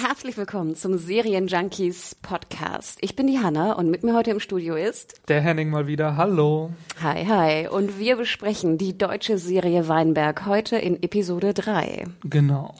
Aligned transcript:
Herzlich 0.00 0.36
willkommen 0.36 0.76
zum 0.76 0.96
Serienjunkies 0.96 2.14
Podcast. 2.22 2.98
Ich 3.00 3.16
bin 3.16 3.26
die 3.26 3.40
Hanna 3.40 3.72
und 3.72 3.90
mit 3.90 4.04
mir 4.04 4.14
heute 4.14 4.30
im 4.30 4.38
Studio 4.38 4.76
ist 4.76 5.20
Der 5.26 5.40
Henning 5.40 5.70
mal 5.70 5.88
wieder. 5.88 6.16
Hallo. 6.16 6.70
Hi, 7.02 7.24
hi. 7.26 7.66
Und 7.66 7.98
wir 7.98 8.14
besprechen 8.14 8.78
die 8.78 8.96
deutsche 8.96 9.38
Serie 9.38 9.88
Weinberg 9.88 10.46
heute 10.46 10.76
in 10.76 11.02
Episode 11.02 11.52
3. 11.52 12.04
Genau. 12.22 12.76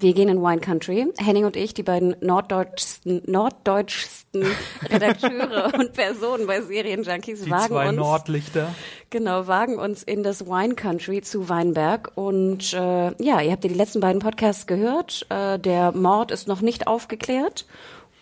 Wir 0.00 0.14
gehen 0.14 0.28
in 0.28 0.40
Wine 0.40 0.60
Country. 0.60 1.12
Henning 1.18 1.44
und 1.44 1.56
ich, 1.56 1.74
die 1.74 1.82
beiden 1.82 2.14
norddeutschsten, 2.20 3.22
norddeutschsten 3.26 4.46
Redakteure 4.90 5.72
und 5.76 5.92
Personen 5.92 6.46
bei 6.46 6.60
Serienjunkies, 6.60 7.42
Die 7.42 7.50
wagen 7.50 7.66
zwei 7.66 7.88
uns 7.88 7.98
Nordlichter. 7.98 8.74
Genau, 9.10 9.48
wagen 9.48 9.76
uns 9.76 10.04
in 10.04 10.22
das 10.22 10.46
Wine 10.46 10.76
Country 10.76 11.22
zu 11.22 11.48
Weinberg. 11.48 12.12
Und 12.14 12.72
äh, 12.74 12.76
ja, 13.22 13.40
ihr 13.40 13.50
habt 13.50 13.64
ja 13.64 13.70
die 13.70 13.74
letzten 13.74 13.98
beiden 13.98 14.20
Podcasts 14.20 14.68
gehört. 14.68 15.26
Äh, 15.30 15.58
der 15.58 15.90
Mord 15.90 16.30
ist 16.30 16.46
noch 16.46 16.60
nicht 16.60 16.86
aufgeklärt. 16.86 17.66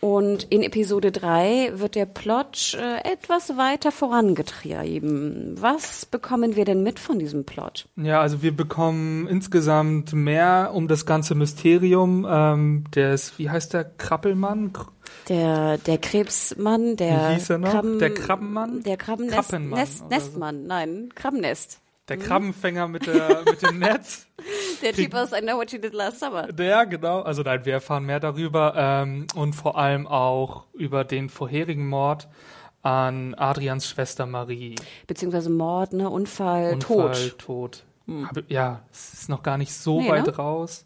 Und 0.06 0.44
in 0.50 0.62
Episode 0.62 1.10
3 1.10 1.72
wird 1.80 1.96
der 1.96 2.06
Plot 2.06 2.78
äh, 2.80 2.98
etwas 3.12 3.56
weiter 3.56 3.90
vorangetrieben. 3.90 5.56
Was 5.58 6.06
bekommen 6.06 6.54
wir 6.54 6.64
denn 6.64 6.84
mit 6.84 7.00
von 7.00 7.18
diesem 7.18 7.44
Plot? 7.44 7.88
Ja, 7.96 8.20
also 8.20 8.40
wir 8.40 8.56
bekommen 8.56 9.26
insgesamt 9.26 10.12
mehr 10.12 10.70
um 10.74 10.86
das 10.86 11.06
ganze 11.06 11.34
Mysterium 11.34 12.24
ähm, 12.30 12.84
des, 12.94 13.36
wie 13.40 13.50
heißt 13.50 13.74
der, 13.74 13.82
Krabbelmann? 13.82 14.72
Kr- 14.72 14.86
Der, 15.28 15.78
der 15.78 15.98
Krebsmann, 15.98 16.94
der 16.96 17.30
Wie 17.30 17.34
hieß 17.34 17.50
er 17.50 17.58
noch? 17.58 17.70
Krabben, 17.72 17.98
Der 17.98 18.14
Krabbenmann? 18.14 18.82
Der 18.84 18.96
Krabbennest, 18.96 19.52
Nest, 19.58 19.98
so. 19.98 20.06
Nestmann, 20.06 20.66
nein, 20.68 21.08
Krabbennest. 21.16 21.80
Der 22.08 22.16
Krabbenfänger 22.18 22.86
mit, 22.88 23.06
der, 23.06 23.42
mit 23.44 23.62
dem 23.62 23.78
Netz. 23.80 24.26
Der 24.82 24.92
Typ 24.92 25.12
aus 25.14 25.32
I 25.32 25.40
Know 25.40 25.56
What 25.58 25.72
You 25.72 25.78
Did 25.80 25.92
Last 25.92 26.20
Summer. 26.20 26.46
Der, 26.52 26.86
genau. 26.86 27.22
Also 27.22 27.42
nein, 27.42 27.64
wir 27.64 27.72
erfahren 27.74 28.04
mehr 28.04 28.20
darüber 28.20 28.74
ähm, 28.76 29.26
und 29.34 29.54
vor 29.54 29.76
allem 29.76 30.06
auch 30.06 30.66
über 30.74 31.02
den 31.04 31.28
vorherigen 31.28 31.88
Mord 31.88 32.28
an 32.82 33.34
Adrians 33.34 33.88
Schwester 33.88 34.26
Marie. 34.26 34.76
Beziehungsweise 35.08 35.50
Mord, 35.50 35.92
ne, 35.94 36.08
Unfall, 36.08 36.74
Unfall, 36.74 37.30
Tod. 37.32 37.38
Tod. 37.38 37.84
Hab- 38.08 38.48
Ja, 38.48 38.82
es 38.92 39.12
ist 39.14 39.28
noch 39.28 39.42
gar 39.42 39.58
nicht 39.58 39.72
so 39.74 40.00
Nee, 40.00 40.08
weit 40.08 40.26
ne? 40.26 40.36
raus. 40.36 40.85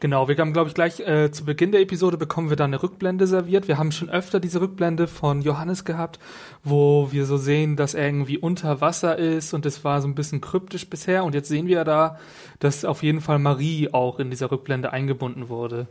Genau, 0.00 0.28
wir 0.28 0.36
haben, 0.38 0.54
glaube 0.54 0.68
ich, 0.68 0.74
gleich 0.74 1.00
äh, 1.00 1.30
zu 1.30 1.44
Beginn 1.44 1.72
der 1.72 1.82
Episode 1.82 2.16
bekommen 2.16 2.48
wir 2.48 2.56
dann 2.56 2.70
eine 2.70 2.82
Rückblende 2.82 3.26
serviert. 3.26 3.68
Wir 3.68 3.76
haben 3.76 3.92
schon 3.92 4.08
öfter 4.08 4.40
diese 4.40 4.62
Rückblende 4.62 5.06
von 5.06 5.42
Johannes 5.42 5.84
gehabt, 5.84 6.18
wo 6.64 7.08
wir 7.12 7.26
so 7.26 7.36
sehen, 7.36 7.76
dass 7.76 7.92
er 7.92 8.06
irgendwie 8.06 8.38
unter 8.38 8.80
Wasser 8.80 9.18
ist 9.18 9.52
und 9.52 9.66
es 9.66 9.84
war 9.84 10.00
so 10.00 10.08
ein 10.08 10.14
bisschen 10.14 10.40
kryptisch 10.40 10.88
bisher. 10.88 11.22
Und 11.22 11.34
jetzt 11.34 11.50
sehen 11.50 11.66
wir 11.66 11.84
da, 11.84 12.18
dass 12.60 12.86
auf 12.86 13.02
jeden 13.02 13.20
Fall 13.20 13.38
Marie 13.38 13.90
auch 13.92 14.18
in 14.20 14.30
dieser 14.30 14.50
Rückblende 14.50 14.90
eingebunden 14.90 15.50
wurde. 15.50 15.86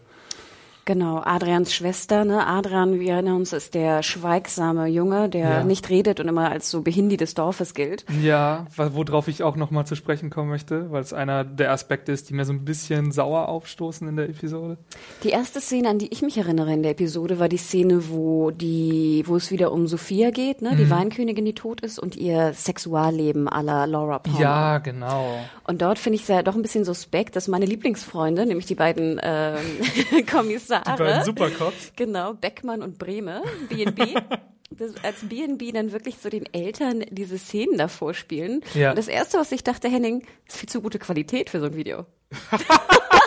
Genau, 0.89 1.21
Adrians 1.23 1.71
Schwester, 1.71 2.25
ne? 2.25 2.47
Adrian, 2.47 2.99
wir 2.99 3.13
erinnern 3.13 3.35
uns, 3.35 3.53
ist 3.53 3.75
der 3.75 4.01
schweigsame 4.01 4.87
Junge, 4.87 5.29
der 5.29 5.49
Ja. 5.49 5.63
nicht 5.63 5.87
redet 5.91 6.19
und 6.19 6.27
immer 6.27 6.49
als 6.49 6.71
so 6.71 6.81
Behindi 6.81 7.15
des 7.15 7.35
Dorfes 7.35 7.75
gilt. 7.75 8.05
Ja, 8.23 8.65
worauf 8.75 9.27
ich 9.27 9.43
auch 9.43 9.55
nochmal 9.55 9.85
zu 9.85 9.93
sprechen 9.95 10.31
kommen 10.31 10.49
möchte, 10.49 10.89
weil 10.91 11.03
es 11.03 11.13
einer 11.13 11.43
der 11.43 11.73
Aspekte 11.73 12.11
ist, 12.11 12.31
die 12.31 12.33
mir 12.33 12.43
so 12.43 12.53
ein 12.53 12.65
bisschen 12.65 13.11
sauer 13.11 13.49
aufstoßen 13.49 14.07
in 14.07 14.15
der 14.15 14.29
Episode. 14.29 14.77
Die 15.21 15.29
erste 15.29 15.61
Szene, 15.61 15.89
an 15.89 15.99
die 15.99 16.11
ich 16.11 16.23
mich 16.23 16.39
erinnere 16.39 16.73
in 16.73 16.81
der 16.81 16.93
Episode, 16.93 17.37
war 17.37 17.49
die 17.49 17.57
Szene, 17.57 18.09
wo 18.09 18.49
die, 18.49 19.21
wo 19.27 19.35
es 19.35 19.51
wieder 19.51 19.71
um 19.71 19.85
Sophia 19.85 20.31
geht, 20.31 20.63
ne? 20.63 20.75
Die 20.75 20.85
Mhm. 20.85 20.89
Weinkönigin, 20.89 21.45
die 21.45 21.53
tot 21.53 21.81
ist 21.81 21.99
und 21.99 22.15
ihr 22.15 22.53
Sexualleben 22.55 23.47
à 23.47 23.61
la 23.61 23.85
Laura 23.85 24.17
Palmer. 24.17 24.39
Ja, 24.39 24.77
genau. 24.79 25.35
Und 25.67 25.83
dort 25.83 25.99
finde 25.99 26.15
ich 26.15 26.23
es 26.23 26.29
ja 26.29 26.41
doch 26.41 26.55
ein 26.55 26.63
bisschen 26.63 26.83
suspekt, 26.83 27.35
dass 27.35 27.47
meine 27.47 27.65
Lieblingsfreunde, 27.67 28.47
nämlich 28.47 28.65
die 28.65 28.73
beiden 28.73 29.19
ähm, 29.21 29.57
Kommissare, 30.31 30.78
Die 30.85 30.97
beiden 30.97 31.23
Supercops. 31.23 31.93
Genau, 31.95 32.33
Beckmann 32.33 32.81
und 32.81 32.97
Brehme, 32.97 33.43
B&B. 33.69 34.15
Das, 34.71 34.91
als 35.03 35.27
B&B 35.27 35.71
dann 35.71 35.91
wirklich 35.91 36.19
so 36.21 36.29
den 36.29 36.45
Eltern 36.53 37.03
diese 37.09 37.39
Szenen 37.39 37.79
davor 37.79 38.13
spielen. 38.13 38.61
Ja. 38.75 38.91
Und 38.91 38.99
das 38.99 39.07
Erste, 39.07 39.39
was 39.39 39.51
ich 39.51 39.63
dachte, 39.63 39.89
Henning, 39.89 40.23
ist 40.47 40.57
viel 40.57 40.69
zu 40.69 40.79
gute 40.79 40.99
Qualität 40.99 41.49
für 41.49 41.59
so 41.59 41.65
ein 41.65 41.75
Video. 41.75 42.05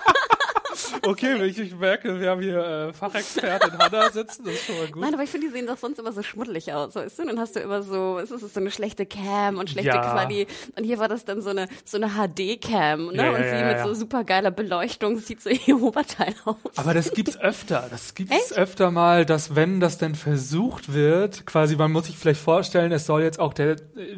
Okay, 1.04 1.34
wenn 1.38 1.48
ich, 1.48 1.58
ich 1.58 1.74
merke, 1.76 2.20
wir 2.20 2.30
haben 2.30 2.40
hier 2.40 2.58
äh, 2.88 2.92
Fachexpertin 2.92 3.78
Hanna 3.78 4.10
sitzen, 4.10 4.44
das 4.44 4.54
ist 4.54 4.66
schon 4.66 4.76
mal 4.78 4.86
gut. 4.88 5.02
Nein, 5.02 5.14
aber 5.14 5.22
ich 5.22 5.30
finde, 5.30 5.48
die 5.48 5.52
sehen 5.52 5.66
doch 5.66 5.76
sonst 5.78 5.98
immer 5.98 6.12
so 6.12 6.22
schmuddelig 6.22 6.72
aus, 6.72 6.94
weißt 6.94 7.18
du? 7.18 7.22
Und 7.22 7.28
dann 7.28 7.40
hast 7.40 7.56
du 7.56 7.60
immer 7.60 7.82
so, 7.82 8.18
es 8.18 8.30
ist 8.30 8.54
so 8.54 8.60
eine 8.60 8.70
schlechte 8.70 9.04
Cam 9.06 9.58
und 9.58 9.70
schlechte 9.70 9.88
Ja. 9.90 10.00
Quali. 10.12 10.46
Und 10.76 10.84
hier 10.84 10.98
war 10.98 11.08
das 11.08 11.24
dann 11.24 11.40
so 11.42 11.50
eine, 11.50 11.68
so 11.84 11.96
eine 11.96 12.10
HD-Cam, 12.10 13.06
ne? 13.08 13.16
Ja, 13.16 13.24
ja, 13.24 13.30
und 13.30 13.36
sie 13.42 13.48
ja, 13.48 13.66
mit 13.66 13.76
ja. 13.78 13.84
so 13.86 13.94
super 13.94 14.24
geiler 14.24 14.50
Beleuchtung 14.50 15.18
sieht 15.18 15.40
so 15.42 15.50
ihr 15.50 15.80
Oberteil 15.82 16.34
aus. 16.44 16.56
Aber 16.76 16.94
das 16.94 17.12
gibt's 17.12 17.38
öfter. 17.38 17.86
Das 17.90 18.14
gibt's 18.14 18.50
Echt? 18.50 18.58
öfter 18.58 18.90
mal, 18.90 19.24
dass 19.26 19.54
wenn 19.56 19.80
das 19.80 19.98
denn 19.98 20.14
versucht 20.14 20.92
wird, 20.92 21.46
quasi, 21.46 21.76
man 21.76 21.90
muss 21.92 22.06
sich 22.06 22.16
vielleicht 22.16 22.40
vorstellen, 22.40 22.92
es 22.92 23.06
soll 23.06 23.22
jetzt 23.22 23.40
auch 23.40 23.54
der, 23.54 23.76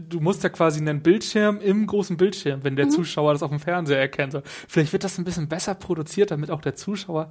du 0.09 0.21
musst 0.21 0.43
ja 0.43 0.49
quasi 0.51 0.81
einen 0.81 1.03
Bildschirm 1.03 1.61
im 1.61 1.87
großen 1.87 2.17
Bildschirm, 2.17 2.63
wenn 2.63 2.75
Mhm. 2.75 2.79
der 2.79 2.89
Zuschauer 2.89 3.33
das 3.33 3.43
auf 3.43 3.51
dem 3.51 3.61
Fernseher 3.61 3.99
erkennt. 3.99 4.33
soll. 4.33 4.43
Vielleicht 4.69 4.93
wird 4.93 5.05
das 5.05 5.17
ein 5.19 5.25
bisschen 5.25 5.49
besser 5.49 5.75
produziert, 5.75 6.31
damit 6.31 6.51
auch 6.51 6.61
der 6.61 6.74
Zuschauer, 6.77 7.31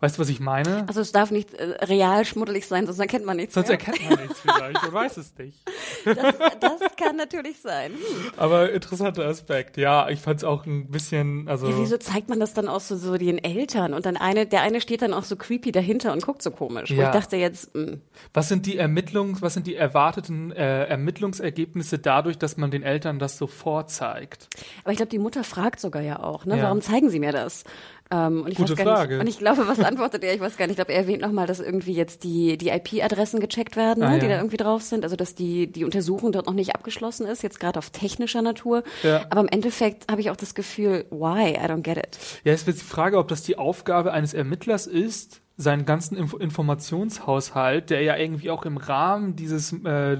weißt 0.00 0.16
du, 0.18 0.20
was 0.22 0.28
ich 0.28 0.40
meine? 0.40 0.84
Also 0.86 1.00
es 1.00 1.12
darf 1.12 1.30
nicht 1.30 1.54
äh, 1.54 1.64
real 1.84 2.24
schmuddelig 2.26 2.66
sein, 2.66 2.84
sonst 2.86 2.98
erkennt 2.98 3.24
man 3.24 3.36
nichts 3.38 3.54
Sonst 3.54 3.68
mehr. 3.68 3.78
erkennt 3.78 4.10
man 4.10 4.18
nichts 4.20 4.40
vielleicht, 4.40 4.82
man 4.82 4.92
weiß 4.92 5.16
es 5.16 5.32
nicht. 5.38 5.56
Das, 6.04 6.16
das 6.60 6.80
kann 7.00 7.16
natürlich 7.16 7.60
sein. 7.60 7.92
Hm. 7.92 8.32
Aber 8.36 8.70
interessanter 8.72 9.24
Aspekt. 9.24 9.78
Ja, 9.78 10.10
ich 10.10 10.20
fand's 10.20 10.44
auch 10.44 10.66
ein 10.66 10.90
bisschen, 10.90 11.48
also. 11.48 11.68
Ja, 11.70 11.78
wieso 11.78 11.96
zeigt 11.96 12.28
man 12.28 12.38
das 12.40 12.52
dann 12.52 12.68
auch 12.68 12.80
so, 12.80 12.96
so 12.96 13.16
den 13.16 13.38
Eltern? 13.42 13.94
Und 13.94 14.04
dann 14.04 14.18
eine, 14.18 14.44
der 14.44 14.60
eine 14.60 14.82
steht 14.82 15.00
dann 15.00 15.14
auch 15.14 15.24
so 15.24 15.36
creepy 15.36 15.72
dahinter 15.72 16.12
und 16.12 16.22
guckt 16.22 16.42
so 16.42 16.50
komisch. 16.50 16.90
Ja. 16.90 17.06
ich 17.06 17.10
dachte 17.12 17.36
jetzt, 17.36 17.72
hm, 17.72 17.84
mh, 17.84 17.96
Was 18.34 18.48
sind 18.48 18.66
die 18.66 18.76
Ermittlungs, 18.76 19.40
was 19.40 19.54
sind 19.54 19.66
die 19.66 19.76
erwarteten 19.76 20.52
äh, 20.52 20.84
Ermittlungsergebnisse 20.86 21.98
dadurch, 21.98 22.36
dass 22.36 22.58
man 22.58 22.70
den 22.70 22.82
Eltern 22.82 23.18
das 23.18 23.38
so 23.38 23.46
vorzeigt? 23.46 24.48
aber 24.82 24.90
ich 24.92 24.96
glaube, 24.98 25.10
die 25.10 25.18
Mutter 25.18 25.44
fragt 25.44 25.80
sogar 25.80 26.02
ja 26.02 26.22
auch, 26.22 26.44
ne? 26.44 26.58
Ja. 26.58 26.64
Warum 26.64 26.82
zeigen 26.82 27.08
sie 27.08 27.20
mir 27.20 27.32
das? 27.32 27.64
Ähm, 28.10 28.42
und 28.42 28.52
ich 28.52 28.58
Gute 28.58 28.76
weiß 28.76 28.84
gar 28.84 28.96
Frage. 28.96 29.14
Nicht, 29.14 29.20
und 29.20 29.26
ich 29.28 29.38
glaube, 29.38 29.66
was 29.66 29.80
antwortet 29.80 30.24
er? 30.24 30.34
Ich 30.34 30.40
weiß 30.40 30.56
gar 30.56 30.66
nicht. 30.66 30.72
Ich 30.72 30.76
glaube, 30.76 30.92
er 30.92 31.00
erwähnt 31.00 31.22
nochmal, 31.22 31.46
dass 31.46 31.60
irgendwie 31.60 31.94
jetzt 31.94 32.22
die, 32.22 32.58
die 32.58 32.68
IP-Adressen 32.68 33.40
gecheckt 33.40 33.76
werden, 33.76 34.02
Ah, 34.02 34.10
ne, 34.10 34.18
die 34.18 34.26
ja. 34.26 34.32
da 34.32 34.38
irgendwie 34.38 34.58
drauf 34.58 34.82
sind. 34.82 35.04
Also, 35.04 35.16
dass 35.16 35.34
die, 35.34 35.66
die 35.72 35.84
Untersuchung 35.84 36.30
dort 36.32 36.46
noch 36.46 36.52
nicht 36.54 36.74
abgeschlossen 36.74 37.26
ist, 37.26 37.42
jetzt 37.42 37.60
gerade 37.60 37.78
auf 37.78 37.90
technischer 37.90 38.42
Natur. 38.42 38.82
Ja. 39.02 39.24
Aber 39.30 39.40
im 39.40 39.48
Endeffekt 39.48 40.10
habe 40.10 40.20
ich 40.20 40.30
auch 40.30 40.36
das 40.36 40.54
Gefühl, 40.54 41.06
why? 41.10 41.52
I 41.52 41.66
don't 41.68 41.82
get 41.82 41.96
it. 41.96 42.18
Ja, 42.44 42.52
es 42.52 42.66
wird 42.66 42.78
die 42.78 42.84
Frage, 42.84 43.18
ob 43.18 43.28
das 43.28 43.42
die 43.42 43.56
Aufgabe 43.56 44.12
eines 44.12 44.34
Ermittlers 44.34 44.86
ist, 44.86 45.40
seinen 45.56 45.86
ganzen 45.86 46.16
Inf 46.16 46.34
Informationshaushalt, 46.34 47.90
der 47.90 48.02
ja 48.02 48.16
irgendwie 48.16 48.50
auch 48.50 48.64
im 48.64 48.76
Rahmen 48.76 49.36
dieses, 49.36 49.72
äh, 49.84 50.18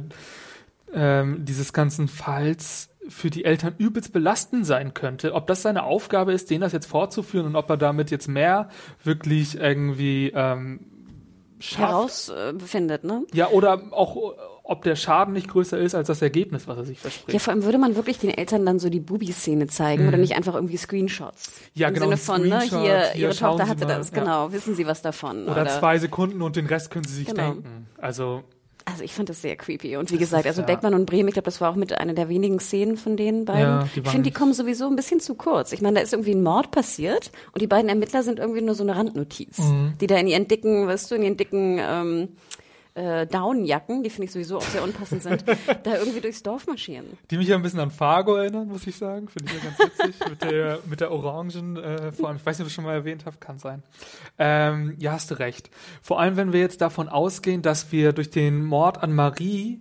ähm, 0.93 1.45
dieses 1.45 1.73
ganzen 1.73 2.09
Falls 2.09 2.89
für 3.09 3.31
die 3.31 3.45
Eltern 3.45 3.75
übelst 3.79 4.13
belastend 4.13 4.67
sein 4.67 4.95
könnte, 4.95 5.35
ob 5.35 5.47
das 5.47 5.63
seine 5.63 5.85
Aufgabe 5.85 6.33
ist, 6.33 6.51
denen 6.51 6.63
das 6.63 6.73
jetzt 6.73 6.87
fortzuführen 6.87 7.47
und 7.47 7.57
ob 7.57 7.69
er 7.71 7.77
damit 7.77 8.11
jetzt 8.11 8.29
mehr 8.29 8.69
wirklich 9.03 9.59
irgendwie 9.59 10.33
ähm, 10.35 10.81
schafft. 11.61 12.29
Herausfindet, 12.29 13.05
ne? 13.05 13.25
Ja, 13.33 13.49
oder 13.51 13.83
auch, 13.91 14.17
ob 14.63 14.83
der 14.83 14.97
Schaden 14.97 15.35
nicht 15.35 15.49
größer 15.49 15.79
ist 15.79 15.95
als 15.95 16.07
das 16.07 16.23
Ergebnis, 16.23 16.67
was 16.67 16.79
er 16.79 16.85
sich 16.85 16.99
verspricht. 16.99 17.35
Ja, 17.35 17.39
vor 17.39 17.53
allem 17.53 17.65
würde 17.65 17.77
man 17.79 17.97
wirklich 17.97 18.19
den 18.19 18.31
Eltern 18.31 18.65
dann 18.65 18.79
so 18.79 18.89
die 18.89 19.01
Bubi-Szene 19.01 19.67
zeigen 19.67 20.09
oder 20.09 20.17
nicht 20.17 20.37
einfach 20.37 20.55
irgendwie 20.55 20.79
Screenshots. 20.79 21.51
Mhm. 21.51 21.81
Ja, 21.81 21.89
Im 21.89 21.95
genau, 21.95 22.07
Sinne 22.07 22.15
ein 22.15 22.19
von, 22.19 22.49
ne, 22.49 22.61
hier, 22.63 22.79
hier, 23.13 23.15
ihre 23.17 23.35
Tochter 23.37 23.69
hatte 23.69 23.85
mal, 23.85 23.99
das, 23.99 24.11
ja. 24.11 24.21
genau, 24.21 24.53
wissen 24.53 24.75
Sie 24.75 24.87
was 24.87 25.03
davon? 25.03 25.47
oder 25.49 25.67
zwei 25.67 25.99
Sekunden 25.99 26.41
und 26.41 26.57
den 26.57 26.67
Rest 26.67 26.91
können 26.91 27.05
sie 27.05 27.15
sich 27.15 27.27
Genau. 27.27 27.53
denken. 27.53 27.87
Also, 27.99 28.45
Also 28.87 29.03
ich 29.03 29.15
fand 29.15 29.29
das 29.31 29.41
sehr 29.41 29.57
creepy. 29.57 29.97
Und 29.97 30.13
wie 30.13 30.19
gesagt, 30.19 30.47
also. 30.47 30.63
Beckmann 30.63 30.93
und 30.95 31.07
Bremen, 31.07 31.29
ich 31.29 31.35
glaube, 31.35 31.47
das 31.47 31.61
war 31.61 31.71
auch 31.71 31.75
mit 31.75 31.93
einer 31.99 32.13
der 32.13 32.29
wenigen 32.29 32.61
Szenen 32.61 32.97
von 32.99 33.17
den 33.17 33.45
beiden. 33.47 33.63
Ja, 33.63 33.89
die 33.95 34.01
ich 34.01 34.09
finde, 34.09 34.29
die 34.29 34.35
kommen 34.35 34.53
sowieso 34.53 34.87
ein 34.87 34.95
bisschen 34.97 35.21
zu 35.21 35.35
kurz. 35.37 35.73
Ich 35.73 35.81
meine, 35.81 35.97
da 35.97 36.01
ist 36.03 36.13
irgendwie 36.13 36.35
ein 36.35 36.43
Mord 36.43 36.71
passiert 36.71 37.33
und 37.53 37.63
die 37.63 37.67
beiden 37.67 37.89
Ermittler 37.89 38.23
sind 38.23 38.39
irgendwie 38.39 38.61
nur 38.61 38.75
so 38.75 38.83
eine 38.83 38.95
Randnotiz, 38.95 39.59
Mhm. 39.59 39.95
die 40.01 40.07
da 40.07 40.17
in 40.17 40.27
ihren 40.27 40.49
dicken, 40.49 40.87
weißt 40.87 41.11
du, 41.11 41.15
in 41.15 41.23
ihren 41.23 41.37
dicken 41.39 41.79
ähm, 41.81 42.29
äh, 42.95 43.27
Downjacken, 43.27 44.03
die 44.03 44.11
finde 44.11 44.27
ich 44.27 44.33
sowieso 44.33 44.59
auch 44.59 44.63
sehr 44.63 44.83
unpassend 44.83 45.23
sind, 45.23 45.45
da 45.83 45.97
irgendwie 45.97 46.21
durchs 46.21 46.43
Dorf 46.43 46.67
marschieren. 46.67 47.07
Die 47.31 47.37
mich 47.37 47.49
ja 47.49 47.57
ein 47.57 47.63
bisschen 47.63 47.81
an 47.81 47.91
Fargo 47.91 48.37
erinnern, 48.37 48.69
muss 48.69 48.87
ich 48.87 48.97
sagen. 48.97 49.29
Finde 49.29 49.53
ich 49.53 49.63
ja 49.63 49.71
ganz 49.71 49.79
witzig. 49.99 50.29
mit, 50.29 50.43
der, 50.43 50.79
mit 50.89 51.01
der 51.01 51.11
Orangen, 51.11 51.77
äh, 51.77 52.13
vor 52.13 52.29
allem, 52.29 52.37
ich 52.37 52.47
weiß 52.47 52.59
nicht, 52.59 52.65
ob 52.65 52.69
ich 52.69 52.75
schon 52.75 52.85
mal 52.85 52.95
erwähnt 52.95 53.27
habe, 53.27 53.37
kann 53.39 53.59
sein. 53.59 53.83
Ähm, 54.39 54.97
ja, 54.99 55.13
hast 55.13 55.31
du 55.31 55.39
recht. 55.39 55.71
Vor 56.03 56.21
allem, 56.21 56.37
wenn 56.37 56.53
wir 56.53 56.61
jetzt 56.61 56.81
davon 56.81 57.09
ausgehen, 57.09 57.63
dass 57.63 57.91
wir 57.91 58.13
durch 58.13 58.31
den 58.31 58.65
Mord 58.65 59.03
an 59.03 59.13
Marie 59.13 59.81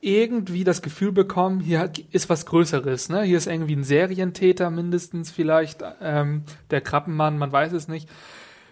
irgendwie 0.00 0.62
das 0.62 0.80
Gefühl 0.80 1.10
bekommen, 1.10 1.58
hier 1.58 1.90
ist 2.12 2.28
was 2.28 2.46
Größeres. 2.46 3.08
Ne? 3.08 3.22
Hier 3.22 3.36
ist 3.36 3.48
irgendwie 3.48 3.74
ein 3.74 3.82
Serientäter 3.82 4.70
mindestens 4.70 5.32
vielleicht, 5.32 5.82
ähm, 6.00 6.44
der 6.70 6.82
Krabbenmann, 6.82 7.36
man 7.36 7.50
weiß 7.50 7.72
es 7.72 7.88
nicht 7.88 8.08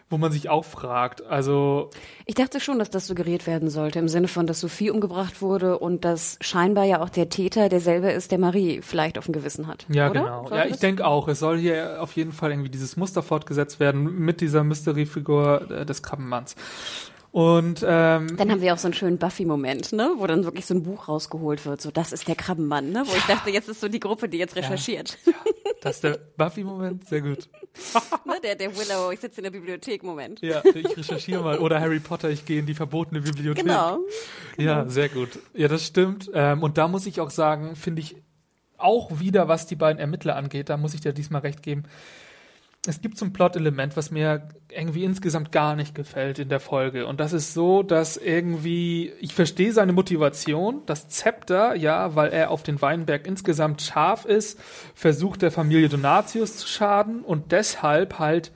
wo 0.08 0.18
man 0.18 0.30
sich 0.30 0.48
auch 0.48 0.64
fragt. 0.64 1.24
Also 1.26 1.90
ich 2.26 2.36
dachte 2.36 2.60
schon, 2.60 2.78
dass 2.78 2.90
das 2.90 3.06
suggeriert 3.06 3.46
werden 3.46 3.70
sollte 3.70 3.98
im 3.98 4.08
Sinne 4.08 4.28
von, 4.28 4.46
dass 4.46 4.60
Sophie 4.60 4.90
umgebracht 4.90 5.42
wurde 5.42 5.78
und 5.78 6.04
dass 6.04 6.38
scheinbar 6.40 6.84
ja 6.84 7.02
auch 7.02 7.08
der 7.08 7.28
Täter 7.28 7.68
derselbe 7.68 8.10
ist, 8.12 8.30
der 8.30 8.38
Marie 8.38 8.80
vielleicht 8.82 9.18
auf 9.18 9.24
dem 9.24 9.32
Gewissen 9.32 9.66
hat. 9.66 9.84
Ja, 9.88 10.10
oder? 10.10 10.20
genau. 10.20 10.46
Sollte 10.48 10.56
ja, 10.56 10.70
ich 10.70 10.78
denke 10.78 11.06
auch. 11.06 11.26
Es 11.28 11.40
soll 11.40 11.58
hier 11.58 12.00
auf 12.00 12.12
jeden 12.12 12.32
Fall 12.32 12.52
irgendwie 12.52 12.70
dieses 12.70 12.96
Muster 12.96 13.22
fortgesetzt 13.22 13.80
werden 13.80 14.20
mit 14.20 14.40
dieser 14.40 14.62
Mystery-Figur 14.62 15.70
äh, 15.70 15.86
des 15.86 16.02
Krabbenmanns. 16.02 16.54
Und 17.32 17.84
ähm, 17.86 18.34
dann 18.38 18.50
haben 18.50 18.62
wir 18.62 18.72
auch 18.72 18.78
so 18.78 18.86
einen 18.86 18.94
schönen 18.94 19.18
Buffy-Moment, 19.18 19.92
ne, 19.92 20.10
wo 20.16 20.26
dann 20.26 20.44
wirklich 20.44 20.64
so 20.64 20.72
ein 20.72 20.82
Buch 20.82 21.08
rausgeholt 21.08 21.66
wird. 21.66 21.82
So, 21.82 21.90
das 21.90 22.12
ist 22.12 22.28
der 22.28 22.34
Krabbenmann, 22.34 22.92
ne, 22.92 23.02
wo 23.04 23.14
ich 23.14 23.24
dachte, 23.24 23.50
jetzt 23.50 23.68
ist 23.68 23.82
so 23.82 23.88
die 23.88 24.00
Gruppe, 24.00 24.30
die 24.30 24.38
jetzt 24.38 24.56
recherchiert. 24.56 25.18
Ja, 25.26 25.32
ja. 25.32 25.65
Das 25.86 25.96
ist 25.96 26.04
der 26.04 26.18
Buffy-Moment, 26.36 27.08
sehr 27.08 27.20
gut. 27.20 27.48
ne, 28.24 28.34
der, 28.42 28.54
der 28.54 28.76
Willow, 28.76 29.10
ich 29.10 29.20
sitze 29.20 29.40
in 29.40 29.44
der 29.44 29.50
Bibliothek-Moment. 29.50 30.40
Ja, 30.42 30.62
ich 30.64 30.96
recherchiere 30.96 31.42
mal. 31.42 31.58
Oder 31.58 31.80
Harry 31.80 32.00
Potter, 32.00 32.30
ich 32.30 32.44
gehe 32.44 32.60
in 32.60 32.66
die 32.66 32.74
verbotene 32.74 33.20
Bibliothek. 33.20 33.64
Genau. 33.64 34.00
genau. 34.56 34.70
Ja, 34.70 34.88
sehr 34.88 35.08
gut. 35.08 35.38
Ja, 35.54 35.68
das 35.68 35.84
stimmt. 35.84 36.30
Ähm, 36.34 36.62
und 36.62 36.78
da 36.78 36.88
muss 36.88 37.06
ich 37.06 37.20
auch 37.20 37.30
sagen, 37.30 37.76
finde 37.76 38.02
ich 38.02 38.16
auch 38.78 39.20
wieder, 39.20 39.48
was 39.48 39.66
die 39.66 39.76
beiden 39.76 39.98
Ermittler 39.98 40.36
angeht, 40.36 40.68
da 40.68 40.76
muss 40.76 40.94
ich 40.94 41.00
dir 41.00 41.12
diesmal 41.12 41.40
recht 41.40 41.62
geben 41.62 41.84
es 42.88 43.00
gibt 43.00 43.18
so 43.18 43.24
ein 43.24 43.32
Plot-Element, 43.32 43.96
was 43.96 44.10
mir 44.10 44.48
irgendwie 44.70 45.04
insgesamt 45.04 45.52
gar 45.52 45.76
nicht 45.76 45.94
gefällt 45.94 46.38
in 46.38 46.48
der 46.48 46.60
Folge. 46.60 47.06
Und 47.06 47.20
das 47.20 47.32
ist 47.32 47.54
so, 47.54 47.82
dass 47.82 48.16
irgendwie, 48.16 49.12
ich 49.20 49.34
verstehe 49.34 49.72
seine 49.72 49.92
Motivation, 49.92 50.82
das 50.86 51.08
Zepter, 51.08 51.74
ja, 51.74 52.14
weil 52.14 52.30
er 52.30 52.50
auf 52.50 52.62
den 52.62 52.80
Weinberg 52.80 53.26
insgesamt 53.26 53.82
scharf 53.82 54.24
ist, 54.24 54.60
versucht 54.94 55.42
der 55.42 55.50
Familie 55.50 55.88
Donatius 55.88 56.56
zu 56.58 56.68
schaden 56.68 57.22
und 57.22 57.52
deshalb 57.52 58.18
halt 58.18 58.52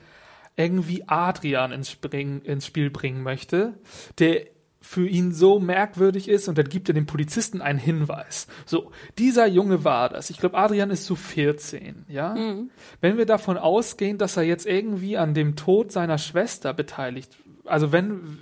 irgendwie 0.56 1.04
Adrian 1.06 1.72
ins, 1.72 1.90
Spring, 1.90 2.42
ins 2.42 2.66
Spiel 2.66 2.90
bringen 2.90 3.22
möchte, 3.22 3.74
der 4.18 4.46
für 4.90 5.06
ihn 5.06 5.30
so 5.30 5.60
merkwürdig 5.60 6.28
ist 6.28 6.48
und 6.48 6.58
dann 6.58 6.68
gibt 6.68 6.88
er 6.88 6.94
dem 6.94 7.06
Polizisten 7.06 7.62
einen 7.62 7.78
Hinweis. 7.78 8.48
So, 8.66 8.90
dieser 9.18 9.46
Junge 9.46 9.84
war 9.84 10.08
das. 10.08 10.30
Ich 10.30 10.38
glaube, 10.38 10.58
Adrian 10.58 10.90
ist 10.90 11.06
so 11.06 11.14
14, 11.14 12.06
ja? 12.08 12.34
Mhm. 12.34 12.70
Wenn 13.00 13.16
wir 13.16 13.24
davon 13.24 13.56
ausgehen, 13.56 14.18
dass 14.18 14.36
er 14.36 14.42
jetzt 14.42 14.66
irgendwie 14.66 15.16
an 15.16 15.32
dem 15.32 15.54
Tod 15.54 15.92
seiner 15.92 16.18
Schwester 16.18 16.74
beteiligt, 16.74 17.36
also 17.66 17.92
wenn, 17.92 18.36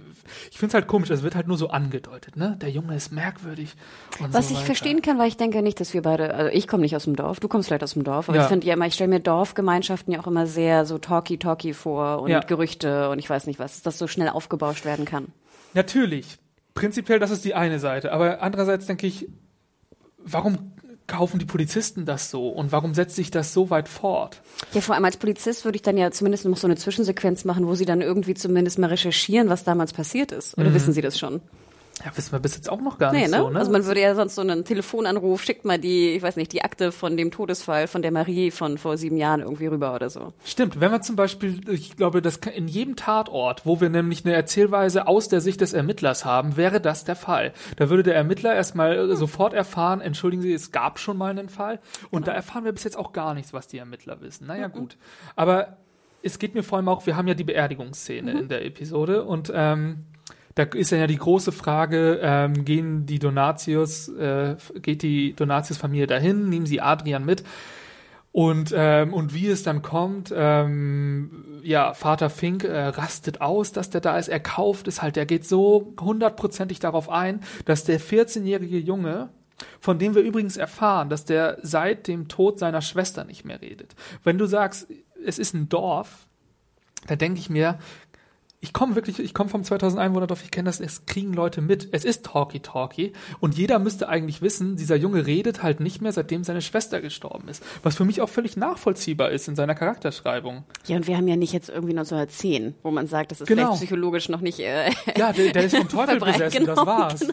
ich 0.51 0.57
finde 0.57 0.69
es 0.69 0.75
halt 0.75 0.87
komisch, 0.87 1.11
es 1.11 1.23
wird 1.23 1.35
halt 1.35 1.49
nur 1.49 1.59
so 1.59 1.69
angedeutet, 1.69 2.39
ne? 2.39 2.57
Der 2.63 2.71
Junge 2.71 2.97
ist 2.97 3.13
merkwürdig. 3.13 3.75
Was 4.19 4.49
so 4.49 4.55
ich 4.55 4.61
verstehen 4.61 5.03
kann, 5.03 5.19
weil 5.19 5.29
ich 5.29 5.37
denke 5.37 5.61
nicht, 5.61 5.79
dass 5.81 5.93
wir 5.93 6.01
beide, 6.01 6.33
also 6.33 6.51
ich 6.51 6.67
komme 6.67 6.81
nicht 6.81 6.97
aus 6.97 7.05
dem 7.05 7.15
Dorf, 7.15 7.41
du 7.41 7.49
kommst 7.49 7.69
vielleicht 7.69 7.85
aus 7.85 7.93
dem 7.93 8.05
Dorf, 8.05 8.31
aber 8.31 8.39
ja. 8.39 8.45
ich 8.45 8.49
finde 8.49 8.67
ja 8.67 8.73
immer, 8.73 8.87
ich 8.87 8.95
stelle 8.95 9.11
mir 9.11 9.21
Dorfgemeinschaften 9.21 10.15
ja 10.15 10.21
auch 10.21 10.27
immer 10.27 10.47
sehr 10.47 10.87
so 10.87 10.97
talky-talky 10.97 11.75
vor 11.75 12.23
und 12.23 12.31
ja. 12.31 12.41
Gerüchte 12.41 13.11
und 13.11 13.19
ich 13.19 13.29
weiß 13.29 13.47
nicht 13.47 13.59
was, 13.59 13.83
dass 13.83 13.99
so 13.99 14.07
schnell 14.07 14.31
aufgebauscht 14.31 14.87
werden 14.87 15.05
kann. 15.05 15.27
Natürlich. 15.75 16.39
Prinzipiell, 16.75 17.19
das 17.19 17.31
ist 17.31 17.45
die 17.45 17.55
eine 17.55 17.79
Seite. 17.79 18.13
Aber 18.13 18.43
andererseits 18.43 18.87
denke 18.87 19.07
ich, 19.07 19.29
warum 20.19 20.73
kaufen 21.09 21.39
die 21.39 21.47
Polizisten 21.47 22.05
das 22.05 22.31
so 22.31 22.49
und 22.49 22.71
warum 22.71 22.95
setzt 22.95 23.17
sich 23.17 23.31
das 23.31 23.53
so 23.53 23.71
weit 23.71 23.89
fort? 23.89 24.43
Ja, 24.75 24.81
vor 24.81 24.95
allem 24.95 25.05
als 25.05 25.17
Polizist 25.17 25.65
würde 25.65 25.77
ich 25.77 25.83
dann 25.83 25.97
ja 25.97 26.11
zumindest 26.11 26.45
noch 26.45 26.57
so 26.57 26.67
eine 26.67 26.77
Zwischensequenz 26.77 27.45
machen, 27.45 27.67
wo 27.67 27.75
sie 27.75 27.87
dann 27.87 28.03
irgendwie 28.03 28.35
zumindest 28.35 28.79
mal 28.79 28.89
recherchieren, 28.89 29.49
was 29.49 29.65
damals 29.65 29.93
passiert 29.93 30.31
ist. 30.31 30.57
Oder 30.57 30.71
mhm. 30.71 30.75
wissen 30.75 30.93
sie 30.93 31.01
das 31.01 31.19
schon? 31.19 31.41
Ja, 32.05 32.17
wissen 32.17 32.33
wir 32.33 32.39
bis 32.39 32.55
jetzt 32.55 32.71
auch 32.71 32.81
noch 32.81 32.99
gar 32.99 33.13
nee, 33.13 33.23
nicht 33.23 33.31
ne? 33.31 33.39
so, 33.39 33.51
ne? 33.51 33.59
Also 33.59 33.71
man 33.71 33.85
würde 33.87 34.01
ja 34.01 34.15
sonst 34.15 34.35
so 34.35 34.43
einen 34.43 34.65
Telefonanruf, 34.65 35.43
schickt 35.43 35.65
mal 35.65 35.79
die, 35.79 36.11
ich 36.11 36.23
weiß 36.23 36.37
nicht, 36.37 36.53
die 36.53 36.63
Akte 36.63 36.93
von 36.93 37.17
dem 37.17 37.31
Todesfall 37.31 37.87
von 37.89 38.03
der 38.03 38.13
Marie 38.13 38.51
von 38.51 38.79
vor 38.79 38.97
sieben 38.97 39.17
Jahren 39.17 39.41
irgendwie 39.41 39.67
rüber 39.67 39.95
oder 39.95 40.11
so. 40.11 40.33
Stimmt, 40.45 40.81
wenn 40.81 40.91
wir 40.93 41.01
zum 41.01 41.17
Beispiel, 41.17 41.69
ich 41.69 41.97
glaube, 41.97 42.23
das 42.23 42.37
in 42.37 42.69
jedem 42.69 42.97
Tatort, 42.97 43.67
wo 43.67 43.81
wir 43.81 43.89
nämlich 43.89 44.25
eine 44.25 44.35
Erzählweise 44.35 45.07
aus 45.07 45.29
der 45.29 45.41
Sicht 45.41 45.61
des 45.61 45.73
Ermittlers 45.73 46.25
haben, 46.25 46.57
wäre 46.57 46.81
das 46.81 47.05
der 47.05 47.17
Fall. 47.17 47.53
Da 47.77 47.91
würde 47.91 48.03
der 48.03 48.15
Ermittler 48.15 48.55
erstmal 48.55 49.17
sofort 49.17 49.53
erfahren, 49.53 50.01
entschuldigen 50.01 50.43
Sie, 50.43 50.53
es 50.53 50.73
gab 50.73 50.99
schon 50.99 51.17
mal 51.17 51.31
einen 51.31 51.49
Fall. 51.49 51.81
Und 52.11 52.23
genau. 52.23 52.27
da 52.27 52.33
erfahren 52.33 52.65
wir 52.65 52.73
bis 52.73 52.85
jetzt 52.85 52.97
auch 52.97 53.13
gar 53.13 53.35
nichts, 53.35 53.53
was 53.53 53.67
die 53.67 53.79
Ermittler 53.79 54.21
wissen. 54.21 54.47
Naja, 54.47 54.69
mhm. 54.69 54.73
gut. 54.73 54.97
Aber 55.37 55.79
es 56.23 56.39
geht 56.39 56.55
mir 56.55 56.63
vor 56.63 56.79
allem 56.79 56.89
auch, 56.89 57.07
wir 57.07 57.17
haben 57.17 57.29
ja 57.29 57.35
die 57.35 57.45
Beerdigungsszene 57.45 58.35
mhm. 58.35 58.41
in 58.41 58.49
der 58.49 58.65
Episode 58.65 59.25
und 59.25 59.53
ähm, 59.55 60.05
da 60.59 60.65
ist 60.65 60.91
ja 60.91 61.07
die 61.07 61.17
große 61.17 61.53
Frage, 61.53 62.19
ähm, 62.21 62.65
gehen 62.65 63.07
die 63.07 63.21
Donatius, 63.21 64.09
äh, 64.09 64.57
geht 64.83 65.03
die 65.03 65.35
Donatius-Familie 65.35 66.09
dahin, 66.09 66.49
nehmen 66.49 66.67
sie 66.67 66.81
Adrian 66.81 67.25
mit? 67.25 67.45
Und, 68.33 68.75
ähm, 68.77 69.15
und 69.15 69.35
wie 69.35 69.47
es 69.47 69.63
dann 69.63 69.83
kommt, 69.83 70.35
ähm, 70.37 71.61
ja, 71.63 71.95
Vater 71.95 72.29
Fink 72.29 72.65
äh, 72.65 72.89
rastet 72.89 73.41
aus, 73.41 73.71
dass 73.71 73.91
der 73.91 74.01
da 74.01 74.19
ist. 74.19 74.29
Er 74.29 74.41
kauft 74.41 74.89
es 74.89 75.01
halt. 75.01 75.17
Er 75.17 75.27
geht 75.27 75.47
so 75.47 75.95
hundertprozentig 76.01 76.81
darauf 76.81 77.09
ein, 77.09 77.41
dass 77.65 77.85
der 77.85 78.01
14-jährige 78.01 78.79
Junge, 78.79 79.29
von 79.81 79.99
dem 79.99 80.17
wir 80.17 80.23
übrigens 80.23 80.57
erfahren, 80.57 81.09
dass 81.09 81.25
der 81.25 81.59
seit 81.63 82.09
dem 82.09 82.27
Tod 82.27 82.59
seiner 82.59 82.83
Schwester 82.83 83.25
nicht 83.25 83.45
mehr 83.45 83.63
redet. 83.63 83.95
Wenn 84.25 84.39
du 84.39 84.47
sagst, 84.47 84.89
es 85.25 85.39
ist 85.39 85.55
ein 85.55 85.69
Dorf, 85.69 86.27
da 87.07 87.17
denke 87.17 87.39
ich 87.39 87.49
mir, 87.49 87.79
ich 88.61 88.73
komme 88.73 88.97
wirklich, 88.97 89.21
ich 89.21 89.35
komme 89.35 89.49
vom 89.49 89.63
2000 89.63 90.01
Einwohnerdorf, 90.01 90.43
ich 90.43 90.51
kenne 90.51 90.67
das, 90.67 90.81
es 90.81 91.07
kriegen 91.07 91.33
Leute 91.33 91.61
mit. 91.61 91.89
Es 91.93 92.05
ist 92.05 92.27
Talkie 92.27 92.59
Talkie 92.59 93.13
und 93.39 93.57
jeder 93.57 93.79
müsste 93.79 94.09
eigentlich 94.09 94.43
wissen, 94.43 94.75
dieser 94.75 94.97
Junge 94.97 95.27
redet 95.27 95.63
halt 95.63 95.79
nicht 95.79 96.03
mehr, 96.03 96.13
seitdem 96.13 96.43
seine 96.43 96.61
Schwester 96.61 97.01
gestorben 97.01 97.49
ist. 97.49 97.63
Was 97.85 97.97
für 97.97 98.05
mich 98.05 98.21
auch 98.21 98.29
völlig 98.29 98.57
nachvollziehbar 98.57 99.31
ist 99.31 99.47
in 99.47 99.55
seiner 99.55 99.77
Charakterschreibung. 99.77 100.65
Ja, 100.87 100.97
und 100.97 101.07
wir 101.07 101.17
haben 101.17 101.29
ja 101.29 101.37
nicht 101.37 101.53
jetzt 101.53 101.69
irgendwie 101.69 101.97
1910, 101.97 102.75
wo 102.83 102.91
man 102.91 103.07
sagt, 103.07 103.31
das 103.31 103.41
ist 103.41 103.47
genau. 103.47 103.67
vielleicht 103.67 103.79
psychologisch 103.79 104.29
noch 104.29 104.41
nicht. 104.41 104.59
Äh, 104.59 104.91
ja, 105.17 105.33
der, 105.33 105.53
der 105.53 105.65
ist 105.65 105.77
vom 105.77 105.89
Teufel 105.89 106.19
besessen, 106.19 106.59
genau, 106.59 106.75
das 106.75 106.87
war's. 106.87 107.21
Genau. 107.21 107.33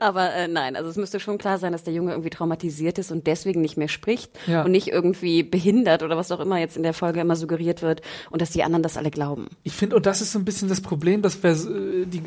Aber 0.00 0.32
äh, 0.34 0.48
nein, 0.48 0.76
also 0.76 0.88
es 0.88 0.96
müsste 0.96 1.20
schon 1.20 1.38
klar 1.38 1.58
sein, 1.58 1.72
dass 1.72 1.84
der 1.84 1.92
Junge 1.92 2.12
irgendwie 2.12 2.30
traumatisiert 2.30 2.98
ist 2.98 3.12
und 3.12 3.26
deswegen 3.26 3.60
nicht 3.60 3.76
mehr 3.76 3.88
spricht 3.88 4.32
ja. 4.46 4.64
und 4.64 4.72
nicht 4.72 4.88
irgendwie 4.88 5.42
behindert 5.42 6.02
oder 6.02 6.16
was 6.16 6.32
auch 6.32 6.40
immer 6.40 6.58
jetzt 6.58 6.76
in 6.76 6.82
der 6.82 6.94
Folge 6.94 7.20
immer 7.20 7.36
suggeriert 7.36 7.82
wird 7.82 8.00
und 8.30 8.42
dass 8.42 8.50
die 8.50 8.64
anderen 8.64 8.82
das 8.82 8.96
alle 8.96 9.10
glauben. 9.10 9.48
Ich 9.62 9.74
finde, 9.74 9.96
und 9.96 10.06
das 10.06 10.21
ist 10.22 10.32
so 10.32 10.38
ein 10.38 10.44
bisschen 10.44 10.68
das 10.68 10.80
Problem, 10.80 11.22
dass 11.22 11.42
wir, 11.42 11.50
äh, 11.50 12.06
die, 12.06 12.22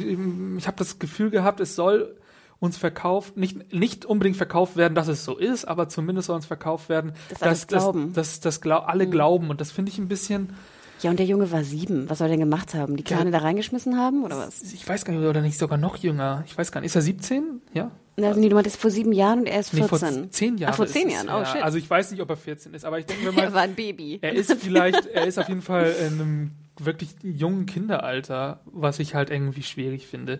ich 0.58 0.68
habe 0.68 0.78
das 0.78 1.00
Gefühl 1.00 1.30
gehabt, 1.30 1.60
es 1.60 1.76
soll 1.76 2.16
uns 2.60 2.78
verkauft, 2.78 3.38
nicht, 3.38 3.74
nicht 3.74 4.06
unbedingt 4.06 4.38
verkauft 4.38 4.76
werden, 4.78 4.96
dass 4.96 5.08
es 5.08 5.26
so 5.26 5.38
ist, 5.38 5.66
aber 5.66 5.90
zumindest 5.90 6.28
soll 6.28 6.36
uns 6.36 6.46
verkauft 6.46 6.90
werden, 6.90 7.14
das 7.30 7.40
dass, 7.40 7.68
dass, 7.68 7.68
glauben. 7.68 8.14
dass, 8.14 8.40
dass, 8.40 8.60
dass 8.60 8.72
alle 8.72 9.08
mhm. 9.08 9.12
glauben. 9.12 9.50
Und 9.50 9.62
das 9.62 9.72
finde 9.72 9.92
ich 9.92 9.98
ein 9.98 10.08
bisschen. 10.08 10.54
Ja, 11.02 11.10
und 11.10 11.20
der 11.20 11.26
Junge 11.26 11.52
war 11.52 11.64
sieben. 11.64 12.10
Was 12.10 12.20
soll 12.20 12.28
er 12.28 12.32
denn 12.32 12.40
gemacht 12.40 12.74
haben? 12.74 12.96
Die 12.96 13.04
Kleine 13.04 13.26
ja, 13.26 13.32
da 13.32 13.38
reingeschmissen 13.40 13.98
haben 13.98 14.24
oder 14.24 14.38
was? 14.38 14.62
Ich 14.74 14.88
weiß 14.88 15.04
gar 15.04 15.14
nicht, 15.14 15.28
oder 15.28 15.42
nicht 15.42 15.58
sogar 15.58 15.78
noch 15.78 15.98
jünger. 15.98 16.44
Ich 16.48 16.58
weiß 16.58 16.72
gar 16.72 16.80
nicht. 16.80 16.88
Ist 16.88 16.96
er 16.96 17.02
17? 17.02 17.62
Ja? 17.74 17.92
Na, 18.18 18.34
nee, 18.34 18.48
du 18.48 18.56
meintest 18.56 18.78
vor 18.78 18.92
sieben 18.92 19.12
Jahren 19.12 19.40
und 19.40 19.46
er 19.48 19.60
ist 19.60 19.72
14. 19.72 19.82
Nee, 19.82 20.16
vor 20.22 20.32
zehn 20.32 20.58
Jahren. 20.58 20.72
Ach, 20.72 20.78
vor 20.78 20.88
zehn 20.88 21.10
Jahren, 21.10 21.28
oh 21.28 21.40
ja. 21.40 21.46
shit. 21.46 21.62
Also 21.62 21.78
ich 21.78 21.90
weiß 21.90 22.12
nicht, 22.12 22.22
ob 22.22 22.30
er 22.30 22.38
14 22.38 22.74
ist, 22.74 22.86
aber 22.86 22.98
ich 22.98 23.06
denke 23.06 23.30
mal. 23.34 23.42
er 23.44 23.54
war 23.54 23.62
ein 23.62 23.76
Baby. 23.76 24.20
Er 24.22 24.34
ist 24.34 24.54
vielleicht, 24.54 25.06
er 25.08 25.28
ist 25.28 25.38
auf 25.38 25.50
jeden 25.50 25.62
Fall 25.62 25.94
in 26.00 26.14
einem 26.14 26.52
wirklich 26.80 27.16
jungen 27.24 27.66
Kinderalter, 27.66 28.62
was 28.66 29.00
ich 29.00 29.16
halt 29.16 29.30
irgendwie 29.30 29.64
schwierig 29.64 30.08
finde. 30.08 30.40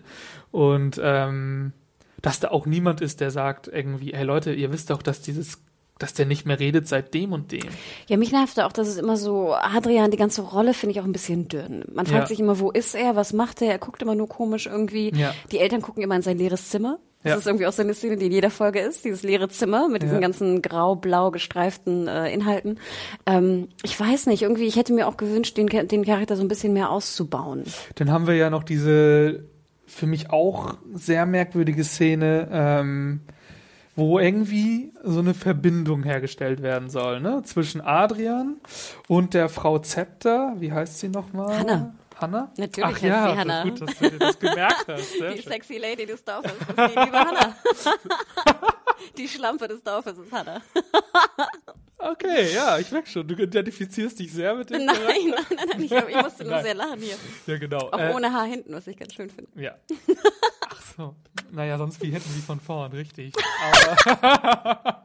Und 0.50 1.00
ähm, 1.02 1.72
dass 2.22 2.40
da 2.40 2.48
auch 2.48 2.66
niemand 2.66 3.00
ist, 3.00 3.20
der 3.20 3.30
sagt 3.30 3.68
irgendwie, 3.68 4.12
hey 4.14 4.24
Leute, 4.24 4.52
ihr 4.52 4.72
wisst 4.72 4.90
doch, 4.90 5.02
dass 5.02 5.22
dieses 5.22 5.62
dass 5.98 6.12
der 6.12 6.26
nicht 6.26 6.44
mehr 6.44 6.60
redet 6.60 6.86
seit 6.86 7.14
dem 7.14 7.32
und 7.32 7.52
dem. 7.52 7.68
Ja, 8.06 8.16
mich 8.18 8.30
nervt 8.30 8.60
auch, 8.60 8.72
dass 8.72 8.86
es 8.86 8.98
immer 8.98 9.16
so, 9.16 9.54
Adrian, 9.54 10.10
die 10.10 10.18
ganze 10.18 10.42
Rolle 10.42 10.74
finde 10.74 10.92
ich 10.92 11.00
auch 11.00 11.06
ein 11.06 11.12
bisschen 11.12 11.48
dünn. 11.48 11.84
Man 11.90 12.04
fragt 12.04 12.24
ja. 12.24 12.26
sich 12.26 12.40
immer, 12.40 12.58
wo 12.58 12.70
ist 12.70 12.94
er, 12.94 13.16
was 13.16 13.32
macht 13.32 13.62
er? 13.62 13.68
Er 13.68 13.78
guckt 13.78 14.02
immer 14.02 14.14
nur 14.14 14.28
komisch 14.28 14.66
irgendwie. 14.66 15.10
Ja. 15.14 15.34
Die 15.52 15.58
Eltern 15.58 15.80
gucken 15.80 16.02
immer 16.02 16.16
in 16.16 16.22
sein 16.22 16.36
leeres 16.36 16.68
Zimmer. 16.68 16.98
Das 17.26 17.34
ja. 17.34 17.38
ist 17.40 17.46
irgendwie 17.48 17.66
auch 17.66 17.72
so 17.72 17.82
eine 17.82 17.92
Szene, 17.92 18.16
die 18.16 18.26
in 18.26 18.32
jeder 18.32 18.50
Folge 18.50 18.78
ist, 18.78 19.04
dieses 19.04 19.24
leere 19.24 19.48
Zimmer 19.48 19.88
mit 19.88 20.02
diesen 20.02 20.20
ganzen 20.20 20.62
grau-blau 20.62 21.32
gestreiften 21.32 22.06
äh, 22.06 22.32
Inhalten. 22.32 22.78
Ähm, 23.26 23.66
ich 23.82 23.98
weiß 23.98 24.26
nicht, 24.26 24.42
irgendwie, 24.42 24.66
ich 24.66 24.76
hätte 24.76 24.92
mir 24.92 25.08
auch 25.08 25.16
gewünscht, 25.16 25.56
den, 25.56 25.66
den 25.66 26.04
Charakter 26.04 26.36
so 26.36 26.42
ein 26.42 26.48
bisschen 26.48 26.72
mehr 26.72 26.90
auszubauen. 26.90 27.64
Dann 27.96 28.12
haben 28.12 28.28
wir 28.28 28.36
ja 28.36 28.48
noch 28.48 28.62
diese 28.62 29.44
für 29.86 30.06
mich 30.06 30.30
auch 30.30 30.74
sehr 30.94 31.26
merkwürdige 31.26 31.82
Szene, 31.82 32.48
ähm, 32.52 33.20
wo 33.96 34.20
irgendwie 34.20 34.92
so 35.02 35.18
eine 35.18 35.34
Verbindung 35.34 36.04
hergestellt 36.04 36.62
werden 36.62 36.90
soll, 36.90 37.20
ne? 37.20 37.42
Zwischen 37.44 37.80
Adrian 37.80 38.58
und 39.08 39.34
der 39.34 39.48
Frau 39.48 39.80
Zepter, 39.80 40.54
wie 40.58 40.70
heißt 40.70 41.00
sie 41.00 41.08
nochmal? 41.08 41.58
Hanna. 41.58 41.94
Hannah? 42.20 42.50
Natürlich 42.56 42.84
Ach 42.84 42.92
heißt 42.92 43.02
ja, 43.02 43.30
sie 43.32 43.38
Hannah. 43.38 43.62
gut, 43.64 43.80
dass 43.82 43.98
du 43.98 44.10
dir 44.10 44.18
das 44.18 44.38
gemerkt 44.38 44.86
hast. 44.88 45.12
Sehr 45.18 45.30
Die 45.34 45.42
schön. 45.42 45.52
sexy 45.52 45.78
Lady 45.78 46.06
des 46.06 46.24
Dorfes 46.24 46.52
ist 46.52 46.68
die 46.78 46.82
liebe 46.98 47.18
Hannah. 47.18 47.56
die 49.18 49.28
Schlampe 49.28 49.68
des 49.68 49.82
Dorfes 49.82 50.16
ist 50.18 50.32
Hannah. 50.32 50.60
Okay, 51.98 52.52
ja, 52.54 52.78
ich 52.78 52.90
merke 52.92 53.08
schon, 53.08 53.26
du 53.26 53.34
identifizierst 53.34 54.18
dich 54.18 54.30
sehr 54.30 54.54
mit 54.54 54.68
dem 54.68 54.84
Nein, 54.84 54.96
nein, 55.08 55.30
nein, 55.56 55.68
nein, 55.70 55.82
ich, 55.82 55.90
ich 55.90 56.22
musste 56.22 56.44
nur 56.44 56.52
Nein. 56.52 56.64
sehr 56.64 56.74
lachen 56.74 57.00
hier. 57.00 57.16
Ja, 57.46 57.56
genau. 57.58 57.78
Auch 57.90 57.98
Äh, 57.98 58.12
ohne 58.14 58.30
Haar 58.32 58.44
hinten, 58.44 58.74
was 58.74 58.86
ich 58.86 58.98
ganz 58.98 59.14
schön 59.14 59.30
finde. 59.30 59.50
Ja. 59.60 59.74
Ach 60.68 60.82
so. 60.94 61.16
Naja, 61.50 61.78
sonst 61.78 62.00
wie 62.02 62.10
hätten 62.12 62.28
sie 62.30 62.42
von 62.42 62.60
vorn, 62.60 62.92
richtig. 62.92 63.32
Aber. 63.96 65.04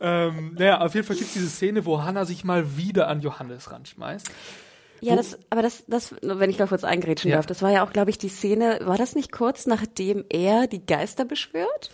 ähm, 0.00 0.54
naja, 0.58 0.80
auf 0.80 0.94
jeden 0.94 1.06
Fall 1.06 1.16
gibt 1.16 1.28
es 1.28 1.34
diese 1.34 1.50
Szene, 1.50 1.84
wo 1.84 2.02
Hannah 2.02 2.24
sich 2.24 2.42
mal 2.42 2.76
wieder 2.78 3.08
an 3.08 3.20
Johannes 3.20 3.70
ranschmeißt. 3.70 4.30
Ja, 5.00 5.16
das, 5.16 5.38
aber 5.50 5.62
das, 5.62 5.84
das, 5.86 6.14
wenn 6.22 6.50
ich 6.50 6.58
mal 6.58 6.68
kurz 6.68 6.84
eingrätschen 6.84 7.30
Ja. 7.30 7.36
darf, 7.36 7.46
das 7.46 7.62
war 7.62 7.70
ja 7.70 7.84
auch, 7.84 7.92
glaube 7.92 8.10
ich, 8.10 8.18
die 8.18 8.28
Szene, 8.28 8.80
war 8.84 8.98
das 8.98 9.14
nicht 9.14 9.32
kurz 9.32 9.66
nachdem 9.66 10.24
er 10.28 10.66
die 10.66 10.84
Geister 10.84 11.24
beschwört? 11.24 11.90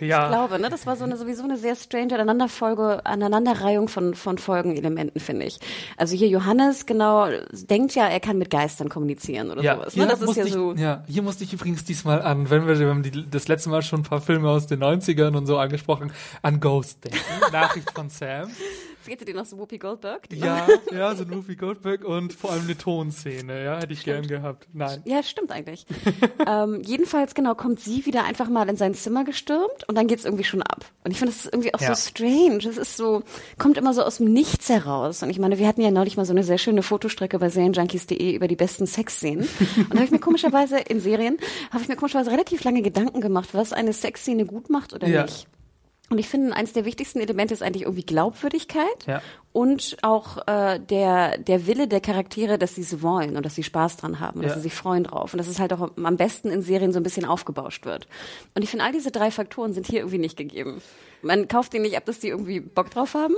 Ja. 0.00 0.24
Ich 0.24 0.28
glaube, 0.30 0.58
ne? 0.58 0.68
Das 0.68 0.84
war 0.86 0.96
so 0.96 1.04
eine 1.04 1.16
sowieso 1.16 1.44
eine 1.44 1.56
sehr 1.56 1.76
strange 1.76 2.14
Aneinanderfolge, 2.14 3.06
Aneinanderreihung 3.06 3.86
von, 3.88 4.14
von 4.14 4.36
Folgenelementen, 4.36 5.20
finde 5.20 5.46
ich. 5.46 5.60
Also 5.96 6.16
hier 6.16 6.26
Johannes 6.28 6.86
genau 6.86 7.28
denkt 7.52 7.94
ja, 7.94 8.08
er 8.08 8.18
kann 8.18 8.36
mit 8.36 8.50
Geistern 8.50 8.88
kommunizieren 8.88 9.50
oder 9.50 9.62
Ja, 9.62 9.76
sowas. 9.76 9.94
Ne? 9.94 10.06
Das 10.08 10.20
ist 10.20 10.34
ja 10.34 10.44
ich, 10.44 10.52
so. 10.52 10.72
ja, 10.72 11.04
hier 11.06 11.22
musste 11.22 11.44
ich 11.44 11.52
übrigens 11.52 11.84
diesmal 11.84 12.20
an, 12.22 12.50
wenn 12.50 12.66
wir, 12.66 12.80
wir 12.80 12.88
haben 12.88 13.04
die, 13.04 13.30
das 13.30 13.46
letzte 13.46 13.68
Mal 13.70 13.82
schon 13.82 14.00
ein 14.00 14.04
paar 14.04 14.20
Filme 14.20 14.48
aus 14.50 14.66
den 14.66 14.82
90ern 14.82 15.36
und 15.36 15.46
so 15.46 15.58
angesprochen, 15.58 16.10
an 16.40 16.58
Ghost 16.58 17.04
denken. 17.04 17.18
Nachricht 17.52 17.92
von 17.92 18.08
Sam. 18.08 18.50
Fehlt 19.02 19.26
dir 19.26 19.34
noch 19.34 19.44
so 19.46 19.58
Whoopi 19.58 19.78
Goldberg? 19.78 20.28
Ja, 20.32 20.66
ja, 20.92 21.14
so 21.14 21.24
ein 21.24 21.30
Movie 21.30 21.56
Goldberg 21.56 22.04
und 22.04 22.32
vor 22.32 22.52
allem 22.52 22.62
eine 22.64 22.78
Tonszene, 22.78 23.64
ja, 23.64 23.78
hätte 23.80 23.92
ich 23.92 24.04
gern 24.04 24.26
gehabt. 24.26 24.68
Nein. 24.72 25.02
Ja, 25.04 25.22
stimmt 25.22 25.50
eigentlich. 25.50 25.86
ähm, 26.46 26.80
jedenfalls, 26.84 27.34
genau, 27.34 27.54
kommt 27.54 27.80
sie 27.80 28.06
wieder 28.06 28.24
einfach 28.24 28.48
mal 28.48 28.68
in 28.68 28.76
sein 28.76 28.94
Zimmer 28.94 29.24
gestürmt 29.24 29.88
und 29.88 29.96
dann 29.96 30.06
geht's 30.06 30.24
irgendwie 30.24 30.44
schon 30.44 30.62
ab. 30.62 30.84
Und 31.04 31.10
ich 31.10 31.18
finde, 31.18 31.32
das 31.32 31.44
ist 31.46 31.52
irgendwie 31.52 31.74
auch 31.74 31.80
Ja. 31.80 31.94
so 31.94 32.08
strange. 32.10 32.58
Es 32.68 32.76
ist 32.76 32.96
so, 32.96 33.22
kommt 33.58 33.76
immer 33.76 33.92
so 33.92 34.02
aus 34.02 34.18
dem 34.18 34.32
Nichts 34.32 34.68
heraus. 34.68 35.22
Und 35.22 35.30
ich 35.30 35.38
meine, 35.38 35.58
wir 35.58 35.66
hatten 35.66 35.80
ja 35.82 35.90
neulich 35.90 36.16
mal 36.16 36.24
so 36.24 36.32
eine 36.32 36.44
sehr 36.44 36.58
schöne 36.58 36.82
Fotostrecke 36.82 37.38
bei 37.38 37.48
serienjunkies.de 37.48 38.34
über 38.36 38.46
die 38.48 38.56
besten 38.56 38.86
Sexszenen. 38.86 39.48
und 39.76 39.90
da 39.90 39.96
habe 39.96 40.04
ich 40.04 40.10
mir 40.12 40.20
komischerweise 40.20 40.78
in 40.78 41.00
Serien, 41.00 41.38
habe 41.70 41.82
ich 41.82 41.88
mir 41.88 41.96
komischerweise 41.96 42.30
relativ 42.30 42.62
lange 42.64 42.82
Gedanken 42.82 43.20
gemacht, 43.20 43.48
was 43.52 43.72
eine 43.72 43.92
Sexszene 43.92 44.46
gut 44.46 44.70
macht 44.70 44.92
oder 44.92 45.08
Ja. 45.08 45.22
nicht. 45.24 45.48
Und 46.12 46.18
ich 46.18 46.28
finde, 46.28 46.54
eines 46.54 46.74
der 46.74 46.84
wichtigsten 46.84 47.20
Elemente 47.20 47.54
ist 47.54 47.62
eigentlich 47.62 47.82
irgendwie 47.84 48.04
Glaubwürdigkeit 48.04 49.06
Ja. 49.06 49.22
und 49.52 49.96
auch 50.02 50.46
äh, 50.46 50.78
der, 50.78 51.38
der 51.38 51.66
Wille 51.66 51.88
der 51.88 52.00
Charaktere, 52.02 52.58
dass 52.58 52.74
sie 52.74 52.82
es 52.82 53.00
wollen 53.00 53.34
und 53.38 53.46
dass 53.46 53.54
sie 53.54 53.62
Spaß 53.62 53.96
dran 53.96 54.20
haben 54.20 54.36
und 54.40 54.42
dass 54.44 54.52
Ja. 54.52 54.56
sie 54.58 54.64
sich 54.64 54.74
freuen 54.74 55.04
drauf 55.04 55.32
und 55.32 55.38
dass 55.38 55.48
es 55.48 55.58
halt 55.58 55.72
auch 55.72 55.90
am 55.96 56.16
besten 56.18 56.50
in 56.50 56.60
Serien 56.60 56.92
so 56.92 57.00
ein 57.00 57.02
bisschen 57.02 57.24
aufgebauscht 57.24 57.86
wird. 57.86 58.06
Und 58.54 58.60
ich 58.62 58.68
finde, 58.68 58.84
all 58.84 58.92
diese 58.92 59.10
drei 59.10 59.30
Faktoren 59.30 59.72
sind 59.72 59.86
hier 59.86 60.00
irgendwie 60.00 60.18
nicht 60.18 60.36
gegeben. 60.36 60.82
Man 61.22 61.48
kauft 61.48 61.72
denen 61.72 61.84
nicht 61.84 61.96
ab, 61.96 62.04
dass 62.04 62.18
die 62.18 62.28
irgendwie 62.28 62.60
Bock 62.60 62.90
drauf 62.90 63.14
haben. 63.14 63.34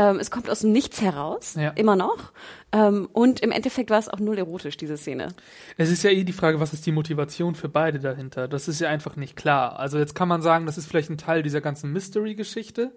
Ähm, 0.00 0.18
es 0.18 0.30
kommt 0.30 0.48
aus 0.48 0.60
dem 0.60 0.72
Nichts 0.72 1.02
heraus, 1.02 1.56
Ja. 1.56 1.70
immer 1.70 1.94
noch. 1.94 2.32
Ähm, 2.72 3.06
und 3.12 3.40
im 3.40 3.50
Endeffekt 3.52 3.90
war 3.90 3.98
es 3.98 4.08
auch 4.08 4.18
null 4.18 4.38
erotisch, 4.38 4.78
diese 4.78 4.96
Szene. 4.96 5.28
Es 5.76 5.90
ist 5.90 6.02
ja 6.04 6.10
eh 6.10 6.24
die 6.24 6.32
Frage, 6.32 6.58
was 6.58 6.72
ist 6.72 6.86
die 6.86 6.92
Motivation 6.92 7.54
für 7.54 7.68
beide 7.68 7.98
dahinter? 7.98 8.48
Das 8.48 8.66
ist 8.68 8.80
ja 8.80 8.88
einfach 8.88 9.16
nicht 9.16 9.36
klar. 9.36 9.78
Also 9.78 9.98
jetzt 9.98 10.14
kann 10.14 10.28
man 10.28 10.40
sagen, 10.40 10.64
das 10.64 10.78
ist 10.78 10.86
vielleicht 10.86 11.10
ein 11.10 11.18
Teil 11.18 11.42
dieser 11.42 11.60
ganzen 11.60 11.92
Mystery-Geschichte. 11.92 12.92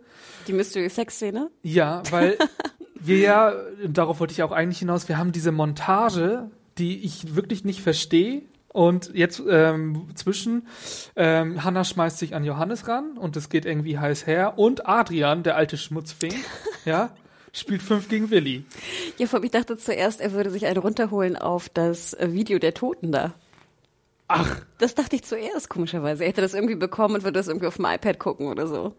Die 0.47 0.53
Mystery-Sex-Szene. 0.53 1.49
Ja, 1.63 2.03
weil 2.11 2.37
wir 2.95 3.17
ja, 3.17 3.53
darauf 3.85 4.19
wollte 4.21 4.31
ich 4.31 4.43
auch 4.43 4.51
eigentlich 4.53 4.79
hinaus, 4.79 5.09
wir 5.09 5.17
haben 5.17 5.33
diese 5.33 5.51
Montage, 5.51 6.49
die 6.77 7.03
ich 7.03 7.35
wirklich 7.35 7.65
nicht 7.65 7.81
verstehe. 7.81 8.43
Und 8.73 9.11
jetzt 9.13 9.41
ähm, 9.47 10.07
zwischen 10.15 10.67
ähm, 11.15 11.63
Hannah 11.63 11.83
schmeißt 11.85 12.17
sich 12.17 12.35
an 12.35 12.43
Johannes 12.43 12.87
ran 12.87 13.17
und 13.17 13.37
es 13.37 13.49
geht 13.49 13.65
irgendwie 13.65 13.99
heiß 13.99 14.27
her. 14.27 14.57
Und 14.57 14.87
Adrian, 14.87 15.43
der 15.43 15.55
alte 15.55 15.77
Schmutzfink, 15.77 16.33
ja, 16.85 17.11
spielt 17.53 17.83
fünf 17.83 18.09
gegen 18.09 18.31
Willi. 18.31 18.65
Ja, 19.17 19.27
vor 19.27 19.37
allem, 19.37 19.45
ich 19.45 19.51
dachte 19.51 19.77
zuerst, 19.77 20.19
er 20.19 20.33
würde 20.33 20.49
sich 20.49 20.65
einen 20.65 20.77
runterholen 20.77 21.37
auf 21.37 21.69
das 21.69 22.17
Video 22.19 22.57
der 22.59 22.73
Toten 22.73 23.11
da. 23.11 23.33
Ach, 24.27 24.61
Das 24.79 24.95
dachte 24.95 25.15
ich 25.15 25.23
zuerst, 25.23 25.69
komischerweise. 25.69 26.23
Er 26.23 26.29
hätte 26.29 26.41
das 26.41 26.55
irgendwie 26.55 26.75
bekommen 26.75 27.15
und 27.15 27.23
würde 27.23 27.39
das 27.39 27.47
irgendwie 27.47 27.67
auf 27.67 27.75
dem 27.75 27.85
iPad 27.85 28.17
gucken 28.17 28.47
oder 28.47 28.65
so. 28.67 28.95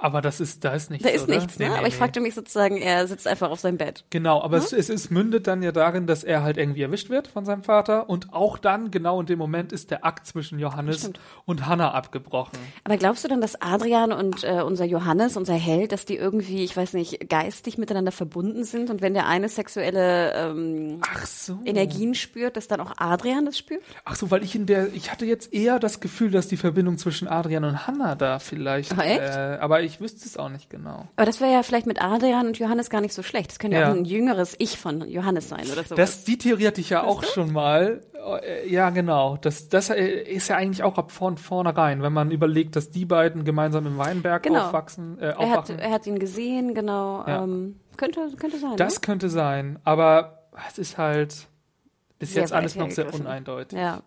Aber 0.00 0.20
das 0.20 0.38
ist, 0.38 0.64
da 0.64 0.72
ist 0.74 0.90
nichts. 0.90 1.04
Da 1.04 1.10
ist 1.12 1.24
oder? 1.24 1.34
nichts, 1.34 1.58
Nee, 1.58 1.64
ne? 1.66 1.72
nee, 1.72 1.78
Aber 1.78 1.88
ich 1.88 1.94
nee. 1.94 1.98
fragte 1.98 2.20
mich 2.20 2.34
sozusagen, 2.34 2.76
er 2.76 3.06
sitzt 3.08 3.26
einfach 3.26 3.50
auf 3.50 3.58
seinem 3.58 3.78
Bett. 3.78 4.04
Genau, 4.10 4.40
aber 4.40 4.56
es, 4.56 4.72
es, 4.72 4.88
es 4.88 5.10
mündet 5.10 5.48
dann 5.48 5.60
ja 5.60 5.72
darin, 5.72 6.06
dass 6.06 6.22
er 6.22 6.44
halt 6.44 6.56
irgendwie 6.56 6.82
erwischt 6.82 7.10
wird 7.10 7.26
von 7.26 7.44
seinem 7.44 7.64
Vater 7.64 8.08
und 8.08 8.32
auch 8.32 8.58
dann, 8.58 8.92
genau 8.92 9.20
in 9.20 9.26
dem 9.26 9.40
Moment, 9.40 9.72
ist 9.72 9.90
der 9.90 10.04
Akt 10.04 10.24
zwischen 10.24 10.60
Johannes 10.60 11.00
Stimmt. 11.00 11.18
und 11.46 11.66
Hannah 11.66 11.94
abgebrochen. 11.94 12.56
Aber 12.84 12.96
glaubst 12.96 13.24
du 13.24 13.28
dann, 13.28 13.40
dass 13.40 13.60
Adrian 13.60 14.12
und 14.12 14.44
äh, 14.44 14.62
unser 14.62 14.84
Johannes, 14.84 15.36
unser 15.36 15.54
Held, 15.54 15.90
dass 15.90 16.04
die 16.04 16.16
irgendwie, 16.16 16.62
ich 16.62 16.76
weiß 16.76 16.92
nicht, 16.92 17.28
geistig 17.28 17.76
miteinander 17.76 18.12
verbunden 18.12 18.62
sind 18.62 18.90
und 18.90 19.02
wenn 19.02 19.14
der 19.14 19.26
eine 19.26 19.48
sexuelle 19.48 20.32
ähm, 20.32 21.00
so. 21.24 21.58
Energien 21.64 22.14
spürt, 22.14 22.56
dass 22.56 22.68
dann 22.68 22.80
auch 22.80 22.92
Adrian 22.98 23.46
das 23.46 23.58
spürt? 23.58 23.82
Ach 24.04 24.14
so, 24.14 24.30
weil 24.30 24.44
ich 24.44 24.54
in 24.54 24.66
der, 24.66 24.94
ich 24.94 25.10
hatte 25.10 25.26
jetzt 25.26 25.52
eher 25.52 25.80
das 25.80 25.98
Gefühl, 25.98 26.30
dass 26.30 26.46
die 26.46 26.56
Verbindung 26.56 26.98
zwischen 26.98 27.26
Adrian 27.26 27.64
und 27.64 27.88
Hannah 27.88 28.14
da 28.14 28.38
vielleicht, 28.38 28.92
Ach, 28.96 29.02
echt? 29.02 29.18
Äh, 29.20 29.58
aber 29.60 29.87
ich 29.88 30.00
wüsste 30.00 30.24
es 30.26 30.36
auch 30.36 30.48
nicht 30.48 30.70
genau. 30.70 31.06
Aber 31.16 31.26
das 31.26 31.40
wäre 31.40 31.52
ja 31.52 31.62
vielleicht 31.62 31.86
mit 31.86 32.00
Adrian 32.00 32.46
und 32.46 32.58
Johannes 32.58 32.90
gar 32.90 33.00
nicht 33.00 33.12
so 33.14 33.22
schlecht. 33.22 33.50
Das 33.50 33.58
könnte 33.58 33.76
ja, 33.76 33.82
Ja. 33.84 33.90
auch 33.92 33.96
ein 33.96 34.04
jüngeres 34.04 34.54
Ich 34.58 34.78
von 34.78 35.08
Johannes 35.08 35.48
sein 35.48 35.66
oder 35.72 35.82
so. 35.84 35.94
Das, 35.94 36.24
die 36.24 36.38
Theorie 36.38 36.66
hatte 36.66 36.80
ich 36.80 36.90
ja 36.90 37.02
auch 37.04 37.24
schon 37.24 37.52
mal. 37.52 38.02
Äh, 38.42 38.68
Ja, 38.70 38.90
genau. 38.90 39.36
Das, 39.38 39.68
das 39.68 39.90
äh, 39.90 40.04
ist 40.22 40.48
ja 40.48 40.56
eigentlich 40.56 40.82
auch 40.82 40.98
ab 40.98 41.10
vorn, 41.10 41.38
vornherein, 41.38 42.02
wenn 42.02 42.12
man 42.12 42.30
überlegt, 42.30 42.76
dass 42.76 42.90
die 42.90 43.04
beiden 43.06 43.44
gemeinsam 43.44 43.86
im 43.86 43.96
Weinberg 43.98 44.42
Genau. 44.42 44.66
aufwachsen, 44.66 45.18
äh, 45.18 45.26
er, 45.26 45.30
hat, 45.30 45.58
aufwachen. 45.58 45.78
er 45.78 45.90
hat 45.90 46.06
ihn 46.06 46.18
gesehen, 46.18 46.74
genau. 46.74 47.24
Ja. 47.26 47.42
Ähm, 47.44 47.80
könnte, 47.96 48.20
könnte 48.38 48.58
sein. 48.58 48.76
das 48.76 48.94
ne? 48.96 49.00
könnte 49.00 49.28
sein, 49.30 49.78
aber 49.84 50.42
es 50.68 50.78
ist 50.78 50.98
halt 50.98 51.48
bis 52.18 52.34
Sehr 52.34 52.42
jetzt 52.42 52.52
alles 52.52 52.74
noch 52.76 52.90
sehr 52.90 53.12
uneindeutig. 53.14 53.78
Ja. 53.78 54.02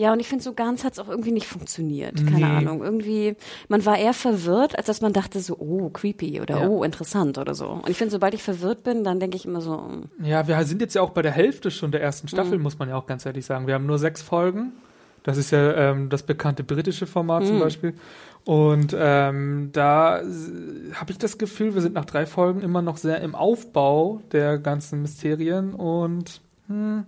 Ja, 0.00 0.12
und 0.14 0.20
ich 0.20 0.28
finde, 0.28 0.42
so 0.42 0.54
ganz 0.54 0.82
hat 0.82 0.94
es 0.94 0.98
auch 0.98 1.08
irgendwie 1.10 1.30
nicht 1.30 1.46
funktioniert. 1.46 2.16
Keine 2.24 2.36
Nee. 2.38 2.44
Ahnung. 2.44 2.82
Irgendwie, 2.82 3.36
man 3.68 3.84
war 3.84 3.98
eher 3.98 4.14
verwirrt, 4.14 4.78
als 4.78 4.86
dass 4.86 5.02
man 5.02 5.12
dachte 5.12 5.40
so, 5.40 5.56
oh, 5.58 5.90
creepy 5.90 6.40
oder 6.40 6.60
Ja. 6.62 6.68
oh, 6.68 6.82
interessant 6.84 7.36
oder 7.36 7.54
so. 7.54 7.66
Und 7.68 7.88
ich 7.90 7.98
finde, 7.98 8.12
sobald 8.12 8.32
ich 8.32 8.42
verwirrt 8.42 8.82
bin, 8.82 9.04
dann 9.04 9.20
denke 9.20 9.36
ich 9.36 9.44
immer 9.44 9.60
so, 9.60 9.76
mm, 9.76 10.24
Ja, 10.24 10.48
wir 10.48 10.64
sind 10.64 10.80
jetzt 10.80 10.94
ja 10.94 11.02
auch 11.02 11.10
bei 11.10 11.20
der 11.20 11.32
Hälfte 11.32 11.70
schon 11.70 11.90
der 11.92 12.00
ersten 12.02 12.28
Staffel, 12.28 12.56
Mhm. 12.56 12.62
muss 12.62 12.78
man 12.78 12.88
ja 12.88 12.96
auch 12.96 13.06
ganz 13.06 13.26
ehrlich 13.26 13.44
sagen. 13.44 13.66
Wir 13.66 13.74
haben 13.74 13.84
nur 13.86 13.98
sechs 13.98 14.22
Folgen. 14.22 14.72
Das 15.22 15.36
ist 15.36 15.50
ja 15.50 15.74
ähm, 15.90 16.08
das 16.08 16.22
bekannte 16.22 16.64
britische 16.64 17.06
Format 17.06 17.44
zum 17.46 17.56
Mhm. 17.56 17.60
Beispiel. 17.60 17.94
Und 18.46 18.96
ähm, 18.98 19.68
da 19.74 20.22
habe 20.94 21.10
ich 21.12 21.18
das 21.18 21.36
Gefühl, 21.36 21.74
wir 21.74 21.82
sind 21.82 21.92
nach 21.92 22.06
drei 22.06 22.24
Folgen 22.24 22.62
immer 22.62 22.80
noch 22.80 22.96
sehr 22.96 23.20
im 23.20 23.34
Aufbau 23.34 24.22
der 24.32 24.56
ganzen 24.56 25.02
Mysterien 25.02 25.74
und 25.74 26.40
hm, 26.68 27.04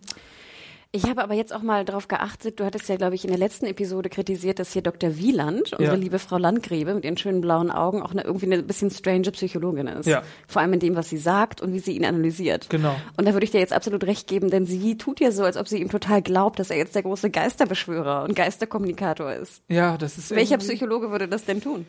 Ich 0.94 1.04
habe 1.04 1.22
aber 1.22 1.32
jetzt 1.32 1.54
auch 1.54 1.62
mal 1.62 1.86
darauf 1.86 2.06
geachtet, 2.06 2.60
du 2.60 2.66
hattest 2.66 2.86
ja, 2.90 2.96
glaube 2.96 3.14
ich, 3.14 3.24
in 3.24 3.30
der 3.30 3.38
letzten 3.38 3.64
Episode 3.64 4.10
kritisiert, 4.10 4.58
dass 4.58 4.74
hier 4.74 4.82
Dr. 4.82 5.16
Wieland, 5.16 5.72
unsere 5.72 5.84
Ja. 5.84 5.94
liebe 5.94 6.18
Frau 6.18 6.36
Landgrebe 6.36 6.92
mit 6.92 7.06
ihren 7.06 7.16
schönen 7.16 7.40
blauen 7.40 7.70
Augen, 7.70 8.02
auch 8.02 8.10
eine, 8.10 8.24
irgendwie 8.24 8.44
eine 8.44 8.62
bisschen 8.62 8.90
strange 8.90 9.30
Psychologin 9.30 9.86
ist. 9.86 10.04
Ja. 10.06 10.22
Vor 10.46 10.60
allem 10.60 10.74
in 10.74 10.80
dem, 10.80 10.94
was 10.94 11.08
sie 11.08 11.16
sagt 11.16 11.62
und 11.62 11.72
wie 11.72 11.78
sie 11.78 11.96
ihn 11.96 12.04
analysiert. 12.04 12.68
Genau. 12.68 12.94
Und 13.16 13.26
da 13.26 13.32
würde 13.32 13.44
ich 13.44 13.50
dir 13.50 13.58
jetzt 13.60 13.72
absolut 13.72 14.04
recht 14.04 14.26
geben, 14.28 14.50
denn 14.50 14.66
sie 14.66 14.98
tut 14.98 15.18
ja 15.20 15.30
so, 15.32 15.44
als 15.44 15.56
ob 15.56 15.66
sie 15.66 15.78
ihm 15.80 15.88
total 15.88 16.20
glaubt, 16.20 16.58
dass 16.58 16.68
er 16.68 16.76
jetzt 16.76 16.94
der 16.94 17.04
große 17.04 17.30
Geisterbeschwörer 17.30 18.24
und 18.24 18.36
Geisterkommunikator 18.36 19.32
ist. 19.32 19.62
ja, 19.68 19.96
das 19.96 20.18
ist 20.18 20.30
Welcher 20.32 20.58
Psychologe 20.58 21.10
würde 21.10 21.26
das 21.26 21.46
denn 21.46 21.62
tun? 21.62 21.86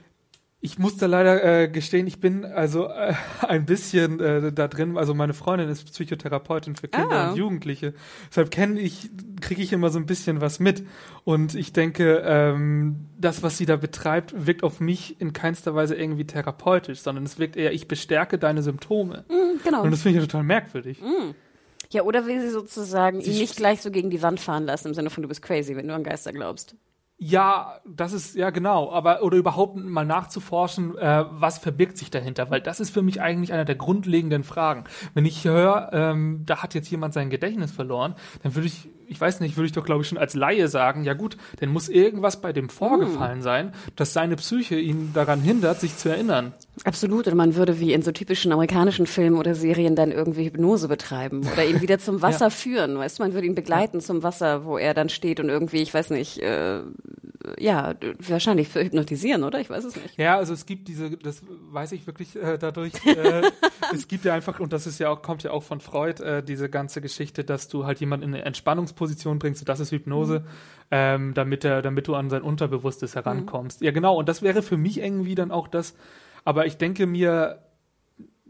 Ich 0.65 0.79
muss 0.79 0.95
da 0.95 1.07
leider 1.07 1.43
äh, 1.43 1.67
gestehen, 1.67 2.07
ich 2.07 2.21
bin 2.21 2.45
also 2.45 2.87
äh, 2.87 3.13
ein 3.47 3.65
bisschen 3.65 4.21
äh, 4.21 4.53
da 4.53 4.69
drin. 4.69 4.97
Also 4.97 5.13
meine 5.13 5.33
Freundin 5.33 5.67
ist 5.67 5.83
Psychotherapeutin 5.91 6.77
für 6.77 6.87
Kinder 6.87 7.11
Ah. 7.11 7.29
und 7.31 7.35
Jugendliche. 7.37 7.93
Deshalb 8.29 8.49
kenne 8.49 8.79
ich, 8.79 9.09
kriege 9.41 9.61
ich 9.61 9.73
immer 9.73 9.89
so 9.89 9.99
ein 9.99 10.05
bisschen 10.05 10.39
was 10.39 10.61
mit. 10.61 10.85
Und 11.25 11.53
ich 11.53 11.73
denke, 11.73 12.23
ähm, 12.25 13.07
das, 13.19 13.43
was 13.43 13.57
sie 13.57 13.65
da 13.65 13.75
betreibt, 13.75 14.33
wirkt 14.47 14.63
auf 14.63 14.79
mich 14.79 15.19
in 15.19 15.33
keinster 15.33 15.75
Weise 15.75 15.95
irgendwie 15.95 16.25
therapeutisch, 16.25 17.01
sondern 17.01 17.25
es 17.25 17.37
wirkt 17.39 17.57
eher, 17.57 17.73
ich 17.73 17.89
bestärke 17.89 18.37
deine 18.37 18.63
Symptome. 18.63 19.25
Hm, 19.27 19.59
genau. 19.65 19.83
Und 19.83 19.91
das 19.91 20.03
finde 20.03 20.17
ich 20.19 20.23
ja 20.23 20.27
total 20.29 20.43
merkwürdig. 20.45 20.97
Ja, 21.91 22.03
oder 22.03 22.25
will 22.25 22.39
sie 22.39 22.49
sozusagen 22.49 23.19
Sie 23.19 23.31
ihn 23.31 23.37
nicht 23.39 23.57
gleich 23.57 23.81
so 23.81 23.91
gegen 23.91 24.09
die 24.09 24.21
Wand 24.21 24.39
fahren 24.39 24.63
lassen, 24.63 24.87
im 24.87 24.93
Sinne 24.93 25.09
von 25.09 25.23
du 25.23 25.27
bist 25.27 25.41
crazy, 25.41 25.75
wenn 25.75 25.89
du 25.89 25.93
an 25.93 26.03
Geister 26.05 26.31
glaubst. 26.31 26.75
Ja, 27.25 27.79
das 27.85 28.11
ist, 28.11 28.35
ja 28.35 28.49
genau, 28.49 28.91
aber 28.91 29.23
oder 29.23 29.37
überhaupt 29.37 29.77
mal 29.77 30.05
nachzuforschen, 30.05 30.97
äh, 30.97 31.23
was 31.29 31.57
verbirgt 31.57 31.97
sich 31.97 32.11
dahinter, 32.11 32.51
weil 32.51 32.59
das 32.59 32.81
ist 32.81 32.89
für 32.89 33.01
mich 33.01 33.21
eigentlich 33.21 33.53
einer 33.53 33.63
der 33.63 33.75
grundlegenden 33.75 34.43
Fragen. 34.43 34.83
Wenn 35.13 35.23
ich 35.23 35.45
höre, 35.45 35.89
ähm, 35.93 36.41
da 36.45 36.61
hat 36.61 36.73
jetzt 36.73 36.91
jemand 36.91 37.13
sein 37.13 37.29
Gedächtnis 37.29 37.71
verloren, 37.71 38.15
dann 38.41 38.55
würde 38.55 38.67
ich, 38.67 38.89
ich 39.13 39.21
weiß 39.21 39.39
nicht, 39.39 39.55
würde 39.55 39.67
ich 39.67 39.71
doch, 39.71 39.85
glaube 39.85 40.01
ich, 40.01 40.07
schon 40.09 40.17
als 40.17 40.33
Laie 40.33 40.67
sagen, 40.67 41.03
ja 41.03 41.13
gut, 41.13 41.37
dann 41.59 41.69
muss 41.69 41.87
irgendwas 41.87 42.41
bei 42.41 42.51
dem 42.51 42.67
vorgefallen 42.69 43.37
Hm. 43.37 43.41
sein, 43.43 43.73
dass 43.95 44.11
seine 44.13 44.35
Psyche 44.35 44.75
ihn 44.75 45.11
daran 45.13 45.39
hindert, 45.41 45.79
sich 45.79 45.95
zu 45.97 46.09
erinnern. 46.09 46.51
Absolut. 46.83 47.27
Und 47.27 47.35
man 47.35 47.55
würde 47.55 47.79
wie 47.79 47.93
in 47.93 48.01
so 48.01 48.11
typischen 48.11 48.51
amerikanischen 48.51 49.05
Filmen 49.05 49.37
oder 49.37 49.53
Serien 49.55 49.95
dann 49.95 50.11
irgendwie 50.11 50.45
Hypnose 50.45 50.87
betreiben 50.87 51.47
oder 51.53 51.65
ihn 51.65 51.81
wieder 51.81 51.99
zum 51.99 52.21
Wasser 52.23 52.49
führen. 52.49 52.97
Weißt 52.97 53.19
du, 53.19 53.23
man 53.23 53.33
würde 53.33 53.47
ihn 53.47 53.55
begleiten 53.55 54.01
zum 54.01 54.23
Wasser, 54.23 54.65
wo 54.65 54.77
er 54.77 54.93
dann 54.93 55.09
steht 55.09 55.39
und 55.39 55.49
irgendwie, 55.49 55.81
ich 55.83 55.93
weiß 55.93 56.09
nicht, 56.09 56.39
äh, 56.39 56.79
ja, 57.59 57.93
wahrscheinlich 58.19 58.69
für 58.69 58.83
hypnotisieren, 58.83 59.43
oder? 59.43 59.59
Ich 59.59 59.69
weiß 59.69 59.83
es 59.85 59.95
nicht. 59.95 60.17
Ja, 60.17 60.37
also 60.37 60.53
es 60.53 60.65
gibt 60.65 60.87
diese, 60.87 61.11
das 61.17 61.41
weiß 61.71 61.91
ich 61.91 62.07
wirklich 62.07 62.35
äh, 62.35 62.57
dadurch, 62.57 62.93
äh, 63.05 63.41
es 63.93 64.07
gibt 64.07 64.25
ja 64.25 64.33
einfach, 64.33 64.59
und 64.59 64.73
das 64.73 64.87
ist 64.87 64.99
ja 64.99 65.09
auch, 65.09 65.21
kommt 65.21 65.43
ja 65.43 65.51
auch 65.51 65.63
von 65.63 65.79
Freud, 65.79 66.21
äh, 66.23 66.41
diese 66.43 66.69
ganze 66.69 67.01
Geschichte, 67.01 67.43
dass 67.43 67.67
du 67.67 67.85
halt 67.85 67.99
jemanden 67.99 68.29
in 68.29 68.33
eine 68.35 68.45
Entspannungsposition 68.45 69.39
bringst, 69.39 69.61
und 69.61 69.69
das 69.69 69.79
ist 69.79 69.91
Hypnose, 69.91 70.39
Mhm. 70.41 70.45
ähm, 70.91 71.33
damit 71.33 71.65
er, 71.65 71.81
damit 71.81 72.07
du 72.07 72.15
an 72.15 72.29
sein 72.29 72.41
Unterbewusstes 72.43 73.15
herankommst. 73.15 73.81
Ja, 73.81 73.91
genau, 73.91 74.17
und 74.17 74.29
das 74.29 74.41
wäre 74.41 74.61
für 74.61 74.77
mich 74.77 74.99
irgendwie 74.99 75.35
dann 75.35 75.51
auch 75.51 75.67
das, 75.67 75.95
aber 76.45 76.65
ich 76.65 76.77
denke 76.77 77.05
mir, 77.07 77.59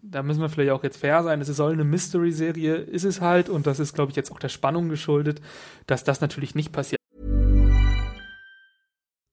da 0.05 0.21
müssen 0.21 0.41
wir 0.41 0.49
vielleicht 0.49 0.71
auch 0.71 0.83
jetzt 0.83 0.97
fair 0.97 1.23
sein, 1.23 1.39
es 1.39 1.47
soll 1.47 1.71
eine 1.73 1.85
Mystery-Serie, 1.85 2.75
ist 2.75 3.05
es 3.05 3.21
halt, 3.21 3.47
und 3.49 3.65
das 3.65 3.79
ist, 3.79 3.93
glaube 3.93 4.09
ich, 4.11 4.15
jetzt 4.17 4.31
auch 4.31 4.39
der 4.39 4.49
Spannung 4.49 4.89
geschuldet, 4.89 5.39
dass 5.87 6.03
das 6.03 6.19
natürlich 6.21 6.55
nicht 6.55 6.71
passiert. 6.73 6.99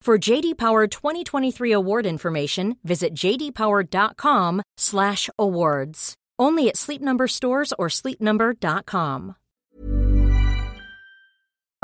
For 0.00 0.16
JD 0.16 0.56
Power 0.56 0.86
2023 0.86 1.72
award 1.72 2.06
information, 2.06 2.76
visit 2.82 3.12
jdpower.com/awards. 3.14 6.14
Only 6.40 6.68
at 6.68 6.76
Sleep 6.76 7.02
Number 7.02 7.26
stores 7.28 7.74
or 7.78 7.90
sleepnumber.com. 7.90 9.34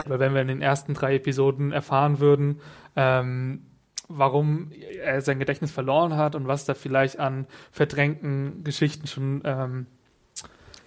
Oder 0.07 0.19
wenn 0.19 0.35
wir 0.35 0.41
in 0.41 0.49
den 0.49 0.63
ersten 0.63 0.95
drei 0.95 1.17
Episoden 1.17 1.73
erfahren 1.73 2.19
würden, 2.19 2.61
ähm, 2.97 3.67
warum 4.09 4.73
er 4.73 5.21
sein 5.21 5.39
Gedächtnis 5.39 5.71
verloren 5.71 6.17
hat 6.17 6.35
und 6.35 6.49
was 6.49 6.65
da 6.65 6.73
vielleicht 6.75 7.19
an 7.19 7.47
verdrängten 7.71 8.65
Geschichten 8.65 9.07
schon 9.07 9.43
ähm, 9.45 9.87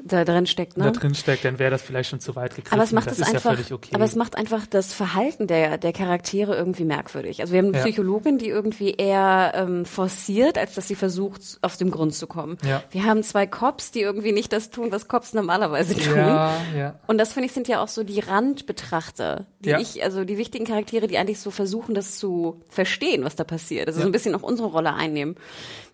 Da 0.04 0.24
drin 0.24 0.46
steckt, 0.46 0.77
ne? 0.77 0.86
da 0.86 0.92
drin 0.92 1.16
steckt, 1.16 1.44
dann 1.44 1.60
wäre 1.60 1.72
das 1.72 1.82
vielleicht 1.82 2.10
schon 2.10 2.20
zu 2.20 2.36
weit 2.36 2.56
gegriffen. 2.56 2.74
Aber 2.74 2.84
es 2.84 2.92
macht 2.92 3.08
das 3.08 3.13
es 3.20 3.27
ist 3.27 3.34
einfach, 3.34 3.58
ja 3.60 3.75
okay. 3.75 3.89
aber 3.94 4.06
es 4.06 4.16
macht 4.16 4.36
einfach 4.38 4.66
das 4.68 4.94
Verhalten 4.94 5.48
der, 5.48 5.77
der 5.77 5.92
Charaktere 5.92 6.56
irgendwie 6.56 6.86
merkwürdig. 6.86 7.42
Also 7.42 7.54
wir 7.54 7.60
haben 7.60 7.68
eine 7.70 7.77
Ja. 7.77 7.84
Psychologin, 7.84 8.38
die 8.38 8.48
irgendwie 8.48 8.92
eher 8.92 9.54
ähm, 9.56 9.86
forciert, 9.86 10.58
als 10.58 10.75
dass 10.75 10.88
sie 10.88 10.96
versucht, 10.96 11.42
auf 11.62 11.77
den 11.77 11.92
Grund 11.92 12.13
zu 12.13 12.27
kommen. 12.27 12.58
Ja. 12.66 12.84
Wir 12.92 13.06
haben 13.06 13.24
zwei 13.24 13.48
Cops, 13.48 13.92
die 13.92 14.01
irgendwie 14.01 14.32
nicht 14.32 14.54
das 14.54 14.70
tun, 14.70 14.92
was 14.92 15.08
Cops 15.08 15.34
normalerweise 15.34 15.96
tun. 15.96 16.16
ja, 16.16 16.54
ja. 16.75 17.00
Und 17.08 17.18
das 17.18 17.34
finde 17.34 17.48
ich 17.48 17.54
sind 17.54 17.68
ja 17.68 17.82
auch 17.82 17.88
so 17.88 18.04
die 18.04 18.20
Randbetrachter, 18.20 19.46
die 19.60 19.70
Ja. 19.70 19.80
ich, 19.80 20.04
also 20.04 20.24
die 20.24 20.38
wichtigen 20.38 20.66
Charaktere, 20.66 21.08
die 21.08 21.18
eigentlich 21.18 21.39
so 21.39 21.51
versuchen, 21.51 21.96
das 21.96 22.18
zu 22.18 22.62
verstehen, 22.70 23.24
was 23.24 23.36
da 23.36 23.44
passiert. 23.44 23.88
Also 23.88 24.01
so 24.01 24.06
ein 24.06 24.12
bisschen 24.12 24.36
auch 24.36 24.44
unsere 24.44 24.68
Rolle 24.70 24.94
einnehmen. 24.94 25.36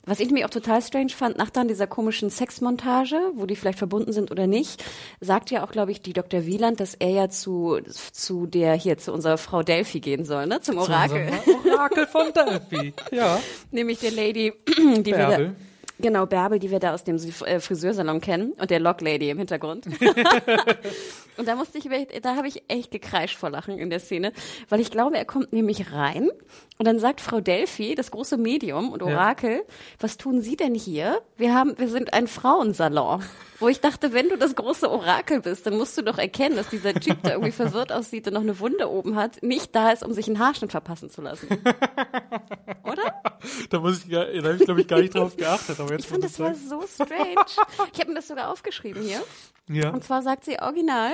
Was 0.05 0.19
ich 0.19 0.27
nämlich 0.27 0.43
auch 0.43 0.49
total 0.49 0.81
strange 0.81 1.11
fand, 1.11 1.37
nach 1.37 1.49
dann 1.49 1.69
dieser 1.69 1.87
komischen 1.87 2.29
Sexmontage, 2.29 3.15
wo 3.35 3.45
die 3.45 3.55
vielleicht 3.55 3.77
verbunden 3.77 4.11
sind 4.11 4.31
oder 4.31 4.47
nicht, 4.47 4.83
sagt 5.21 5.49
ja 5.49 5.63
auch, 5.63 5.71
glaube 5.71 5.91
ich, 5.91 6.01
die 6.01 6.11
Dr. 6.11 6.45
Wieland, 6.45 6.81
dass 6.81 6.93
er 6.93 7.09
ja 7.09 7.29
zu, 7.29 7.79
zu 8.11 8.45
der, 8.45 8.73
hier, 8.73 8.97
zu 8.97 9.13
unserer 9.13 9.37
Frau 9.37 9.63
Delphi 9.63 10.01
gehen 10.01 10.25
soll, 10.25 10.47
ne? 10.47 10.59
Zum 10.59 10.77
Orakel. 10.77 11.31
Unser 11.45 11.73
Orakel 11.73 12.07
von 12.07 12.33
Delphi. 12.33 12.93
Ja. 13.11 13.39
Nämlich 13.71 13.99
der 13.99 14.11
Lady, 14.11 14.51
die 14.67 15.05
wir 15.05 15.17
da, 15.17 15.27
Bärbel. 15.29 15.55
Genau, 15.99 16.25
Bärbel, 16.25 16.59
die 16.59 16.71
wir 16.71 16.79
da 16.79 16.93
aus 16.93 17.03
dem 17.03 17.17
äh, 17.17 17.59
Friseursalon 17.59 18.19
kennen 18.19 18.53
und 18.53 18.69
der 18.71 18.79
Lock 18.79 19.01
Lady 19.01 19.29
im 19.29 19.37
Hintergrund. 19.37 19.85
und 21.37 21.47
da 21.47 21.55
musste 21.55 21.77
ich, 21.77 21.87
da 22.21 22.35
habe 22.35 22.47
ich 22.47 22.63
echt 22.67 22.91
gekreischt 22.91 23.37
vor 23.37 23.51
Lachen 23.51 23.77
in 23.77 23.89
der 23.89 23.99
Szene, 23.99 24.33
weil 24.69 24.79
ich 24.79 24.89
glaube, 24.89 25.17
er 25.17 25.25
kommt 25.25 25.53
nämlich 25.53 25.91
rein 25.91 26.29
und 26.79 26.87
dann 26.87 26.99
sagt 26.99 27.21
Frau 27.21 27.39
Delphi, 27.39 27.93
das 27.93 28.09
große 28.09 28.37
Medium 28.37 28.91
und 28.91 29.03
Orakel, 29.03 29.63
was 29.99 30.17
tun 30.17 30.41
Sie 30.41 30.55
denn 30.55 30.73
hier? 30.73 31.21
Wir 31.37 31.53
haben, 31.53 31.77
wir 31.77 31.87
sind 31.87 32.13
ein 32.13 32.27
Frauensalon. 32.27 33.23
Wo 33.59 33.69
ich 33.69 33.79
dachte, 33.79 34.11
wenn 34.11 34.27
du 34.27 34.37
das 34.37 34.55
große 34.55 34.89
Orakel 34.89 35.39
bist, 35.39 35.65
dann 35.65 35.77
musst 35.77 35.97
du 35.97 36.01
doch 36.01 36.17
erkennen, 36.17 36.57
dass 36.57 36.69
dieser 36.69 36.93
Typ, 36.95 37.23
der 37.23 37.33
irgendwie 37.33 37.51
verwirrt 37.51 37.93
aussieht 37.93 38.27
und 38.27 38.33
noch 38.33 38.41
eine 38.41 38.59
Wunde 38.59 38.89
oben 38.89 39.15
hat, 39.15 39.41
nicht 39.41 39.73
da 39.75 39.91
ist, 39.91 40.03
um 40.03 40.11
sich 40.11 40.27
einen 40.27 40.39
Haarschnitt 40.39 40.71
verpassen 40.71 41.09
zu 41.09 41.21
lassen. 41.21 41.47
Oder? 42.83 43.21
Da 43.69 43.79
muss 43.79 44.03
ich, 44.03 44.11
da 44.11 44.25
habe 44.25 44.57
ich, 44.57 44.65
glaube 44.65 44.81
ich, 44.81 44.87
gar 44.87 44.99
nicht 44.99 45.15
drauf 45.15 45.37
geachtet. 45.37 45.79
Aber 45.83 45.93
jetzt 45.93 46.03
Ich 46.05 46.07
fand, 46.09 46.23
das 46.23 46.39
war 46.39 46.55
so 46.55 46.83
strange. 46.87 47.35
Ich 47.93 47.99
habe 47.99 48.09
mir 48.09 48.15
das 48.15 48.27
sogar 48.27 48.49
aufgeschrieben 48.51 49.03
hier. 49.03 49.21
Ja. 49.69 49.89
Und 49.91 50.03
zwar 50.03 50.21
sagt 50.21 50.45
sie 50.45 50.59
original, 50.59 51.11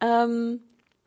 ähm, 0.00 0.60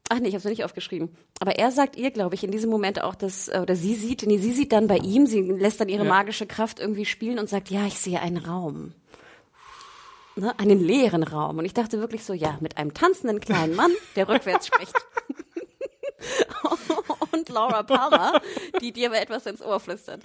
ach 0.09 0.19
nee, 0.19 0.27
ich 0.27 0.33
habe 0.33 0.39
es 0.39 0.45
nicht 0.45 0.63
aufgeschrieben. 0.63 1.15
Aber 1.39 1.57
er 1.57 1.71
sagt 1.71 1.95
ihr, 1.95 2.11
glaube 2.11 2.35
ich, 2.35 2.43
in 2.43 2.51
diesem 2.51 2.69
Moment 2.69 3.01
auch, 3.01 3.15
dass, 3.15 3.47
äh, 3.47 3.59
oder 3.61 3.75
sie 3.75 3.95
sieht, 3.95 4.23
nee, 4.25 4.37
sie 4.37 4.51
sieht 4.53 4.71
dann 4.71 4.87
bei 4.87 4.97
ihm, 4.97 5.25
sie 5.27 5.41
lässt 5.41 5.79
dann 5.81 5.89
ihre 5.89 6.03
Ja. 6.03 6.09
magische 6.09 6.45
Kraft 6.47 6.79
irgendwie 6.79 7.05
spielen 7.05 7.39
und 7.39 7.49
sagt, 7.49 7.69
ja, 7.69 7.85
ich 7.85 7.97
sehe 7.99 8.19
einen 8.21 8.37
Raum. 8.37 8.93
Ne, 10.35 10.53
einen 10.59 10.79
leeren 10.79 11.23
Raum. 11.23 11.57
Und 11.57 11.65
ich 11.65 11.73
dachte 11.73 11.99
wirklich 11.99 12.23
so, 12.23 12.33
ja, 12.33 12.57
mit 12.61 12.77
einem 12.77 12.93
tanzenden 12.93 13.39
kleinen 13.39 13.75
Mann, 13.75 13.91
der 14.15 14.29
rückwärts 14.29 14.67
spricht. 14.67 14.93
und 17.49 17.55
Laura 17.55 17.83
Palmer, 17.83 18.41
die 18.81 18.91
dir 18.91 19.07
aber 19.09 19.19
etwas 19.21 19.45
ins 19.45 19.61
Ohr 19.61 19.79
flüstert. 19.79 20.21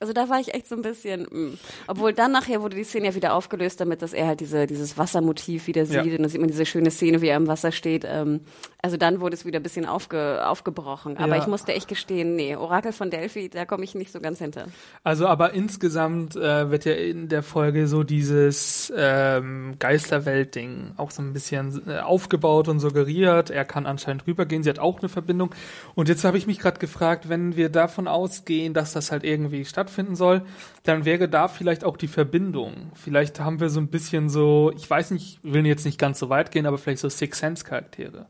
Also 0.00 0.12
da 0.12 0.28
war 0.28 0.40
ich 0.40 0.52
echt 0.54 0.66
so 0.68 0.74
ein 0.74 0.82
bisschen, 0.82 1.26
mh. 1.30 1.50
obwohl 1.86 2.12
dann 2.12 2.32
nachher 2.32 2.60
wurde 2.62 2.76
die 2.76 2.84
Szene 2.84 3.06
ja 3.06 3.14
wieder 3.14 3.32
aufgelöst, 3.34 3.80
damit 3.80 4.02
dass 4.02 4.12
er 4.12 4.26
halt 4.26 4.40
diese, 4.40 4.66
dieses 4.66 4.98
Wassermotiv 4.98 5.66
wieder 5.68 5.86
sieht 5.86 5.94
Ja. 5.94 6.02
und 6.02 6.18
dann 6.22 6.28
sieht 6.28 6.40
man 6.40 6.48
diese 6.50 6.66
schöne 6.66 6.90
Szene, 6.90 7.22
wie 7.22 7.28
er 7.28 7.36
im 7.36 7.46
Wasser 7.46 7.70
steht. 7.72 8.04
Ähm, 8.06 8.40
also 8.82 8.96
dann 8.96 9.20
wurde 9.20 9.34
es 9.34 9.46
wieder 9.46 9.60
ein 9.60 9.62
bisschen 9.62 9.86
aufge, 9.86 10.46
aufgebrochen. 10.46 11.16
Aber 11.16 11.36
Ja. 11.36 11.42
ich 11.42 11.46
musste 11.46 11.72
echt 11.72 11.88
gestehen, 11.88 12.34
nee, 12.36 12.56
Orakel 12.56 12.92
von 12.92 13.10
Delphi, 13.10 13.48
da 13.48 13.64
komme 13.64 13.84
ich 13.84 13.94
nicht 13.94 14.10
so 14.12 14.20
ganz 14.20 14.38
hinter. 14.40 14.66
Also, 15.04 15.26
aber 15.28 15.52
insgesamt 15.54 16.34
äh, 16.36 16.70
wird 16.70 16.84
ja 16.84 16.92
in 16.92 17.28
der 17.28 17.42
Folge 17.42 17.86
so 17.86 18.02
dieses 18.02 18.92
ähm, 18.96 19.76
Geisterwelt-Ding 19.78 20.92
auch 20.96 21.10
so 21.10 21.22
ein 21.22 21.32
bisschen 21.32 21.82
äh, 21.88 22.00
aufgebaut 22.00 22.68
und 22.68 22.80
suggeriert. 22.80 23.50
Er 23.50 23.64
kann 23.64 23.86
anscheinend 23.86 24.26
rübergehen. 24.26 24.62
Sie 24.62 24.70
hat 24.70 24.78
auch 24.78 24.98
eine 25.00 25.08
Verbindung. 25.08 25.54
Und 25.94 26.08
jetzt 26.08 26.24
habe 26.24 26.36
ich 26.36 26.46
mich 26.46 26.53
gerade 26.58 26.78
gefragt, 26.78 27.28
wenn 27.28 27.56
wir 27.56 27.68
davon 27.68 28.08
ausgehen, 28.08 28.74
dass 28.74 28.92
das 28.92 29.12
halt 29.12 29.24
irgendwie 29.24 29.64
stattfinden 29.64 30.16
soll, 30.16 30.42
dann 30.82 31.04
wäre 31.04 31.28
da 31.28 31.48
vielleicht 31.48 31.84
auch 31.84 31.96
die 31.96 32.08
Verbindung. 32.08 32.92
Vielleicht 32.94 33.40
haben 33.40 33.60
wir 33.60 33.70
so 33.70 33.80
ein 33.80 33.88
bisschen 33.88 34.28
so, 34.28 34.72
ich 34.76 34.88
weiß 34.88 35.10
nicht, 35.12 35.40
ich 35.42 35.52
will 35.52 35.66
jetzt 35.66 35.84
nicht 35.84 35.98
ganz 35.98 36.18
so 36.18 36.28
weit 36.28 36.50
gehen, 36.50 36.66
aber 36.66 36.78
vielleicht 36.78 37.00
so 37.00 37.08
Six 37.08 37.38
Sense 37.38 37.64
Charaktere. 37.64 38.26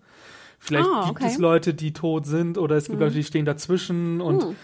Vielleicht 0.59 0.89
gibt 1.07 1.19
okay. 1.19 1.27
es 1.27 1.39
Leute, 1.39 1.75
die 1.75 1.93
tot 1.93 2.27
sind 2.27 2.57
oder 2.57 2.77
es 2.77 2.87
gibt 2.87 2.99
Leute, 2.99 3.15
die 3.15 3.25
stehen 3.25 3.45
dazwischen 3.45 4.21
und 4.21 4.57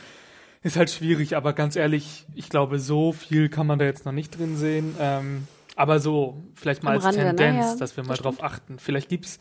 ist 0.62 0.77
halt 0.77 0.90
schwierig, 0.90 1.37
aber 1.37 1.53
ganz 1.53 1.77
ehrlich, 1.77 2.27
ich 2.35 2.49
glaube, 2.49 2.79
so 2.79 3.12
viel 3.12 3.49
kann 3.49 3.66
man 3.66 3.79
da 3.79 3.85
jetzt 3.85 4.05
noch 4.05 4.12
nicht 4.12 4.38
drin 4.38 4.57
sehen. 4.57 4.94
Ähm, 4.99 5.46
aber 5.77 6.01
so, 6.01 6.42
vielleicht 6.55 6.83
mal 6.83 6.90
Am 6.90 6.96
als 6.96 7.05
Rande, 7.05 7.20
Tendenz, 7.20 7.66
naja, 7.66 7.77
dass 7.77 7.96
wir 7.96 8.05
mal 8.05 8.11
das 8.14 8.23
drauf 8.23 8.42
achten. 8.42 8.79
Vielleicht 8.79 9.09
gibt's, 9.09 9.40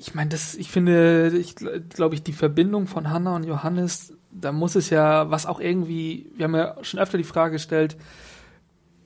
ich 0.00 0.14
meine, 0.14 0.30
das, 0.30 0.54
ich 0.54 0.70
finde, 0.70 1.30
ich 1.36 1.56
glaube 1.56 2.14
ich, 2.14 2.22
die 2.22 2.32
Verbindung 2.32 2.86
von 2.86 3.10
Hannah 3.10 3.36
und 3.36 3.44
Johannes, 3.44 4.14
da 4.30 4.50
muss 4.50 4.74
es 4.74 4.88
ja, 4.88 5.30
was 5.30 5.44
auch 5.44 5.60
irgendwie, 5.60 6.32
wir 6.36 6.44
haben 6.44 6.54
ja 6.54 6.74
schon 6.80 6.98
öfter 6.98 7.18
die 7.18 7.24
Frage 7.24 7.52
gestellt, 7.52 7.98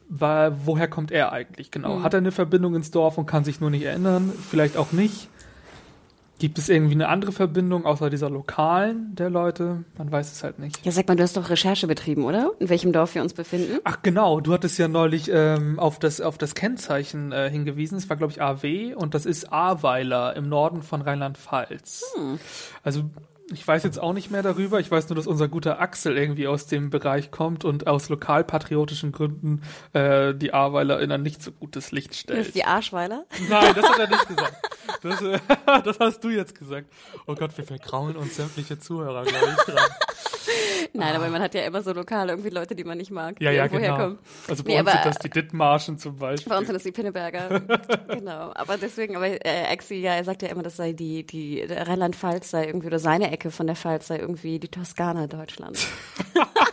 war, 0.09 0.67
woher 0.67 0.87
kommt 0.87 1.11
er 1.11 1.33
eigentlich 1.33 1.73
genau? 1.73 2.03
Hat 2.05 2.15
er 2.15 2.19
eine 2.19 2.31
Verbindung 2.31 2.77
ins 2.77 2.93
Dorf 2.93 3.19
und 3.19 3.27
kann 3.27 3.43
sich 3.43 3.61
nur 3.61 3.71
nicht 3.71 3.83
erinnern? 3.83 4.33
Vielleicht 4.49 4.77
auch 4.77 4.93
nicht. 4.93 5.29
Gibt 6.39 6.59
es 6.59 6.69
irgendwie 6.69 6.95
eine 6.95 7.09
andere 7.09 7.31
Verbindung 7.31 7.87
außer 7.87 8.11
dieser 8.11 8.29
lokalen 8.29 9.15
der 9.15 9.31
Leute? 9.31 9.85
Man 9.97 10.11
weiß 10.11 10.33
es 10.33 10.43
halt 10.43 10.59
nicht. 10.59 10.85
Ja, 10.85 10.91
sag 10.91 11.07
mal, 11.07 11.17
du 11.17 11.23
hast 11.23 11.37
doch 11.37 11.49
Recherche 11.49 11.87
betrieben, 11.87 12.25
oder? 12.25 12.51
In 12.59 12.69
welchem 12.69 12.93
Dorf 12.93 13.15
wir 13.15 13.23
uns 13.23 13.35
befinden? 13.35 13.79
Ach 13.85 13.99
genau, 14.03 14.41
du 14.41 14.53
hattest 14.53 14.77
ja 14.79 14.89
neulich 14.89 15.31
ähm, 15.33 15.79
auf, 15.79 16.01
das, 16.01 16.21
auf 16.21 16.37
das 16.37 16.55
Kennzeichen 16.55 17.31
äh, 17.31 17.49
hingewiesen. 17.49 17.97
Es 17.99 18.11
war, 18.11 18.17
glaube 18.17 18.33
ich, 18.33 18.43
AW 18.43 18.95
und 18.95 19.15
das 19.15 19.27
ist 19.27 19.53
Ahrweiler 19.53 20.35
im 20.35 20.49
Norden 20.49 20.83
von 20.83 21.03
Rheinland-Pfalz. 21.03 22.03
Also 22.83 23.05
ich 23.53 23.67
weiß 23.67 23.83
jetzt 23.83 23.99
auch 24.01 24.13
nicht 24.15 24.31
mehr 24.31 24.43
darüber. 24.43 24.81
Ich 24.81 24.91
weiß 24.91 25.09
nur, 25.11 25.17
dass 25.17 25.27
unser 25.27 25.49
guter 25.49 25.79
Axel 25.81 26.17
irgendwie 26.17 26.47
aus 26.47 26.67
dem 26.67 26.91
Bereich 26.91 27.31
kommt 27.31 27.65
und 27.65 27.87
aus 27.87 28.09
lokalpatriotischen 28.09 29.13
Gründen 29.13 29.63
äh, 29.93 30.35
die 30.35 30.55
Ahrweiler 30.55 31.01
in 31.01 31.13
ein 31.13 31.23
nicht 31.23 31.43
so 31.43 31.53
gutes 31.53 31.93
Licht 31.93 32.15
stellt. 32.15 32.47
ist 32.47 32.55
die 32.55 32.65
Arschweiler. 32.65 33.27
Nein, 33.51 33.75
das 33.75 33.89
hat 33.89 33.99
er 33.99 34.09
nicht 34.09 34.29
gesagt. 34.29 34.55
Das, 35.03 35.21
äh, 35.23 35.39
das 35.85 36.01
hast 36.01 36.25
du 36.25 36.31
jetzt 36.31 36.59
gesagt. 36.59 36.87
Oh 37.27 37.35
Gott, 37.35 37.57
wir 37.57 37.65
vergrauen 37.65 38.17
uns 38.17 38.37
sämtliche 38.37 38.79
Zuhörer, 38.79 39.25
glaube 39.25 39.47
ich. 39.59 39.75
Dran. 39.75 39.85
Nein, 40.97 41.17
aber 41.17 41.29
man 41.29 41.43
hat 41.43 41.55
ja 41.55 41.63
immer 41.63 41.83
so 41.83 41.93
lokal 41.93 42.29
irgendwie 42.29 42.51
Leute, 42.51 42.77
die 42.77 42.85
man 42.85 42.97
nicht 42.99 43.11
mag, 43.11 43.41
Ja, 43.41 43.51
die 43.51 43.57
ja, 43.57 43.67
genau. 43.67 43.81
herkommen. 43.83 44.19
Also 44.49 44.63
bei 44.63 44.71
Nee, 44.75 44.81
uns 44.81 44.89
aber, 44.89 45.03
sind 45.03 45.07
das 45.15 45.19
die 45.19 45.31
Dithmarschen 45.31 45.99
zum 45.99 46.17
Beispiel. 46.17 46.49
Bei 46.51 46.57
uns 46.59 46.67
sind 46.69 46.75
das 46.77 46.85
die 46.85 46.93
Pinneberger. 46.93 47.61
genau. 48.09 48.53
Aber 48.55 48.77
deswegen, 48.77 49.17
aber 49.17 49.27
äh, 49.27 49.65
Axi, 49.73 49.97
ja, 49.97 50.13
er 50.15 50.23
sagt 50.25 50.43
ja 50.43 50.49
immer, 50.49 50.63
das 50.63 50.77
sei 50.77 50.93
die, 50.93 51.27
die 51.27 51.63
Rheinland-Pfalz 51.63 52.51
sei 52.51 52.67
irgendwie, 52.67 52.87
oder 52.87 53.01
seine 53.01 53.33
Ecke 53.33 53.44
von 53.51 53.67
der 53.67 53.77
Pfalz 53.77 54.09
sei 54.09 54.19
irgendwie 54.19 54.59
die 54.59 54.69
Toskana 54.69 55.27
Deutschlands. 55.27 55.87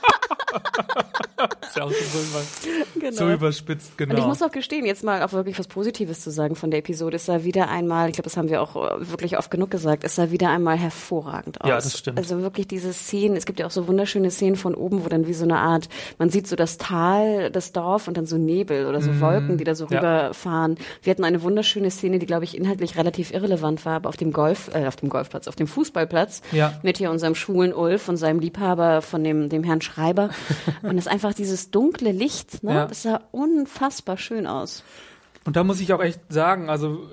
ist 1.61 1.75
ja 1.77 1.83
auch 1.83 1.91
so, 1.91 2.99
Genau. 2.99 3.11
so 3.15 3.29
überspitzt, 3.31 3.97
genau. 3.97 4.13
Und 4.13 4.19
ich 4.19 4.25
muss 4.25 4.41
auch 4.41 4.51
gestehen, 4.51 4.85
jetzt 4.85 5.03
mal 5.03 5.23
auch 5.23 5.31
wirklich 5.33 5.57
was 5.57 5.67
Positives 5.67 6.21
zu 6.21 6.29
sagen 6.31 6.55
von 6.55 6.69
der 6.71 6.79
Episode. 6.79 7.15
Es 7.15 7.25
sah 7.25 7.43
wieder 7.43 7.69
einmal, 7.69 8.09
ich 8.09 8.13
glaube, 8.13 8.25
das 8.25 8.37
haben 8.37 8.49
wir 8.49 8.61
auch 8.61 8.75
äh, 8.75 9.09
wirklich 9.09 9.37
oft 9.37 9.49
genug 9.49 9.71
gesagt, 9.71 10.03
es 10.03 10.15
sah 10.15 10.31
wieder 10.31 10.49
einmal 10.49 10.77
hervorragend 10.77 11.61
aus. 11.61 11.67
Ja, 11.69 11.75
das 11.75 11.97
stimmt. 11.97 12.17
Also 12.17 12.41
wirklich 12.41 12.67
diese 12.67 12.93
Szenen, 12.93 13.35
es 13.35 13.45
gibt 13.45 13.59
ja 13.59 13.65
auch 13.65 13.71
so 13.71 13.87
wunderschöne 13.87 14.29
Szenen 14.31 14.55
von 14.55 14.75
oben, 14.75 15.03
wo 15.03 15.09
dann 15.09 15.27
wie 15.27 15.33
so 15.33 15.43
eine 15.43 15.57
Art, 15.57 15.89
man 16.19 16.29
sieht 16.29 16.47
so 16.47 16.55
das 16.55 16.77
Tal, 16.77 17.49
das 17.51 17.71
Dorf 17.71 18.07
und 18.07 18.17
dann 18.17 18.25
so 18.25 18.37
Nebel 18.37 18.85
oder 18.87 19.01
so 19.01 19.19
Wolken, 19.19 19.57
die 19.57 19.63
da 19.63 19.75
so 19.75 19.85
Mhm. 19.85 19.91
Ja. 19.93 19.99
rüberfahren. 19.99 20.75
Wir 21.01 21.11
hatten 21.11 21.23
eine 21.23 21.41
wunderschöne 21.41 21.89
Szene, 21.91 22.19
die, 22.19 22.25
glaube 22.25 22.43
ich, 22.43 22.55
inhaltlich 22.57 22.97
relativ 22.97 23.31
irrelevant 23.33 23.85
war, 23.85 23.95
aber 23.95 24.09
auf 24.09 24.17
dem 24.17 24.31
Golf, 24.31 24.69
äh, 24.75 24.85
auf 24.87 24.95
dem 24.95 25.09
Golfplatz, 25.09 25.47
auf 25.47 25.55
dem 25.55 25.67
Fußballplatz 25.67 26.41
Ja. 26.51 26.73
mit 26.83 26.97
hier 26.97 27.09
unserem 27.11 27.35
schwulen 27.35 27.73
Ulf 27.73 28.07
und 28.09 28.17
seinem 28.17 28.39
Liebhaber 28.39 29.01
von 29.01 29.23
dem, 29.23 29.49
dem 29.49 29.63
Herrn 29.63 29.81
Schreiber. 29.81 30.29
und 30.81 30.97
es 30.97 31.05
ist 31.05 31.11
einfach 31.11 31.33
dieses 31.33 31.71
dunkle 31.71 32.11
Licht, 32.11 32.63
ne? 32.63 32.73
Ja. 32.73 32.85
Das 32.87 33.03
sah 33.03 33.21
unfassbar 33.31 34.17
schön 34.17 34.47
aus. 34.47 34.83
Und 35.45 35.55
da 35.55 35.63
muss 35.63 35.81
ich 35.81 35.91
auch 35.93 36.01
echt 36.01 36.19
sagen, 36.29 36.69
also 36.69 37.09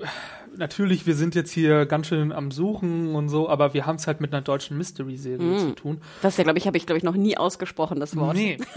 natürlich, 0.55 1.07
wir 1.07 1.15
sind 1.15 1.35
jetzt 1.35 1.51
hier 1.51 1.85
ganz 1.85 2.07
schön 2.07 2.31
am 2.31 2.51
Suchen 2.51 3.15
und 3.15 3.29
so, 3.29 3.49
aber 3.49 3.73
wir 3.73 3.85
haben 3.85 3.95
es 3.95 4.07
halt 4.07 4.21
mit 4.21 4.33
einer 4.33 4.41
deutschen 4.41 4.77
Mystery-Serie 4.77 5.57
zu 5.57 5.71
tun. 5.75 6.01
Das 6.21 6.37
ja, 6.37 6.43
glaube 6.43 6.59
ich, 6.59 6.67
habe 6.67 6.77
ich, 6.77 6.85
glaube 6.85 6.97
ich, 6.97 7.03
noch 7.03 7.15
nie 7.15 7.37
ausgesprochen, 7.37 7.99
das 7.99 8.15
Wort. 8.15 8.35
Nee. 8.35 8.57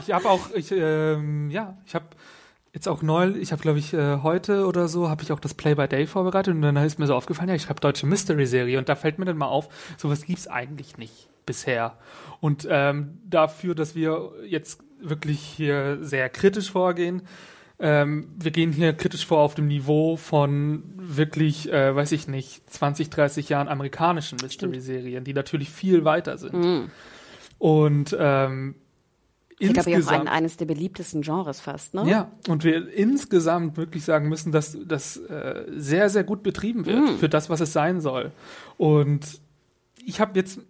Ich 0.00 0.12
habe 0.12 0.28
auch, 0.28 0.50
ich, 0.52 0.72
ähm, 0.72 1.50
ja, 1.50 1.78
ich 1.86 1.94
habe 1.94 2.06
jetzt 2.72 2.88
auch 2.88 3.00
neu, 3.00 3.28
ich 3.28 3.52
habe 3.52 3.62
glaube 3.62 3.78
ich 3.78 3.94
äh, 3.94 4.18
heute 4.24 4.66
oder 4.66 4.88
so, 4.88 5.08
habe 5.08 5.22
ich 5.22 5.30
auch 5.30 5.38
das 5.38 5.54
Play 5.54 5.76
by 5.76 5.86
Day 5.86 6.08
vorbereitet 6.08 6.52
und 6.52 6.62
dann 6.62 6.76
ist 6.78 6.98
mir 6.98 7.06
so 7.06 7.14
aufgefallen, 7.14 7.48
ja, 7.48 7.54
ich 7.54 7.68
habe 7.68 7.78
deutsche 7.78 8.04
Mystery-Serie 8.04 8.76
und 8.76 8.88
da 8.88 8.96
fällt 8.96 9.20
mir 9.20 9.24
dann 9.24 9.36
mal 9.36 9.46
auf, 9.46 9.68
sowas 9.96 10.24
gibt's 10.24 10.48
eigentlich 10.48 10.98
nicht 10.98 11.28
bisher. 11.46 11.98
Und 12.40 12.66
ähm, 12.70 13.18
dafür, 13.28 13.74
dass 13.74 13.94
wir 13.94 14.32
jetzt 14.46 14.80
wirklich 15.00 15.40
hier 15.40 15.98
sehr 16.00 16.28
kritisch 16.28 16.70
vorgehen, 16.70 17.22
ähm, 17.80 18.28
wir 18.38 18.52
gehen 18.52 18.70
hier 18.72 18.92
kritisch 18.92 19.26
vor 19.26 19.38
auf 19.38 19.54
dem 19.56 19.66
Niveau 19.66 20.16
von 20.16 20.84
wirklich, 20.96 21.72
äh, 21.72 21.94
weiß 21.94 22.12
ich 22.12 22.28
nicht, 22.28 22.70
20, 22.70 23.10
30 23.10 23.48
Jahren 23.48 23.68
amerikanischen 23.68 24.38
Mystery-Serien, 24.40 25.24
die 25.24 25.34
natürlich 25.34 25.70
viel 25.70 26.04
weiter 26.04 26.38
sind. 26.38 26.54
Und 27.58 28.16
ähm, 28.18 28.76
Ich 29.58 29.72
glaube, 29.72 29.96
auch 30.04 30.08
ein, 30.08 30.28
eines 30.28 30.56
der 30.56 30.66
beliebtesten 30.66 31.22
Genres 31.22 31.60
fast, 31.60 31.94
ne? 31.94 32.04
ja, 32.08 32.30
und 32.48 32.62
wir 32.64 32.92
insgesamt 32.92 33.76
wirklich 33.76 34.04
sagen 34.04 34.28
müssen, 34.28 34.52
dass 34.52 34.76
das 34.86 35.16
äh, 35.16 35.64
sehr, 35.76 36.10
sehr 36.10 36.24
gut 36.24 36.42
betrieben 36.42 36.86
wird 36.86 37.18
für 37.18 37.28
das, 37.28 37.50
was 37.50 37.60
es 37.60 37.72
sein 37.72 38.00
soll. 38.00 38.30
Und 38.76 39.40
ich 40.04 40.20
habe 40.20 40.38
jetzt, 40.38 40.60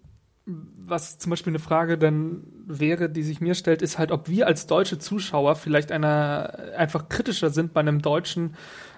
was 0.46 1.18
zum 1.18 1.30
Beispiel 1.30 1.52
eine 1.52 1.58
Frage 1.58 1.96
dann 1.96 2.42
wäre, 2.66 3.08
die 3.08 3.22
sich 3.22 3.40
mir 3.40 3.54
stellt, 3.54 3.80
ist 3.80 3.98
halt, 3.98 4.12
ob 4.12 4.28
wir 4.28 4.46
als 4.46 4.66
deutsche 4.66 4.98
Zuschauer 4.98 5.56
vielleicht 5.56 5.90
einer 5.90 6.58
einfach 6.76 7.08
kritischer 7.08 7.50
sind 7.50 7.72
bei 7.72 7.80
einem 7.80 8.02
deutschen 8.02 8.54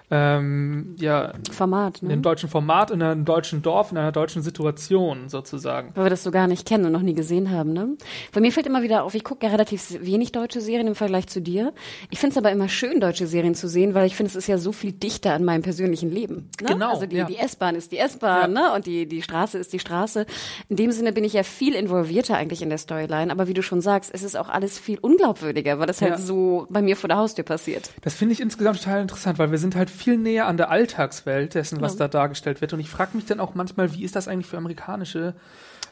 ähm, 0.09 0.95
ja, 0.99 1.33
Format, 1.51 2.01
in 2.01 2.07
ne? 2.07 2.13
einem 2.13 2.21
deutschen 2.21 2.47
Format, 2.49 2.91
in 2.91 3.01
einem 3.01 3.25
deutschen 3.25 3.61
Dorf, 3.61 3.91
in 3.91 3.97
einer 3.97 4.11
deutschen 4.13 4.41
Situation 4.41 5.27
sozusagen. 5.27 5.91
Weil 5.95 6.05
wir 6.05 6.09
das 6.09 6.23
so 6.23 6.31
gar 6.31 6.47
nicht 6.47 6.65
kennen 6.65 6.85
und 6.85 6.93
noch 6.93 7.01
nie 7.01 7.13
gesehen 7.13 7.51
haben, 7.51 7.73
ne? 7.73 7.97
Bei 8.33 8.39
mir 8.39 8.51
fällt 8.53 8.67
immer 8.67 8.81
wieder 8.83 9.03
auf, 9.03 9.15
ich 9.15 9.23
gucke 9.25 9.45
ja 9.45 9.51
relativ 9.51 9.97
wenig 10.01 10.31
deutsche 10.31 10.61
Serien 10.61 10.87
im 10.87 10.95
Vergleich 10.95 11.27
zu 11.27 11.41
dir. 11.41 11.73
Ich 12.09 12.19
finde 12.19 12.31
es 12.33 12.37
aber 12.37 12.51
immer 12.51 12.69
schön, 12.69 13.01
deutsche 13.01 13.27
Serien 13.27 13.53
zu 13.53 13.67
sehen, 13.67 13.93
weil 13.95 14.07
ich 14.07 14.15
finde, 14.15 14.29
es 14.29 14.35
ist 14.37 14.47
ja 14.47 14.57
so 14.57 14.71
viel 14.71 14.93
dichter 14.93 15.33
an 15.33 15.43
meinem 15.43 15.61
persönlichen 15.61 16.09
Leben. 16.09 16.49
Ne? 16.61 16.69
Genau, 16.69 16.91
Also 16.91 17.05
die, 17.05 17.17
ja. 17.17 17.25
die 17.25 17.37
S-Bahn 17.37 17.75
ist 17.75 17.91
die 17.91 17.97
S-Bahn, 17.97 18.53
ne? 18.53 18.71
Und 18.73 18.85
die, 18.85 19.07
die 19.07 19.21
Straße 19.21 19.57
ist 19.57 19.73
die 19.73 19.79
Straße. 19.79 20.25
In 20.69 20.77
dem 20.77 20.91
Sinne 20.93 21.11
bin 21.11 21.25
ich 21.25 21.33
ja 21.33 21.43
viel 21.43 21.73
involvierter 21.73 22.37
eigentlich 22.37 22.61
in 22.61 22.69
der 22.69 22.77
Storyline. 22.77 23.29
Aber 23.29 23.47
wie 23.49 23.53
du 23.53 23.61
schon 23.61 23.81
sagst, 23.81 24.11
es 24.13 24.23
ist 24.23 24.37
auch 24.37 24.47
alles 24.47 24.79
viel 24.79 24.99
unglaubwürdiger, 24.99 25.79
weil 25.79 25.87
das 25.87 26.01
halt 26.01 26.11
Ja. 26.11 26.17
so 26.17 26.65
bei 26.69 26.81
mir 26.81 26.95
vor 26.95 27.09
der 27.09 27.17
Haustür 27.17 27.43
passiert. 27.43 27.89
Das 28.01 28.13
finde 28.13 28.33
ich 28.33 28.39
insgesamt 28.39 28.81
total 28.81 29.01
interessant, 29.01 29.37
weil 29.37 29.51
wir 29.51 29.57
sind 29.57 29.75
halt 29.75 29.89
viel 29.97 30.17
näher 30.17 30.47
an 30.47 30.57
der 30.57 30.69
Alltagswelt 30.69 31.55
dessen, 31.55 31.81
was 31.81 31.97
da 31.97 32.07
dargestellt 32.07 32.61
wird. 32.61 32.73
Und 32.73 32.79
ich 32.79 32.89
frage 32.89 33.17
mich 33.17 33.25
dann 33.25 33.39
auch 33.39 33.55
manchmal, 33.55 33.93
wie 33.93 34.03
ist 34.03 34.15
das 34.15 34.27
eigentlich 34.27 34.47
für 34.47 34.57
amerikanische 34.57 35.33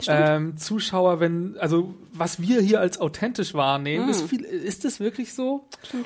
ähm, 0.07 0.57
Zuschauer, 0.57 1.19
wenn, 1.19 1.55
also 1.59 1.93
was 2.11 2.41
wir 2.41 2.61
hier 2.61 2.79
als 2.79 2.99
authentisch 2.99 3.53
wahrnehmen, 3.53 4.09
ist, 4.09 4.23
viel, 4.29 4.43
ist 4.43 4.85
das 4.85 4.99
wirklich 4.99 5.33
so? 5.33 5.65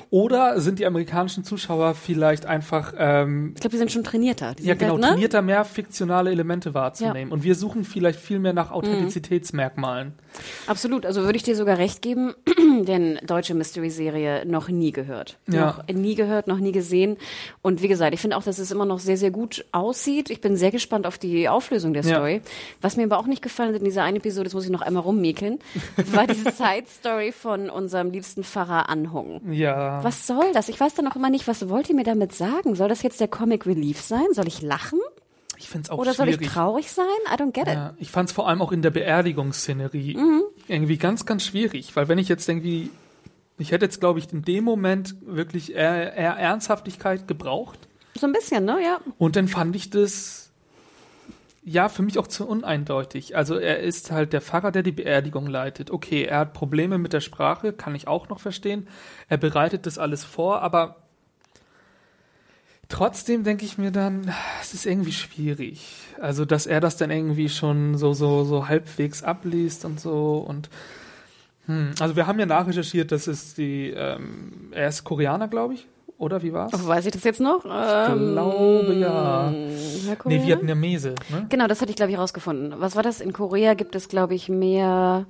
Oder 0.10 0.60
sind 0.60 0.80
die 0.80 0.86
amerikanischen 0.86 1.43
Zuschauer 1.43 1.93
vielleicht 1.93 2.45
einfach 2.45 2.93
ähm, 2.97 3.52
Ich 3.56 3.62
glaube, 3.62 3.71
die 3.71 3.78
sind 3.78 3.91
schon 3.91 4.04
trainierter. 4.04 4.56
Die 4.56 4.63
ja, 4.63 4.73
genau, 4.73 4.93
halt, 4.93 5.02
ne? 5.02 5.08
trainierter, 5.10 5.41
mehr 5.41 5.65
fiktionale 5.65 6.32
Elemente 6.32 6.73
wahrzunehmen. 6.73 7.32
Und 7.32 7.43
wir 7.43 7.56
suchen 7.56 7.84
vielleicht 7.84 8.19
viel 8.19 8.39
mehr 8.39 8.54
nach 8.54 8.71
Authentizitätsmerkmalen. 8.71 10.13
Absolut, 10.67 11.06
also 11.06 11.23
würde 11.23 11.36
ich 11.36 11.43
dir 11.43 11.56
sogar 11.56 11.78
recht 11.78 12.02
geben, 12.02 12.34
denn 12.88 13.19
deutsche 13.25 13.54
Mystery-Serie 13.54 14.45
noch 14.45 14.69
nie 14.69 14.91
gehört. 14.91 15.38
Ja. 15.47 15.84
Noch 15.88 15.95
nie 15.95 16.15
gehört, 16.15 16.47
noch 16.47 16.60
nie 16.60 16.71
gesehen. 16.71 17.17
Und 17.62 17.82
wie 17.82 17.88
gesagt, 17.88 18.13
ich 18.13 18.19
finde 18.19 18.38
auch, 18.38 18.43
dass 18.43 18.60
es 18.60 18.71
immer 18.71 18.86
noch 18.86 18.99
sehr, 18.99 19.17
sehr 19.17 19.32
gut 19.32 19.65
aussieht. 19.71 20.30
Ich 20.30 20.41
bin 20.41 20.56
sehr 20.56 20.71
gespannt 20.71 21.06
auf 21.06 21.17
die 21.17 21.49
Auflösung 21.49 21.93
der 21.93 22.04
Ja. 22.04 22.15
Story. 22.15 22.41
Was 22.82 22.95
mir 22.97 23.04
aber 23.04 23.17
auch 23.17 23.28
nicht 23.28 23.41
gefallen 23.41 23.73
in 23.80 23.86
dieser 23.86 24.04
einen 24.04 24.18
Episode, 24.18 24.46
das 24.46 24.54
muss 24.54 24.65
ich 24.65 24.70
noch 24.72 24.82
einmal 24.82 25.04
rummäkeln, 25.04 25.60
war 26.12 26.28
diese 26.28 26.52
Side-Story 26.52 27.32
von 27.32 27.70
unserem 27.70 28.12
liebsten 28.12 28.44
Pfarrer 28.44 28.89
Anhung. 28.89 29.42
Ja. 29.52 30.04
Was 30.04 30.28
soll 30.28 30.52
das? 30.54 30.70
Ich 30.70 30.80
weiß 30.80 30.94
dann 30.96 31.08
auch 31.08 31.15
immer 31.15 31.30
nicht, 31.30 31.48
was 31.48 31.68
wollt 31.70 31.89
ihr 31.89 31.96
mir 31.96 32.04
damit 32.04 32.34
sagen? 32.34 32.76
Soll 32.76 32.89
das 32.89 33.02
jetzt 33.04 33.20
der 33.20 33.28
Comic 33.28 33.65
Relief 33.65 34.00
sein? 34.02 34.26
Soll 34.34 34.48
ich 34.48 34.62
lachen? 34.62 35.00
Ich 35.58 35.68
finde 35.68 35.86
es 35.86 35.89
auch 35.89 35.98
Oder 35.98 36.13
soll 36.13 36.28
schwierig. 36.28 36.48
ich 36.48 36.54
traurig 36.54 36.89
sein? 36.92 37.06
I 37.28 37.36
don't 37.36 37.52
get 37.52 37.68
it. 37.68 37.74
Ja, 37.74 37.94
ich 37.98 38.12
fand 38.12 38.30
es 38.30 38.34
vor 38.36 38.48
allem 38.48 38.62
auch 38.62 38.72
in 38.72 38.82
der 38.82 38.92
Beerdigungsszenerie 38.92 40.15
Mhm. 40.15 40.44
irgendwie 40.68 40.98
ganz, 40.98 41.26
ganz 41.26 41.44
schwierig, 41.44 41.96
weil 41.96 42.08
wenn 42.08 42.18
ich 42.18 42.30
jetzt 42.30 42.48
irgendwie, 42.48 42.89
ich 43.58 43.72
hätte 43.72 43.86
jetzt, 43.86 44.00
glaube 44.00 44.20
ich, 44.20 44.32
in 44.32 44.44
dem 44.44 44.63
Moment 44.63 45.15
wirklich 45.22 45.74
eher, 45.74 46.13
eher 46.13 46.34
Ernsthaftigkeit 46.38 47.28
gebraucht 47.28 47.78
So 48.18 48.26
ein 48.28 48.32
bisschen, 48.34 48.63
ne? 48.65 48.78
Ja. 48.84 49.00
und 49.18 49.36
dann 49.36 49.48
fand 49.50 49.76
ich 49.76 49.89
das 49.89 50.48
ja 51.69 51.88
für 51.88 52.01
mich 52.01 52.17
auch 52.17 52.27
zu 52.27 52.47
uneindeutig. 52.47 53.36
Also 53.36 53.55
er 53.55 53.79
ist 53.79 54.12
halt 54.12 54.34
der 54.34 54.41
Pfarrer, 54.41 54.71
der 54.71 54.84
die 54.84 54.91
Beerdigung 54.91 55.47
leitet. 55.47 55.91
Okay, 55.91 56.23
er 56.23 56.39
hat 56.39 56.53
Probleme 56.53 56.97
mit 56.97 57.13
der 57.13 57.21
Sprache, 57.21 57.73
kann 57.73 57.95
ich 57.95 58.08
auch 58.08 58.27
noch 58.29 58.39
verstehen. 58.39 58.88
Er 59.27 59.38
bereitet 59.38 59.86
das 59.86 59.97
alles 59.97 60.23
vor, 60.23 60.62
aber 60.62 60.97
Trotzdem 62.91 63.43
denke 63.43 63.65
ich 63.65 63.77
mir 63.77 63.91
dann, 63.91 64.34
es 64.62 64.73
ist 64.73 64.88
irgendwie 64.88 65.12
schwierig. 65.12 65.95
Also, 66.19 66.43
dass 66.43 66.65
er 66.65 66.79
das 66.79 66.97
dann 66.97 67.12
irgendwie 67.12 67.47
schon 67.47 67.99
so, 67.99 68.13
so, 68.13 68.43
so 68.45 68.67
halbwegs 68.67 69.21
abliest 69.21 69.86
und 69.86 69.99
so 69.99 70.39
und 70.39 70.71
hm. 71.67 71.91
also 71.99 72.15
wir 72.15 72.25
haben 72.25 72.39
ja 72.39 72.47
nachrecherchiert, 72.47 73.12
das 73.12 73.27
ist 73.27 73.60
die, 73.60 73.91
ähm, 73.91 74.71
er 74.71 74.88
ist 74.88 75.03
Koreaner, 75.03 75.47
glaube 75.47 75.75
ich, 75.75 75.86
oder 76.19 76.43
wie 76.43 76.53
war's? 76.53 76.73
Oh, 76.73 76.88
weiß 76.88 77.05
ich 77.05 77.13
das 77.13 77.23
jetzt 77.23 77.39
noch? 77.39 77.65
ich 77.65 77.71
glaube 77.71 78.93
ja. 78.99 79.49
Nee, 80.25 80.43
Vietnamese, 80.45 81.15
ne? 81.29 81.45
Genau, 81.49 81.65
das 81.67 81.82
hatte 81.82 81.89
ich, 81.89 81.95
glaube 81.95 82.12
ich, 82.12 82.17
rausgefunden. 82.17 82.75
Was 82.79 82.95
war 82.95 83.03
das? 83.03 83.21
In 83.21 83.34
Korea 83.34 83.73
gibt 83.73 83.95
es, 83.95 84.10
glaube 84.10 84.36
ich, 84.36 84.49
mehr, 84.49 85.25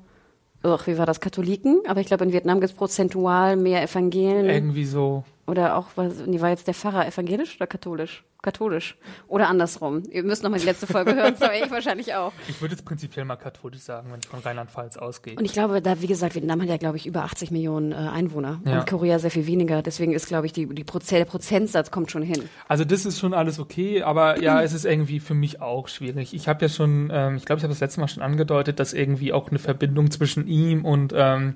ach, 0.64 0.88
wie 0.88 0.98
war 0.98 1.06
das, 1.06 1.22
Katholiken? 1.22 1.82
Aber 1.88 2.02
ich 2.02 2.08
glaube, 2.08 2.26
in 2.26 2.34
Vietnam 2.34 2.60
gibt 2.60 2.72
es 2.72 2.78
prozentual 2.78 3.56
mehr 3.56 3.84
Evangelien. 3.84 4.50
Irgendwie 4.50 4.86
so. 4.86 5.24
Oder 5.46 5.78
auch, 5.78 5.86
was, 5.96 6.26
nee, 6.26 6.42
war 6.42 6.50
jetzt 6.50 6.68
der 6.68 6.74
Pfarrer 6.74 7.08
evangelisch 7.08 7.56
oder 7.58 7.68
katholisch? 7.68 8.24
Katholisch. 8.42 8.96
Oder 9.28 9.50
andersrum. 9.50 10.04
Ihr 10.10 10.24
müsst 10.24 10.44
noch 10.44 10.50
mal 10.50 10.60
die 10.60 10.66
letzte 10.66 10.88
Folge 10.88 11.14
hören, 11.14 11.36
das 11.38 11.50
ich 11.62 11.70
wahrscheinlich 11.70 12.16
auch. 12.16 12.32
Ich 12.48 12.62
würde 12.62 12.74
jetzt 12.74 12.86
prinzipiell 12.86 13.26
mal 13.26 13.36
katholisch 13.36 13.82
sagen, 13.82 14.14
wenn 14.14 14.20
ich 14.22 14.28
von 14.28 14.40
Rheinland-Pfalz 14.40 14.96
ausgehe. 14.96 15.36
Und 15.36 15.44
ich 15.44 15.52
glaube, 15.52 15.82
da, 15.82 16.02
wie 16.02 16.08
gesagt, 16.08 16.36
Vietnam 16.36 16.62
hat 16.62 16.70
ja, 16.70 16.78
glaube 16.78 16.96
ich, 16.96 17.06
über 17.06 17.26
80 17.26 17.52
Millionen 17.52 17.92
äh, 17.92 17.96
Einwohner. 17.96 18.62
Ja. 18.64 18.80
Und 18.80 18.88
Korea 18.88 19.20
sehr 19.20 19.30
viel 19.30 19.46
weniger. 19.46 19.82
Deswegen 19.82 20.14
ist, 20.14 20.28
glaube 20.28 20.46
ich, 20.46 20.54
die, 20.54 20.68
die 20.68 20.86
Proze 20.86 21.16
der 21.16 21.26
Prozentsatz 21.26 21.92
kommt 21.92 22.12
schon 22.12 22.22
hin. 22.22 22.48
Also 22.70 22.86
das 22.86 23.06
ist 23.06 23.20
schon 23.20 23.34
alles 23.34 23.60
okay, 23.60 24.04
aber 24.04 24.42
ja, 24.42 24.62
es 24.64 24.72
ist 24.72 24.86
irgendwie 24.86 25.20
für 25.20 25.34
mich 25.34 25.62
auch 25.62 25.90
schwierig. 25.90 26.34
Ich 26.34 26.48
habe 26.48 26.64
ja 26.64 26.70
schon, 26.70 27.10
ähm, 27.12 27.36
ich 27.36 27.44
glaube, 27.44 27.58
ich 27.58 27.64
habe 27.64 27.74
das 27.74 27.82
letzte 27.82 28.00
Mal 28.00 28.08
schon 28.08 28.24
angedeutet, 28.24 28.80
dass 28.80 28.94
irgendwie 28.94 29.34
auch 29.34 29.50
eine 29.50 29.60
Verbindung 29.60 30.12
zwischen 30.12 30.48
ihm 30.48 30.86
und 30.86 31.14
ähm, 31.14 31.56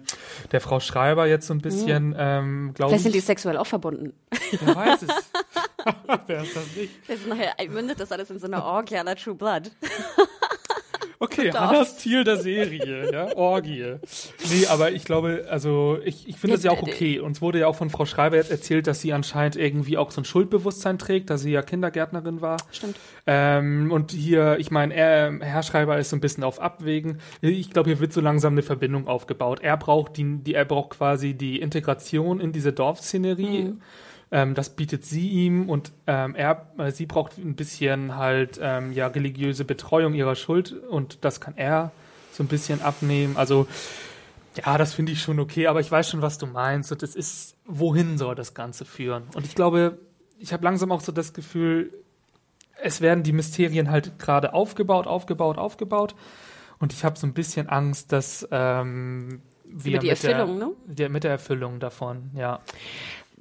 der 0.51 0.59
Frau 0.59 0.81
Schreiber 0.81 1.27
jetzt 1.27 1.47
so 1.47 1.53
ein 1.53 1.61
bisschen, 1.61 2.13
ähm, 2.17 2.73
glaube 2.73 2.89
Vielleicht 2.89 3.03
sind 3.03 3.15
die 3.15 3.19
ich, 3.19 3.25
sexuell 3.25 3.55
auch 3.55 3.67
verbunden. 3.67 4.11
wer 4.59 4.75
weiß 4.75 5.03
es. 5.03 5.09
wer 6.27 6.43
ist 6.43 6.55
das 6.55 6.75
nicht? 6.75 6.91
Das 7.07 7.17
ist 7.17 7.27
nachher 7.27 7.53
mündet 7.69 7.99
das 7.99 8.11
alles 8.11 8.29
in 8.29 8.39
so 8.39 8.47
einer 8.47 8.63
Orgie 8.63 8.95
la 8.95 9.15
True 9.15 9.35
Blood. 9.35 9.71
Okay. 11.23 11.53
Hannas 11.53 11.99
Ziel 11.99 12.25
der 12.25 12.35
Serie, 12.35 13.09
ja, 13.13 13.37
Orgie. 13.37 13.95
Nee, 14.51 14.65
aber 14.67 14.91
ich 14.91 15.05
glaube, 15.05 15.45
also 15.49 15.97
ich, 16.03 16.27
ich 16.27 16.35
finde 16.35 16.57
das 16.57 16.65
ja 16.65 16.71
auch 16.71 16.81
okay. 16.81 17.19
Uns 17.19 17.41
wurde 17.41 17.59
ja 17.59 17.67
auch 17.67 17.77
von 17.77 17.89
Frau 17.89 18.05
Schreiber 18.05 18.35
jetzt 18.35 18.51
erzählt, 18.51 18.87
dass 18.87 18.99
sie 18.99 19.13
anscheinend 19.13 19.55
irgendwie 19.55 19.97
auch 19.97 20.11
so 20.11 20.19
ein 20.19 20.25
Schuldbewusstsein 20.25 20.99
trägt, 20.99 21.29
dass 21.29 21.41
sie 21.41 21.51
ja 21.51 21.61
Kindergärtnerin 21.61 22.41
war. 22.41 22.57
Stimmt. 22.73 22.97
Ähm, 23.25 23.89
und 23.93 24.11
hier, 24.11 24.57
ich 24.59 24.69
meine, 24.69 24.93
er, 24.93 25.39
Herr 25.39 25.63
Schreiber 25.63 25.97
ist 25.97 26.09
so 26.09 26.17
ein 26.17 26.21
bisschen 26.21 26.43
auf 26.43 26.59
Abwägen. 26.59 27.19
Ich 27.39 27.69
glaube, 27.69 27.91
hier 27.91 28.01
wird 28.01 28.11
so 28.11 28.19
langsam 28.19 28.55
eine 28.55 28.61
Verbindung 28.61 29.07
aufgebaut. 29.07 29.61
Er 29.61 29.77
braucht 29.77 30.17
die, 30.17 30.39
die 30.43 30.55
er 30.55 30.65
braucht 30.65 30.89
quasi 30.97 31.35
die 31.35 31.61
Integration 31.61 32.41
in 32.41 32.51
diese 32.51 32.73
Dorfszenerie. 32.73 33.63
Mhm. 33.63 33.81
Ähm, 34.31 34.55
das 34.55 34.75
bietet 34.75 35.05
sie 35.05 35.29
ihm 35.29 35.69
und 35.69 35.91
ähm, 36.07 36.35
er, 36.35 36.67
äh, 36.77 36.91
sie 36.91 37.05
braucht 37.05 37.37
ein 37.37 37.55
bisschen 37.55 38.15
halt 38.15 38.59
ähm, 38.61 38.91
ja 38.93 39.07
religiöse 39.07 39.65
Betreuung 39.65 40.13
ihrer 40.13 40.35
Schuld 40.35 40.73
und 40.89 41.23
das 41.23 41.39
kann 41.39 41.53
er 41.55 41.91
so 42.31 42.43
ein 42.43 42.47
bisschen 42.47 42.81
abnehmen. 42.81 43.37
Also 43.37 43.67
ja, 44.55 44.77
das 44.77 44.93
finde 44.93 45.11
ich 45.11 45.21
schon 45.21 45.39
okay, 45.39 45.67
aber 45.67 45.79
ich 45.79 45.91
weiß 45.91 46.09
schon, 46.09 46.21
was 46.21 46.37
du 46.37 46.45
meinst 46.45 46.91
und 46.91 47.03
es 47.03 47.15
ist, 47.15 47.55
wohin 47.65 48.17
soll 48.17 48.35
das 48.35 48.53
Ganze 48.53 48.85
führen? 48.85 49.23
Und 49.33 49.45
ich 49.45 49.55
glaube, 49.55 49.97
ich 50.37 50.53
habe 50.53 50.63
langsam 50.63 50.91
auch 50.91 51.01
so 51.01 51.11
das 51.11 51.33
Gefühl, 51.33 51.91
es 52.81 53.01
werden 53.01 53.23
die 53.23 53.31
Mysterien 53.33 53.89
halt 53.89 54.19
gerade 54.19 54.53
aufgebaut, 54.53 55.07
aufgebaut, 55.07 55.57
aufgebaut 55.57 56.15
und 56.79 56.93
ich 56.93 57.03
habe 57.03 57.17
so 57.17 57.25
ein 57.25 57.33
bisschen 57.33 57.69
Angst, 57.69 58.11
dass 58.11 58.47
ähm, 58.51 59.41
wir 59.65 59.93
Über 59.93 59.99
die 59.99 60.09
mit 60.09 60.23
Erfüllung, 60.23 60.59
der, 60.59 60.67
ne? 60.67 60.73
der, 60.85 61.09
mit 61.09 61.23
der 61.23 61.31
Erfüllung 61.31 61.79
davon, 61.79 62.31
ja. 62.35 62.59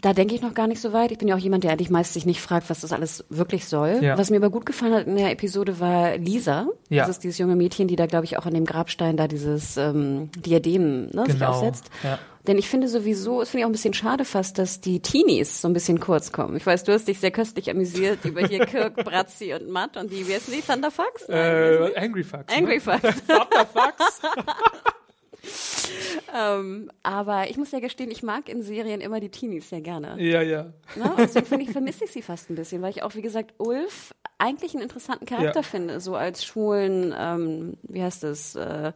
Da 0.03 0.12
denke 0.12 0.35
ich 0.35 0.43
noch 0.43 0.53
gar 0.55 0.67
nicht 0.67 0.81
so 0.81 0.93
weit. 0.93 1.12
Ich 1.12 1.19
bin 1.19 1.29
ja 1.29 1.37
auch 1.37 1.41
jemand, 1.41 1.62
der 1.65 1.71
eigentlich 1.73 1.88
meist 1.88 2.12
sich 2.12 2.27
nicht 2.27 2.41
fragt, 2.41 2.69
was 2.69 2.81
das 2.81 2.93
alles 2.93 3.25
wirklich 3.31 3.67
soll. 3.67 3.99
Ja. 4.03 4.19
Was 4.19 4.31
mir 4.31 4.37
aber 4.38 4.51
gut 4.51 4.67
gefallen 4.67 4.93
hat 4.95 5.07
in 5.07 5.15
der 5.17 5.31
Episode 5.31 5.79
war 5.81 6.17
Lisa. 6.19 6.67
Ja. 6.91 7.03
Das 7.07 7.11
ist 7.17 7.21
dieses 7.25 7.38
junge 7.38 7.55
Mädchen, 7.57 7.87
die 7.87 7.95
da, 7.97 8.07
glaube 8.07 8.25
ich, 8.25 8.37
auch 8.37 8.45
an 8.45 8.53
dem 8.53 8.65
Grabstein 8.65 9.17
da 9.17 9.29
dieses 9.29 9.77
ähm, 9.77 10.31
Diadem 10.37 11.07
ne, 11.12 11.25
sich 11.27 11.35
Genau, 11.38 11.53
aufsetzt. 11.53 11.85
ja. 12.03 12.19
Denn 12.49 12.59
ich 12.59 12.69
finde 12.69 12.88
sowieso, 12.88 13.41
es 13.41 13.51
finde 13.51 13.61
ich 13.61 13.65
auch 13.67 13.69
ein 13.69 13.73
bisschen 13.73 13.95
schade 13.95 14.25
fast, 14.25 14.59
dass 14.59 14.81
die 14.81 14.99
Teenies 14.99 15.61
so 15.61 15.69
ein 15.69 15.75
bisschen 15.75 16.01
kurz 16.01 16.33
kommen. 16.33 16.57
Ich 16.57 16.67
weiß, 16.67 16.83
du 16.83 16.93
hast 16.93 17.07
dich 17.07 17.21
sehr 17.21 17.31
köstlich 17.31 17.71
amüsiert 17.71 18.19
über 18.25 18.45
hier 18.45 18.67
Kirk, 18.67 18.97
Bratzi 18.97 19.55
und 19.55 19.69
Matt 19.71 19.97
und 19.97 20.11
die, 20.11 20.27
wie 20.27 20.35
heißen 20.35 20.53
die? 20.53 20.61
Thunderfucks? 20.62 21.29
Nein, 21.29 21.38
Äh, 21.38 21.97
Angry 21.97 22.25
Fucks. 22.25 22.47
die? 22.53 22.59
Angry 22.59 22.75
ne? 22.75 22.81
Fucks. 22.81 23.03
Thunderfucks. 23.29 24.21
ähm, 26.35 26.90
aber 27.03 27.51
ich 27.51 27.57
muss 27.57 27.73
ja 27.73 27.81
gestehen, 27.81 28.11
ich 28.11 28.23
mag 28.23 28.49
in 28.49 28.62
Serien 28.62 29.01
immer 29.01 29.21
die 29.21 29.29
Teenies 29.29 29.68
sehr 29.68 29.81
gerne. 29.81 30.14
ja, 30.18 30.42
ja. 30.42 30.64
Ne? 30.97 31.12
Deswegen 31.18 31.47
finde 31.47 31.64
ich, 31.64 31.71
vermisse 31.71 32.05
ich 32.05 32.11
sie 32.12 32.23
fast 32.23 32.51
ein 32.51 32.55
bisschen, 32.57 32.81
weil 32.83 32.90
ich 32.90 33.03
auch, 33.03 33.14
wie 33.14 33.23
gesagt, 33.23 33.55
Ulf 33.59 34.12
eigentlich 34.38 34.75
einen 34.75 34.83
interessanten 34.83 35.27
Charakter 35.27 35.61
Ja. 35.61 35.62
finde, 35.62 36.01
so 36.01 36.16
als 36.16 36.45
schwulen, 36.45 37.14
ähm, 37.18 37.77
wie 37.83 38.03
heißt 38.03 38.23
das, 38.25 38.55
äh, 38.57 38.92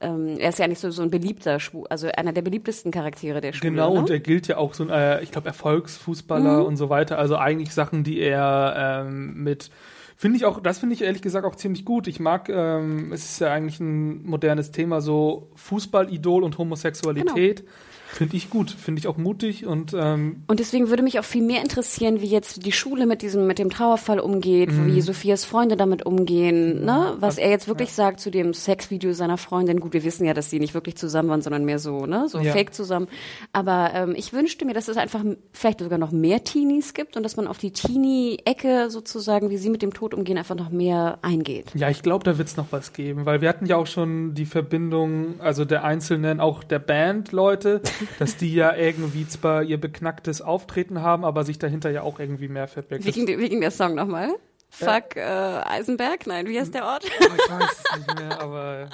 ähm, 0.00 0.36
er 0.38 0.50
ist 0.50 0.58
ja 0.58 0.66
nicht 0.68 0.80
so, 0.80 0.90
so 0.90 1.02
ein 1.02 1.10
beliebter 1.10 1.58
also 1.88 2.08
einer 2.08 2.32
der 2.32 2.42
beliebtesten 2.42 2.92
Charaktere 2.92 3.40
der 3.40 3.52
Schwule. 3.54 3.70
Genau, 3.72 3.94
ne? 3.94 4.00
und 4.00 4.10
er 4.10 4.20
gilt 4.20 4.46
ja 4.48 4.58
auch 4.58 4.74
so 4.74 4.84
ein, 4.84 4.90
äh, 4.90 5.22
ich 5.22 5.30
glaube, 5.30 5.48
Erfolgsfußballer 5.48 6.60
Mhm. 6.60 6.66
und 6.66 6.76
so 6.76 6.90
weiter. 6.90 7.18
Also 7.18 7.36
eigentlich 7.36 7.72
Sachen, 7.72 8.04
die 8.04 8.18
er 8.20 9.04
ähm, 9.06 9.42
mit 9.42 9.70
Finde 10.16 10.36
ich 10.36 10.44
auch, 10.44 10.60
das 10.60 10.78
finde 10.78 10.94
ich 10.94 11.02
ehrlich 11.02 11.22
gesagt 11.22 11.44
auch 11.44 11.56
ziemlich 11.56 11.84
gut. 11.84 12.06
Ich 12.06 12.20
mag, 12.20 12.48
ähm, 12.48 13.12
es 13.12 13.24
ist 13.24 13.40
ja 13.40 13.52
eigentlich 13.52 13.80
ein 13.80 14.24
modernes 14.24 14.70
Thema, 14.70 15.00
so 15.00 15.50
Fußballidol 15.56 16.44
und 16.44 16.56
Homosexualität. 16.56 17.60
Genau. 17.60 17.72
Finde 18.14 18.36
ich 18.36 18.48
gut, 18.50 18.70
finde 18.70 19.00
ich 19.00 19.06
auch 19.08 19.16
mutig 19.16 19.66
und 19.66 19.92
ähm, 19.94 20.42
Und 20.46 20.60
deswegen 20.60 20.88
würde 20.88 21.02
mich 21.02 21.18
auch 21.18 21.24
viel 21.24 21.42
mehr 21.42 21.60
interessieren, 21.62 22.20
wie 22.20 22.26
jetzt 22.26 22.64
die 22.64 22.72
Schule 22.72 23.06
mit 23.06 23.22
diesem, 23.22 23.46
mit 23.46 23.58
dem 23.58 23.70
Trauerfall 23.70 24.20
umgeht, 24.20 24.70
Mhm. 24.72 24.86
wie 24.86 25.00
Sophias 25.00 25.44
Freunde 25.44 25.76
damit 25.76 26.06
umgehen, 26.06 26.84
ne? 26.84 27.14
Was 27.18 27.38
er 27.38 27.50
jetzt 27.50 27.68
wirklich 27.68 27.92
sagt 27.92 28.20
zu 28.20 28.30
dem 28.30 28.54
Sexvideo 28.54 29.12
seiner 29.12 29.36
Freundin. 29.36 29.80
Gut, 29.80 29.92
wir 29.92 30.04
wissen 30.04 30.24
ja, 30.24 30.32
dass 30.34 30.50
sie 30.50 30.58
nicht 30.60 30.74
wirklich 30.74 30.96
zusammen 30.96 31.28
waren, 31.28 31.42
sondern 31.42 31.64
mehr 31.64 31.78
so, 31.78 32.06
ne? 32.06 32.28
So 32.28 32.38
Ja. 32.38 32.52
fake 32.52 32.72
zusammen. 32.74 33.08
Aber 33.52 33.90
ähm, 33.94 34.14
ich 34.16 34.32
wünschte 34.32 34.64
mir, 34.64 34.74
dass 34.74 34.88
es 34.88 34.96
einfach 34.96 35.24
vielleicht 35.52 35.80
sogar 35.80 35.98
noch 35.98 36.12
mehr 36.12 36.44
Teenies 36.44 36.94
gibt 36.94 37.16
und 37.16 37.22
dass 37.24 37.36
man 37.36 37.46
auf 37.46 37.58
die 37.58 37.72
Teenie-Ecke 37.72 38.90
sozusagen, 38.90 39.50
wie 39.50 39.56
sie 39.56 39.70
mit 39.70 39.82
dem 39.82 39.92
Tod 39.92 40.14
umgehen, 40.14 40.38
einfach 40.38 40.54
noch 40.56 40.70
mehr 40.70 41.18
eingeht. 41.22 41.66
ja, 41.74 41.90
ich 41.90 42.02
glaube, 42.02 42.24
da 42.24 42.38
wird 42.38 42.48
es 42.48 42.56
noch 42.56 42.66
was 42.70 42.92
geben, 42.92 43.26
weil 43.26 43.40
wir 43.40 43.48
hatten 43.48 43.66
ja 43.66 43.76
auch 43.76 43.86
schon 43.86 44.34
die 44.34 44.46
Verbindung, 44.46 45.40
also 45.40 45.64
der 45.64 45.84
Einzelnen, 45.84 46.40
auch 46.40 46.62
der 46.64 46.78
Band-Leute, 46.78 47.80
dass 48.18 48.36
die 48.36 48.54
ja 48.54 48.74
irgendwie 48.74 49.26
zwar 49.26 49.62
ihr 49.62 49.80
beknacktes 49.80 50.42
Auftreten 50.42 51.00
haben, 51.02 51.24
aber 51.24 51.44
sich 51.44 51.58
dahinter 51.58 51.90
ja 51.90 52.02
auch 52.02 52.18
irgendwie 52.20 52.48
mehr 52.48 52.68
verbirgt. 52.68 53.04
Wie 53.04 53.12
ging, 53.12 53.26
der- 53.26 53.38
wie 53.38 53.48
ging 53.48 53.60
der 53.60 53.70
Song 53.70 53.94
nochmal? 53.94 54.28
Fuck 54.70 55.16
äh, 55.16 55.20
Eisenberg? 55.20 56.26
Nein, 56.26 56.46
wie 56.48 56.58
heißt 56.58 56.74
der 56.74 56.84
Ort? 56.84 57.04
Oh, 57.20 57.24
ich 57.36 57.50
weiß 57.50 57.70
es 57.92 57.96
nicht 57.98 58.18
mehr, 58.18 58.40
aber 58.40 58.88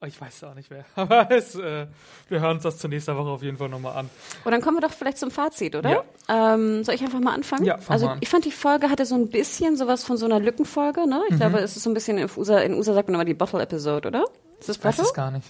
oh, 0.00 0.06
ich 0.06 0.20
weiß 0.20 0.34
es 0.36 0.44
auch 0.44 0.54
nicht 0.54 0.70
mehr. 0.70 0.84
Aber 0.94 1.30
es, 1.30 1.56
äh, 1.56 1.86
wir 2.28 2.40
hören 2.40 2.54
uns 2.54 2.62
das 2.62 2.78
zur 2.78 2.88
nächsten 2.88 3.16
Woche 3.16 3.28
auf 3.30 3.42
jeden 3.42 3.58
Fall 3.58 3.68
nochmal 3.68 3.96
an. 3.96 4.08
Und 4.44 4.52
dann 4.52 4.60
kommen 4.62 4.76
wir 4.76 4.80
doch 4.80 4.92
vielleicht 4.94 5.18
zum 5.18 5.30
Fazit, 5.32 5.74
oder? 5.74 6.04
Ähm, 6.28 6.84
soll 6.84 6.94
ich 6.94 7.02
einfach 7.02 7.18
mal 7.20 7.34
anfangen? 7.34 7.64
Ja, 7.64 7.78
fang 7.78 7.92
Also 7.94 8.06
mal 8.06 8.12
an. 8.12 8.18
ich 8.22 8.28
fand 8.28 8.44
die 8.44 8.52
Folge 8.52 8.88
hatte 8.90 9.04
so 9.06 9.16
ein 9.16 9.28
bisschen 9.28 9.76
sowas 9.76 10.04
von 10.04 10.16
so 10.16 10.24
einer 10.26 10.38
Lückenfolge, 10.40 11.00
ne? 11.08 11.16
Mhm. 11.18 11.34
Ich 11.34 11.36
glaube, 11.36 11.58
es 11.58 11.76
ist 11.76 11.82
so 11.82 11.90
ein 11.90 11.94
bisschen 11.94 12.16
in 12.18 12.30
USA, 12.36 12.60
in 12.60 12.74
USA 12.74 12.94
sagt 12.94 13.08
man 13.08 13.16
immer 13.16 13.24
die 13.24 13.34
Bottle-Episode, 13.34 14.06
oder? 14.08 14.24
Ist 14.60 14.68
das 14.68 14.76
Ich 14.76 14.84
weiß 14.84 14.96
Bottle? 14.98 15.08
es 15.10 15.14
gar 15.14 15.30
nicht. 15.32 15.48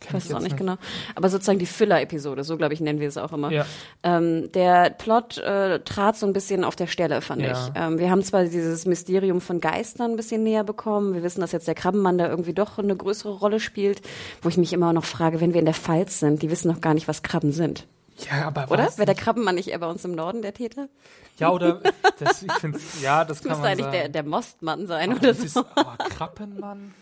Das 0.00 0.06
Ich 0.06 0.06
kenn 0.08 0.14
weiß 0.16 0.24
es 0.26 0.30
auch 0.30 0.34
jetzt 0.36 0.44
nicht 0.44 0.56
genau. 0.56 0.76
Aber 1.14 1.28
sozusagen 1.28 1.58
die 1.58 1.66
Filler-Episode, 1.66 2.44
so 2.44 2.56
glaube 2.56 2.72
ich, 2.74 2.80
nennen 2.80 3.00
wir 3.00 3.08
es 3.08 3.16
auch 3.16 3.32
immer. 3.32 3.50
Ja. 3.50 3.66
Ähm, 4.02 4.50
der 4.52 4.90
Plot 4.90 5.38
äh, 5.38 5.80
trat 5.80 6.16
so 6.16 6.26
ein 6.26 6.32
bisschen 6.32 6.64
auf 6.64 6.76
der 6.76 6.86
Stelle, 6.86 7.20
fand 7.20 7.42
Ja. 7.42 7.52
ich. 7.52 7.72
Ähm, 7.74 7.98
wir 7.98 8.10
haben 8.10 8.22
zwar 8.22 8.44
dieses 8.44 8.86
Mysterium 8.86 9.40
von 9.40 9.60
Geistern 9.60 10.12
ein 10.12 10.16
bisschen 10.16 10.42
näher 10.44 10.62
bekommen. 10.64 11.14
Wir 11.14 11.22
wissen, 11.22 11.40
dass 11.40 11.52
jetzt 11.52 11.66
der 11.66 11.74
Krabbenmann 11.74 12.16
da 12.18 12.28
irgendwie 12.28 12.54
doch 12.54 12.78
eine 12.78 12.94
größere 12.96 13.32
Rolle 13.38 13.58
spielt, 13.60 14.00
wo 14.42 14.48
ich 14.48 14.56
mich 14.56 14.72
immer 14.72 14.92
noch 14.92 15.04
frage, 15.04 15.40
wenn 15.40 15.52
wir 15.52 15.58
in 15.60 15.66
der 15.66 15.74
Pfalz 15.74 16.20
sind, 16.20 16.42
die 16.42 16.50
wissen 16.50 16.70
noch 16.70 16.80
gar 16.80 16.94
nicht, 16.94 17.08
was 17.08 17.22
Krabben 17.22 17.52
sind. 17.52 17.86
Ja, 18.30 18.46
aber 18.48 18.70
Oder? 18.70 18.88
Wäre 18.96 19.06
der 19.06 19.14
Krabbenmann 19.14 19.54
nicht 19.54 19.68
eher 19.68 19.78
bei 19.78 19.86
uns 19.88 20.04
im 20.04 20.12
Norden 20.12 20.42
der 20.42 20.52
Täter? 20.52 20.88
Ja, 21.38 21.50
oder 21.50 21.80
das, 22.18 22.42
ich 22.42 22.52
finde, 22.54 22.80
ja, 23.00 23.24
das 23.24 23.38
Das 23.42 23.42
kann 23.42 23.50
müsste 23.50 23.62
man 23.62 23.64
eigentlich 23.70 23.84
sagen. 23.84 23.92
der, 23.92 24.08
der 24.08 24.22
Mostmann 24.24 24.86
sein 24.88 25.10
Aber 25.10 25.20
oder 25.20 25.28
das 25.28 25.38
so. 25.38 25.44
ist, 25.44 25.56
aber 25.76 25.96
Krappenmann? 26.08 26.94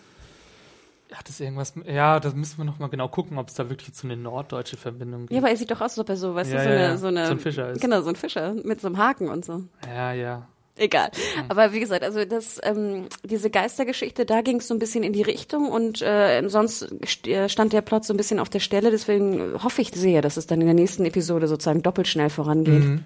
Hat 1.12 1.28
das 1.28 1.38
irgendwas? 1.40 1.74
Ja, 1.86 2.18
das 2.18 2.34
müssen 2.34 2.58
wir 2.58 2.64
noch 2.64 2.78
mal 2.78 2.88
genau 2.88 3.08
gucken, 3.08 3.38
ob 3.38 3.48
es 3.48 3.54
da 3.54 3.70
wirklich 3.70 3.94
so 3.94 4.06
eine 4.08 4.16
norddeutsche 4.16 4.76
Verbindung 4.76 5.20
gibt. 5.22 5.32
Ja, 5.32 5.38
aber 5.38 5.50
er 5.50 5.56
sieht 5.56 5.70
doch 5.70 5.80
aus, 5.80 5.92
als 5.92 5.98
ob 5.98 6.08
er 6.08 6.16
so, 6.16 6.34
weißt 6.34 6.52
Ja, 6.52 6.58
du, 6.58 6.64
so, 6.64 6.70
ja, 6.70 6.76
eine, 6.86 6.98
so 6.98 7.06
eine. 7.06 7.26
So 7.26 7.32
ein 7.32 7.38
Fischer 7.38 7.70
ist. 7.70 7.80
Genau, 7.80 8.00
so 8.02 8.08
ein 8.08 8.16
Fischer 8.16 8.54
mit 8.64 8.80
so 8.80 8.88
einem 8.88 8.98
Haken 8.98 9.28
und 9.28 9.44
so. 9.44 9.62
ja, 9.86 10.12
ja. 10.12 10.48
Egal. 10.78 11.08
Aber 11.48 11.72
wie 11.72 11.80
gesagt, 11.80 12.02
also 12.04 12.26
das, 12.26 12.60
ähm, 12.62 13.06
diese 13.24 13.48
Geistergeschichte, 13.48 14.26
da 14.26 14.42
ging 14.42 14.58
es 14.58 14.68
so 14.68 14.74
ein 14.74 14.78
bisschen 14.78 15.04
in 15.04 15.14
die 15.14 15.22
Richtung 15.22 15.70
und 15.70 16.02
äh, 16.02 16.46
sonst 16.48 16.86
st 17.06 17.26
äh, 17.28 17.48
stand 17.48 17.72
der 17.72 17.80
Plot 17.80 18.04
so 18.04 18.12
ein 18.12 18.18
bisschen 18.18 18.38
auf 18.38 18.50
der 18.50 18.60
Stelle. 18.60 18.90
Deswegen 18.90 19.54
hoffe 19.62 19.80
ich 19.80 19.88
sehr, 19.94 20.20
dass 20.20 20.36
es 20.36 20.46
dann 20.46 20.60
in 20.60 20.66
der 20.66 20.74
nächsten 20.74 21.06
Episode 21.06 21.48
sozusagen 21.48 21.82
doppelt 21.82 22.08
schnell 22.08 22.28
vorangeht. 22.28 22.84
Mhm. 22.84 23.04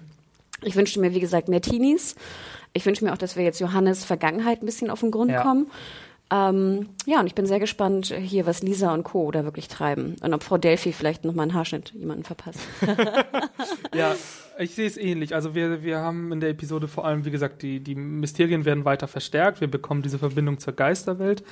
Ich 0.63 0.75
wünschte 0.75 0.99
mir, 0.99 1.13
wie 1.13 1.21
gesagt, 1.21 1.47
mehr 1.47 1.61
Teenies. 1.61 2.15
Ich 2.73 2.85
wünsche 2.85 3.05
mir 3.05 3.13
auch, 3.13 3.17
dass 3.17 3.37
wir 3.37 3.45
jetzt 3.45 3.61
Johannes 3.61 4.03
Vergangenheit 4.03 4.61
ein 4.61 4.65
bisschen 4.65 4.89
auf 4.89 4.99
den 4.99 5.11
Grund 5.11 5.31
Ja. 5.31 5.41
kommen. 5.41 5.67
Ähm, 6.31 6.87
ja, 7.05 7.19
und 7.19 7.27
ich 7.27 7.35
bin 7.35 7.45
sehr 7.45 7.59
gespannt 7.59 8.13
hier, 8.17 8.45
was 8.45 8.63
Lisa 8.63 8.93
und 8.93 9.03
Co. 9.03 9.31
da 9.31 9.43
wirklich 9.43 9.67
treiben. 9.67 10.15
Und 10.21 10.33
ob 10.33 10.43
Frau 10.43 10.57
Delphi 10.57 10.93
vielleicht 10.93 11.25
nochmal 11.25 11.43
einen 11.43 11.53
Haarschnitt 11.53 11.91
jemanden 11.93 12.23
verpasst. 12.23 12.59
Ja, 13.93 14.15
ich 14.57 14.73
sehe 14.73 14.87
es 14.87 14.95
ähnlich. 14.95 15.35
Also 15.35 15.53
wir, 15.53 15.83
wir 15.83 15.99
haben 15.99 16.31
in 16.31 16.39
der 16.39 16.49
Episode 16.49 16.87
vor 16.87 17.05
allem, 17.05 17.25
wie 17.25 17.31
gesagt, 17.31 17.61
die, 17.61 17.81
die 17.81 17.95
Mysterien 17.95 18.63
werden 18.63 18.85
weiter 18.85 19.07
verstärkt. 19.07 19.59
Wir 19.59 19.69
bekommen 19.69 20.01
diese 20.01 20.17
Verbindung 20.17 20.59
zur 20.59 20.73
Geisterwelt. 20.73 21.43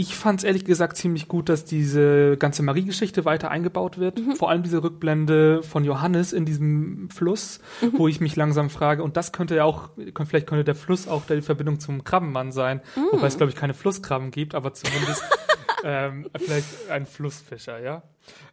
Ich 0.00 0.14
fand 0.14 0.38
es 0.38 0.44
ehrlich 0.44 0.64
gesagt 0.64 0.96
ziemlich 0.96 1.26
gut, 1.26 1.48
dass 1.48 1.64
diese 1.64 2.36
ganze 2.36 2.62
Marie-Geschichte 2.62 3.24
weiter 3.24 3.50
eingebaut 3.50 3.98
wird. 3.98 4.20
Vor 4.36 4.48
allem 4.48 4.62
diese 4.62 4.84
Rückblende 4.84 5.64
von 5.64 5.82
Johannes 5.82 6.32
in 6.32 6.44
diesem 6.44 7.10
Fluss, 7.10 7.58
wo 7.96 8.06
ich 8.06 8.20
mich 8.20 8.36
langsam 8.36 8.70
frage, 8.70 9.02
und 9.02 9.16
das 9.16 9.32
könnte 9.32 9.56
ja 9.56 9.64
auch, 9.64 9.90
vielleicht 10.24 10.46
könnte 10.46 10.62
der 10.62 10.76
Fluss 10.76 11.08
auch 11.08 11.22
die 11.26 11.42
Verbindung 11.42 11.80
zum 11.80 12.04
Krabbenmann 12.04 12.52
sein. 12.52 12.80
Wobei 13.10 13.26
es, 13.26 13.38
glaube 13.38 13.50
ich, 13.50 13.56
keine 13.56 13.74
Flusskrabben 13.74 14.30
gibt, 14.30 14.54
aber 14.54 14.72
zumindest 14.72 15.20
ähm, 15.84 16.28
vielleicht 16.36 16.90
ein 16.90 17.06
Flussfischer, 17.06 17.80
ja. 17.80 18.02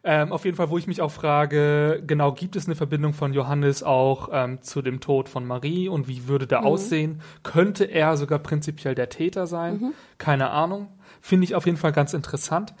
Ähm, 0.04 0.32
auf 0.32 0.44
jeden 0.44 0.56
Fall, 0.56 0.70
wo 0.70 0.78
ich 0.78 0.86
mich 0.86 1.02
auch 1.02 1.10
frage, 1.10 2.02
genau, 2.06 2.32
gibt 2.32 2.56
es 2.56 2.66
eine 2.66 2.76
Verbindung 2.76 3.12
von 3.12 3.32
Johannes 3.32 3.82
auch 3.82 4.30
ähm, 4.32 4.62
zu 4.62 4.82
dem 4.82 5.00
Tod 5.00 5.28
von 5.28 5.44
Marie 5.46 5.88
und 5.88 6.08
wie 6.08 6.28
würde 6.28 6.46
der 6.46 6.64
aussehen? 6.64 7.20
Könnte 7.42 7.84
er 7.84 8.16
sogar 8.16 8.38
prinzipiell 8.38 8.94
der 8.94 9.08
Täter 9.08 9.46
sein? 9.46 9.92
Keine 10.18 10.50
Ahnung. 10.50 10.88
Finde 11.20 11.44
ich 11.44 11.54
auf 11.54 11.66
jeden 11.66 11.78
Fall 11.78 11.92
ganz 11.92 12.14
interessant. 12.14 12.74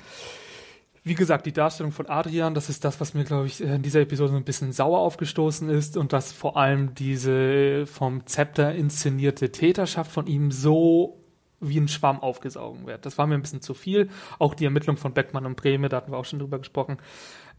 Wie 1.06 1.14
gesagt, 1.14 1.46
die 1.46 1.52
Darstellung 1.52 1.92
von 1.92 2.08
Adrian, 2.08 2.54
das 2.54 2.68
ist 2.68 2.84
das, 2.84 3.00
was 3.00 3.14
mir, 3.14 3.22
glaube 3.22 3.46
ich, 3.46 3.60
in 3.60 3.80
dieser 3.82 4.00
Episode 4.00 4.32
so 4.32 4.36
ein 4.36 4.44
bisschen 4.44 4.72
sauer 4.72 4.98
aufgestoßen 4.98 5.68
ist 5.68 5.96
und 5.96 6.12
dass 6.12 6.32
vor 6.32 6.56
allem 6.56 6.94
diese 6.94 7.86
vom 7.86 8.26
Zepter 8.26 8.74
inszenierte 8.74 9.52
Täterschaft 9.52 10.10
von 10.10 10.26
ihm 10.26 10.50
so 10.50 11.25
wie 11.60 11.78
ein 11.78 11.88
Schwamm 11.88 12.20
aufgesaugen 12.20 12.86
wird. 12.86 13.06
Das 13.06 13.18
war 13.18 13.26
mir 13.26 13.34
ein 13.34 13.42
bisschen 13.42 13.62
zu 13.62 13.74
viel. 13.74 14.08
Auch 14.38 14.54
die 14.54 14.64
Ermittlung 14.64 14.96
von 14.96 15.12
Beckmann 15.12 15.46
und 15.46 15.56
Breme, 15.56 15.88
da 15.88 15.98
hatten 15.98 16.12
wir 16.12 16.18
auch 16.18 16.24
schon 16.24 16.38
drüber 16.38 16.58
gesprochen. 16.58 16.98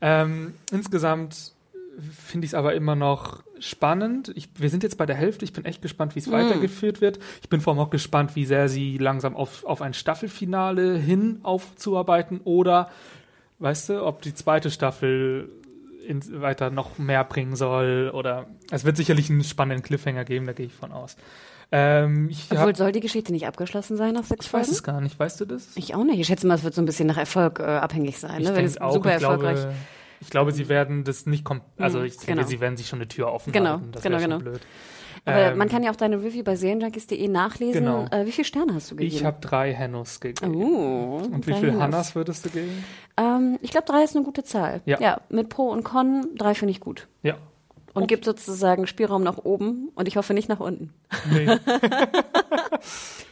Ähm, 0.02 0.54
insgesamt 0.72 1.54
finde 2.00 2.46
ich 2.46 2.52
es 2.52 2.54
aber 2.54 2.76
immer 2.76 2.96
noch 2.96 3.44
spannend. 3.60 4.32
Ich, 4.36 4.50
wir 4.56 4.70
sind 4.70 4.84
jetzt 4.84 5.00
bei 5.00 5.08
der 5.08 5.16
Hälfte. 5.16 5.46
Ich 5.46 5.54
bin 5.54 5.66
echt 5.66 5.82
gespannt, 5.82 6.16
wie 6.16 6.20
es 6.20 6.28
Mm. 6.28 6.32
weitergeführt 6.34 7.02
wird. 7.02 7.18
Ich 7.42 7.50
bin 7.50 7.60
vor 7.60 7.74
allem 7.74 7.80
auch 7.82 7.90
gespannt, 7.90 8.36
wie 8.36 8.46
sehr 8.46 8.70
sie 8.70 9.00
langsam 9.00 9.36
auf, 9.36 9.66
auf 9.66 9.82
ein 9.82 9.96
Staffelfinale 9.96 10.98
hin 10.98 11.40
aufzuarbeiten 11.42 12.42
oder, 12.44 12.92
weißt 13.58 13.90
du, 13.90 14.06
ob 14.06 14.22
die 14.22 14.36
zweite 14.36 14.70
Staffel 14.70 15.50
in, 16.08 16.22
weiter 16.40 16.70
noch 16.70 17.00
mehr 17.00 17.24
bringen 17.24 17.56
soll 17.56 18.12
oder 18.14 18.46
es 18.70 18.86
wird 18.86 18.96
sicherlich 18.96 19.32
einen 19.32 19.44
spannenden 19.44 19.84
Cliffhanger 19.84 20.24
geben, 20.24 20.46
da 20.46 20.54
gehe 20.54 20.68
ich 20.68 20.74
von 20.74 20.92
aus. 20.92 21.18
Ähm, 21.72 22.30
ich 22.30 22.48
Obwohl, 22.50 22.68
hab, 22.70 22.78
soll 22.78 22.92
die 22.94 23.02
Geschichte 23.02 23.32
nicht 23.34 23.46
abgeschlossen 23.48 23.98
sein 23.98 24.14
nach 24.14 24.24
sechs 24.24 24.46
ich 24.46 24.54
weiß 24.54 24.68
Folgen? 24.68 24.76
es 24.76 24.84
gar 24.84 25.02
nicht. 25.02 25.20
Weißt 25.20 25.40
du 25.42 25.46
das? 25.46 25.70
Ich 25.76 25.94
auch 25.96 26.04
nicht. 26.04 26.20
Ich 26.20 26.28
schätze 26.28 26.48
mal, 26.48 26.54
es 26.56 26.64
wird 26.64 26.74
so 26.74 26.82
ein 26.82 26.86
bisschen 26.86 27.08
nach 27.08 27.18
Erfolg 27.18 27.60
äh, 27.60 27.64
abhängig 27.64 28.18
sein. 28.20 28.38
Ich 28.42 28.44
Ne? 28.44 28.50
Wenn 28.50 28.56
denke 28.56 28.70
es 28.72 28.80
auch, 28.82 28.94
super 28.94 29.14
ich 29.14 29.18
glaube, 29.20 29.46
erfolgreich 29.46 29.76
ich 30.20 30.30
glaube, 30.32 30.52
sie 30.52 30.68
werden 30.68 31.04
das 31.04 31.26
nicht 31.28 31.44
kom 31.44 31.62
also 31.78 32.00
Mhm, 32.00 32.06
ich 32.06 32.18
denke, 32.18 32.34
genau. 32.36 32.48
sie 32.48 32.60
werden 32.60 32.76
sich 32.78 32.88
schon 32.88 32.98
eine 33.00 33.08
Tür 33.08 33.32
offen 33.32 33.52
Genau, 33.54 33.72
halten. 33.72 33.92
Das 33.92 34.02
genau, 34.02 34.18
genau. 34.18 34.40
blöd. 34.40 34.62
Aber 35.26 35.52
Ähm, 35.52 35.58
man 35.58 35.68
kann 35.70 35.84
ja 35.84 35.92
auch 35.92 35.96
deine 35.96 36.18
Review 36.24 36.42
bei 36.44 36.56
serienjunkies.de 36.56 37.28
nachlesen. 37.28 37.84
Genau. 37.84 38.06
Äh, 38.12 38.26
wie 38.26 38.32
viele 38.32 38.46
Sterne 38.46 38.74
hast 38.74 38.90
du 38.90 38.96
gegeben? 38.96 39.16
Ich 39.16 39.26
habe 39.26 39.38
drei 39.42 39.74
Hennus 39.74 40.20
gegeben. 40.22 40.56
Oh, 40.56 41.18
Und 41.32 41.46
wie 41.46 41.52
drei 41.52 41.60
viel 41.60 41.70
Hennus. 41.70 41.84
Hannas 41.84 42.16
würdest 42.16 42.46
du 42.46 42.50
geben? 42.50 42.84
Ähm, 43.18 43.60
ich 43.62 43.72
glaube, 43.72 43.86
drei 43.86 44.04
ist 44.04 44.16
eine 44.16 44.24
gute 44.26 44.44
Zahl. 44.44 44.82
Ja. 44.86 45.20
mit 45.30 45.50
Pro 45.50 45.70
und 45.70 45.84
Con, 45.84 46.30
drei 46.36 46.56
finde 46.56 46.72
ich 46.72 46.80
gut. 46.80 47.08
Ja. 47.24 47.36
Und 48.02 48.08
gibt 48.08 48.26
sozusagen 48.26 48.88
Spielraum 48.88 49.24
nach 49.24 49.38
oben 49.38 49.90
und 49.96 50.08
ich 50.08 50.18
hoffe 50.18 50.34
nicht 50.34 50.50
nach 50.50 50.60
unten. 50.60 50.94
Nee. 51.32 51.48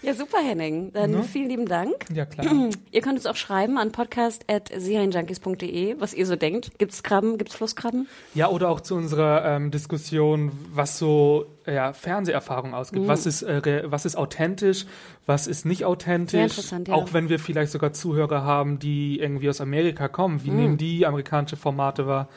Ja, 0.01 0.13
super, 0.13 0.37
Henning. 0.37 0.91
Dann 0.93 1.11
Ne? 1.11 1.23
vielen 1.23 1.49
lieben 1.49 1.65
Dank. 1.65 1.93
ja, 2.13 2.25
klar. 2.25 2.45
Ihr 2.91 3.01
könnt 3.01 3.15
uns 3.15 3.25
auch 3.25 3.35
schreiben 3.35 3.77
an 3.79 3.91
podcast.serienjunkies.de, 3.91 5.95
was 5.99 6.13
ihr 6.13 6.25
so 6.27 6.35
denkt. 6.35 6.77
Gibt's 6.77 7.01
Krabben? 7.01 7.37
Gibt's 7.39 7.55
Flusskrabben? 7.55 8.07
Ja, 8.35 8.49
oder 8.49 8.69
auch 8.69 8.81
zu 8.81 8.93
unserer 8.95 9.43
ähm, 9.45 9.71
Diskussion, 9.71 10.51
was 10.73 10.99
so 10.99 11.47
ja, 11.65 11.93
Fernseherfahrung 11.93 12.73
ausgibt. 12.75 13.05
Mhm. 13.05 13.07
Was, 13.07 13.25
ist, 13.25 13.41
äh, 13.43 13.83
was 13.85 14.05
ist 14.05 14.15
authentisch, 14.15 14.85
was 15.25 15.47
ist 15.47 15.65
nicht 15.65 15.79
Sehr 15.79 15.89
authentisch. 15.89 16.41
interessant, 16.41 16.87
ja. 16.87 16.93
Auch 16.93 17.13
wenn 17.13 17.29
wir 17.29 17.39
vielleicht 17.39 17.71
sogar 17.71 17.91
Zuhörer 17.93 18.43
haben, 18.43 18.77
die 18.79 19.19
irgendwie 19.19 19.49
aus 19.49 19.59
Amerika 19.61 20.07
kommen. 20.07 20.35
Mhm. 20.35 20.43
Wie 20.43 20.51
nehmen 20.51 20.77
die 20.77 21.05
amerikanische 21.05 21.57
Formate 21.57 22.05
wahr? 22.05 22.27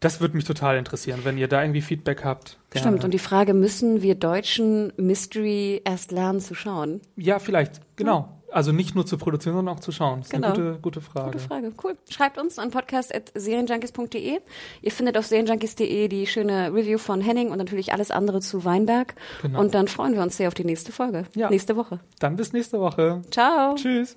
Das 0.00 0.20
würde 0.20 0.34
mich 0.34 0.44
total 0.44 0.78
interessieren, 0.78 1.20
wenn 1.24 1.36
ihr 1.36 1.46
da 1.46 1.62
irgendwie 1.62 1.82
Feedback 1.82 2.24
habt. 2.24 2.58
gerne. 2.70 2.86
Stimmt. 2.88 3.04
Und 3.04 3.12
die 3.12 3.18
Frage, 3.18 3.52
müssen 3.54 4.00
wir 4.02 4.14
Deutschen 4.14 4.92
Mystery 4.96 5.82
erst 5.84 6.10
lernen 6.10 6.40
zu 6.40 6.54
schauen? 6.54 7.00
Ja, 7.16 7.38
vielleicht, 7.38 7.80
genau. 7.96 8.28
Also 8.52 8.72
nicht 8.72 8.96
nur 8.96 9.06
zu 9.06 9.16
produzieren, 9.16 9.54
sondern 9.54 9.76
auch 9.76 9.80
zu 9.80 9.92
schauen. 9.92 10.20
Das 10.20 10.26
ist 10.28 10.32
Genau. 10.32 10.48
eine 10.48 10.56
gute, 10.56 10.78
gute 10.80 11.00
Frage. 11.02 11.32
Gute 11.32 11.38
Frage. 11.44 11.72
Cool. 11.84 11.96
Schreibt 12.08 12.36
uns 12.38 12.58
an 12.58 12.70
podcast.serienjunkies.de. 12.72 14.40
Ihr 14.82 14.90
findet 14.90 15.16
auf 15.18 15.26
serienjunkies.de 15.26 16.08
die 16.08 16.26
schöne 16.26 16.72
Review 16.74 16.98
von 16.98 17.20
Henning 17.20 17.50
und 17.50 17.58
natürlich 17.58 17.92
alles 17.92 18.10
andere 18.10 18.40
zu 18.40 18.64
Weinberg. 18.64 19.14
Genau. 19.42 19.60
Und 19.60 19.74
dann 19.74 19.86
freuen 19.86 20.14
wir 20.14 20.22
uns 20.22 20.36
sehr 20.36 20.48
auf 20.48 20.54
die 20.54 20.64
nächste 20.64 20.90
Folge. 20.90 21.26
Ja. 21.36 21.48
Nächste 21.50 21.76
Woche. 21.76 22.00
Dann 22.18 22.34
bis 22.36 22.52
nächste 22.52 22.80
Woche. 22.80 23.22
Ciao. 23.30 23.74
Tschüss. 23.76 24.16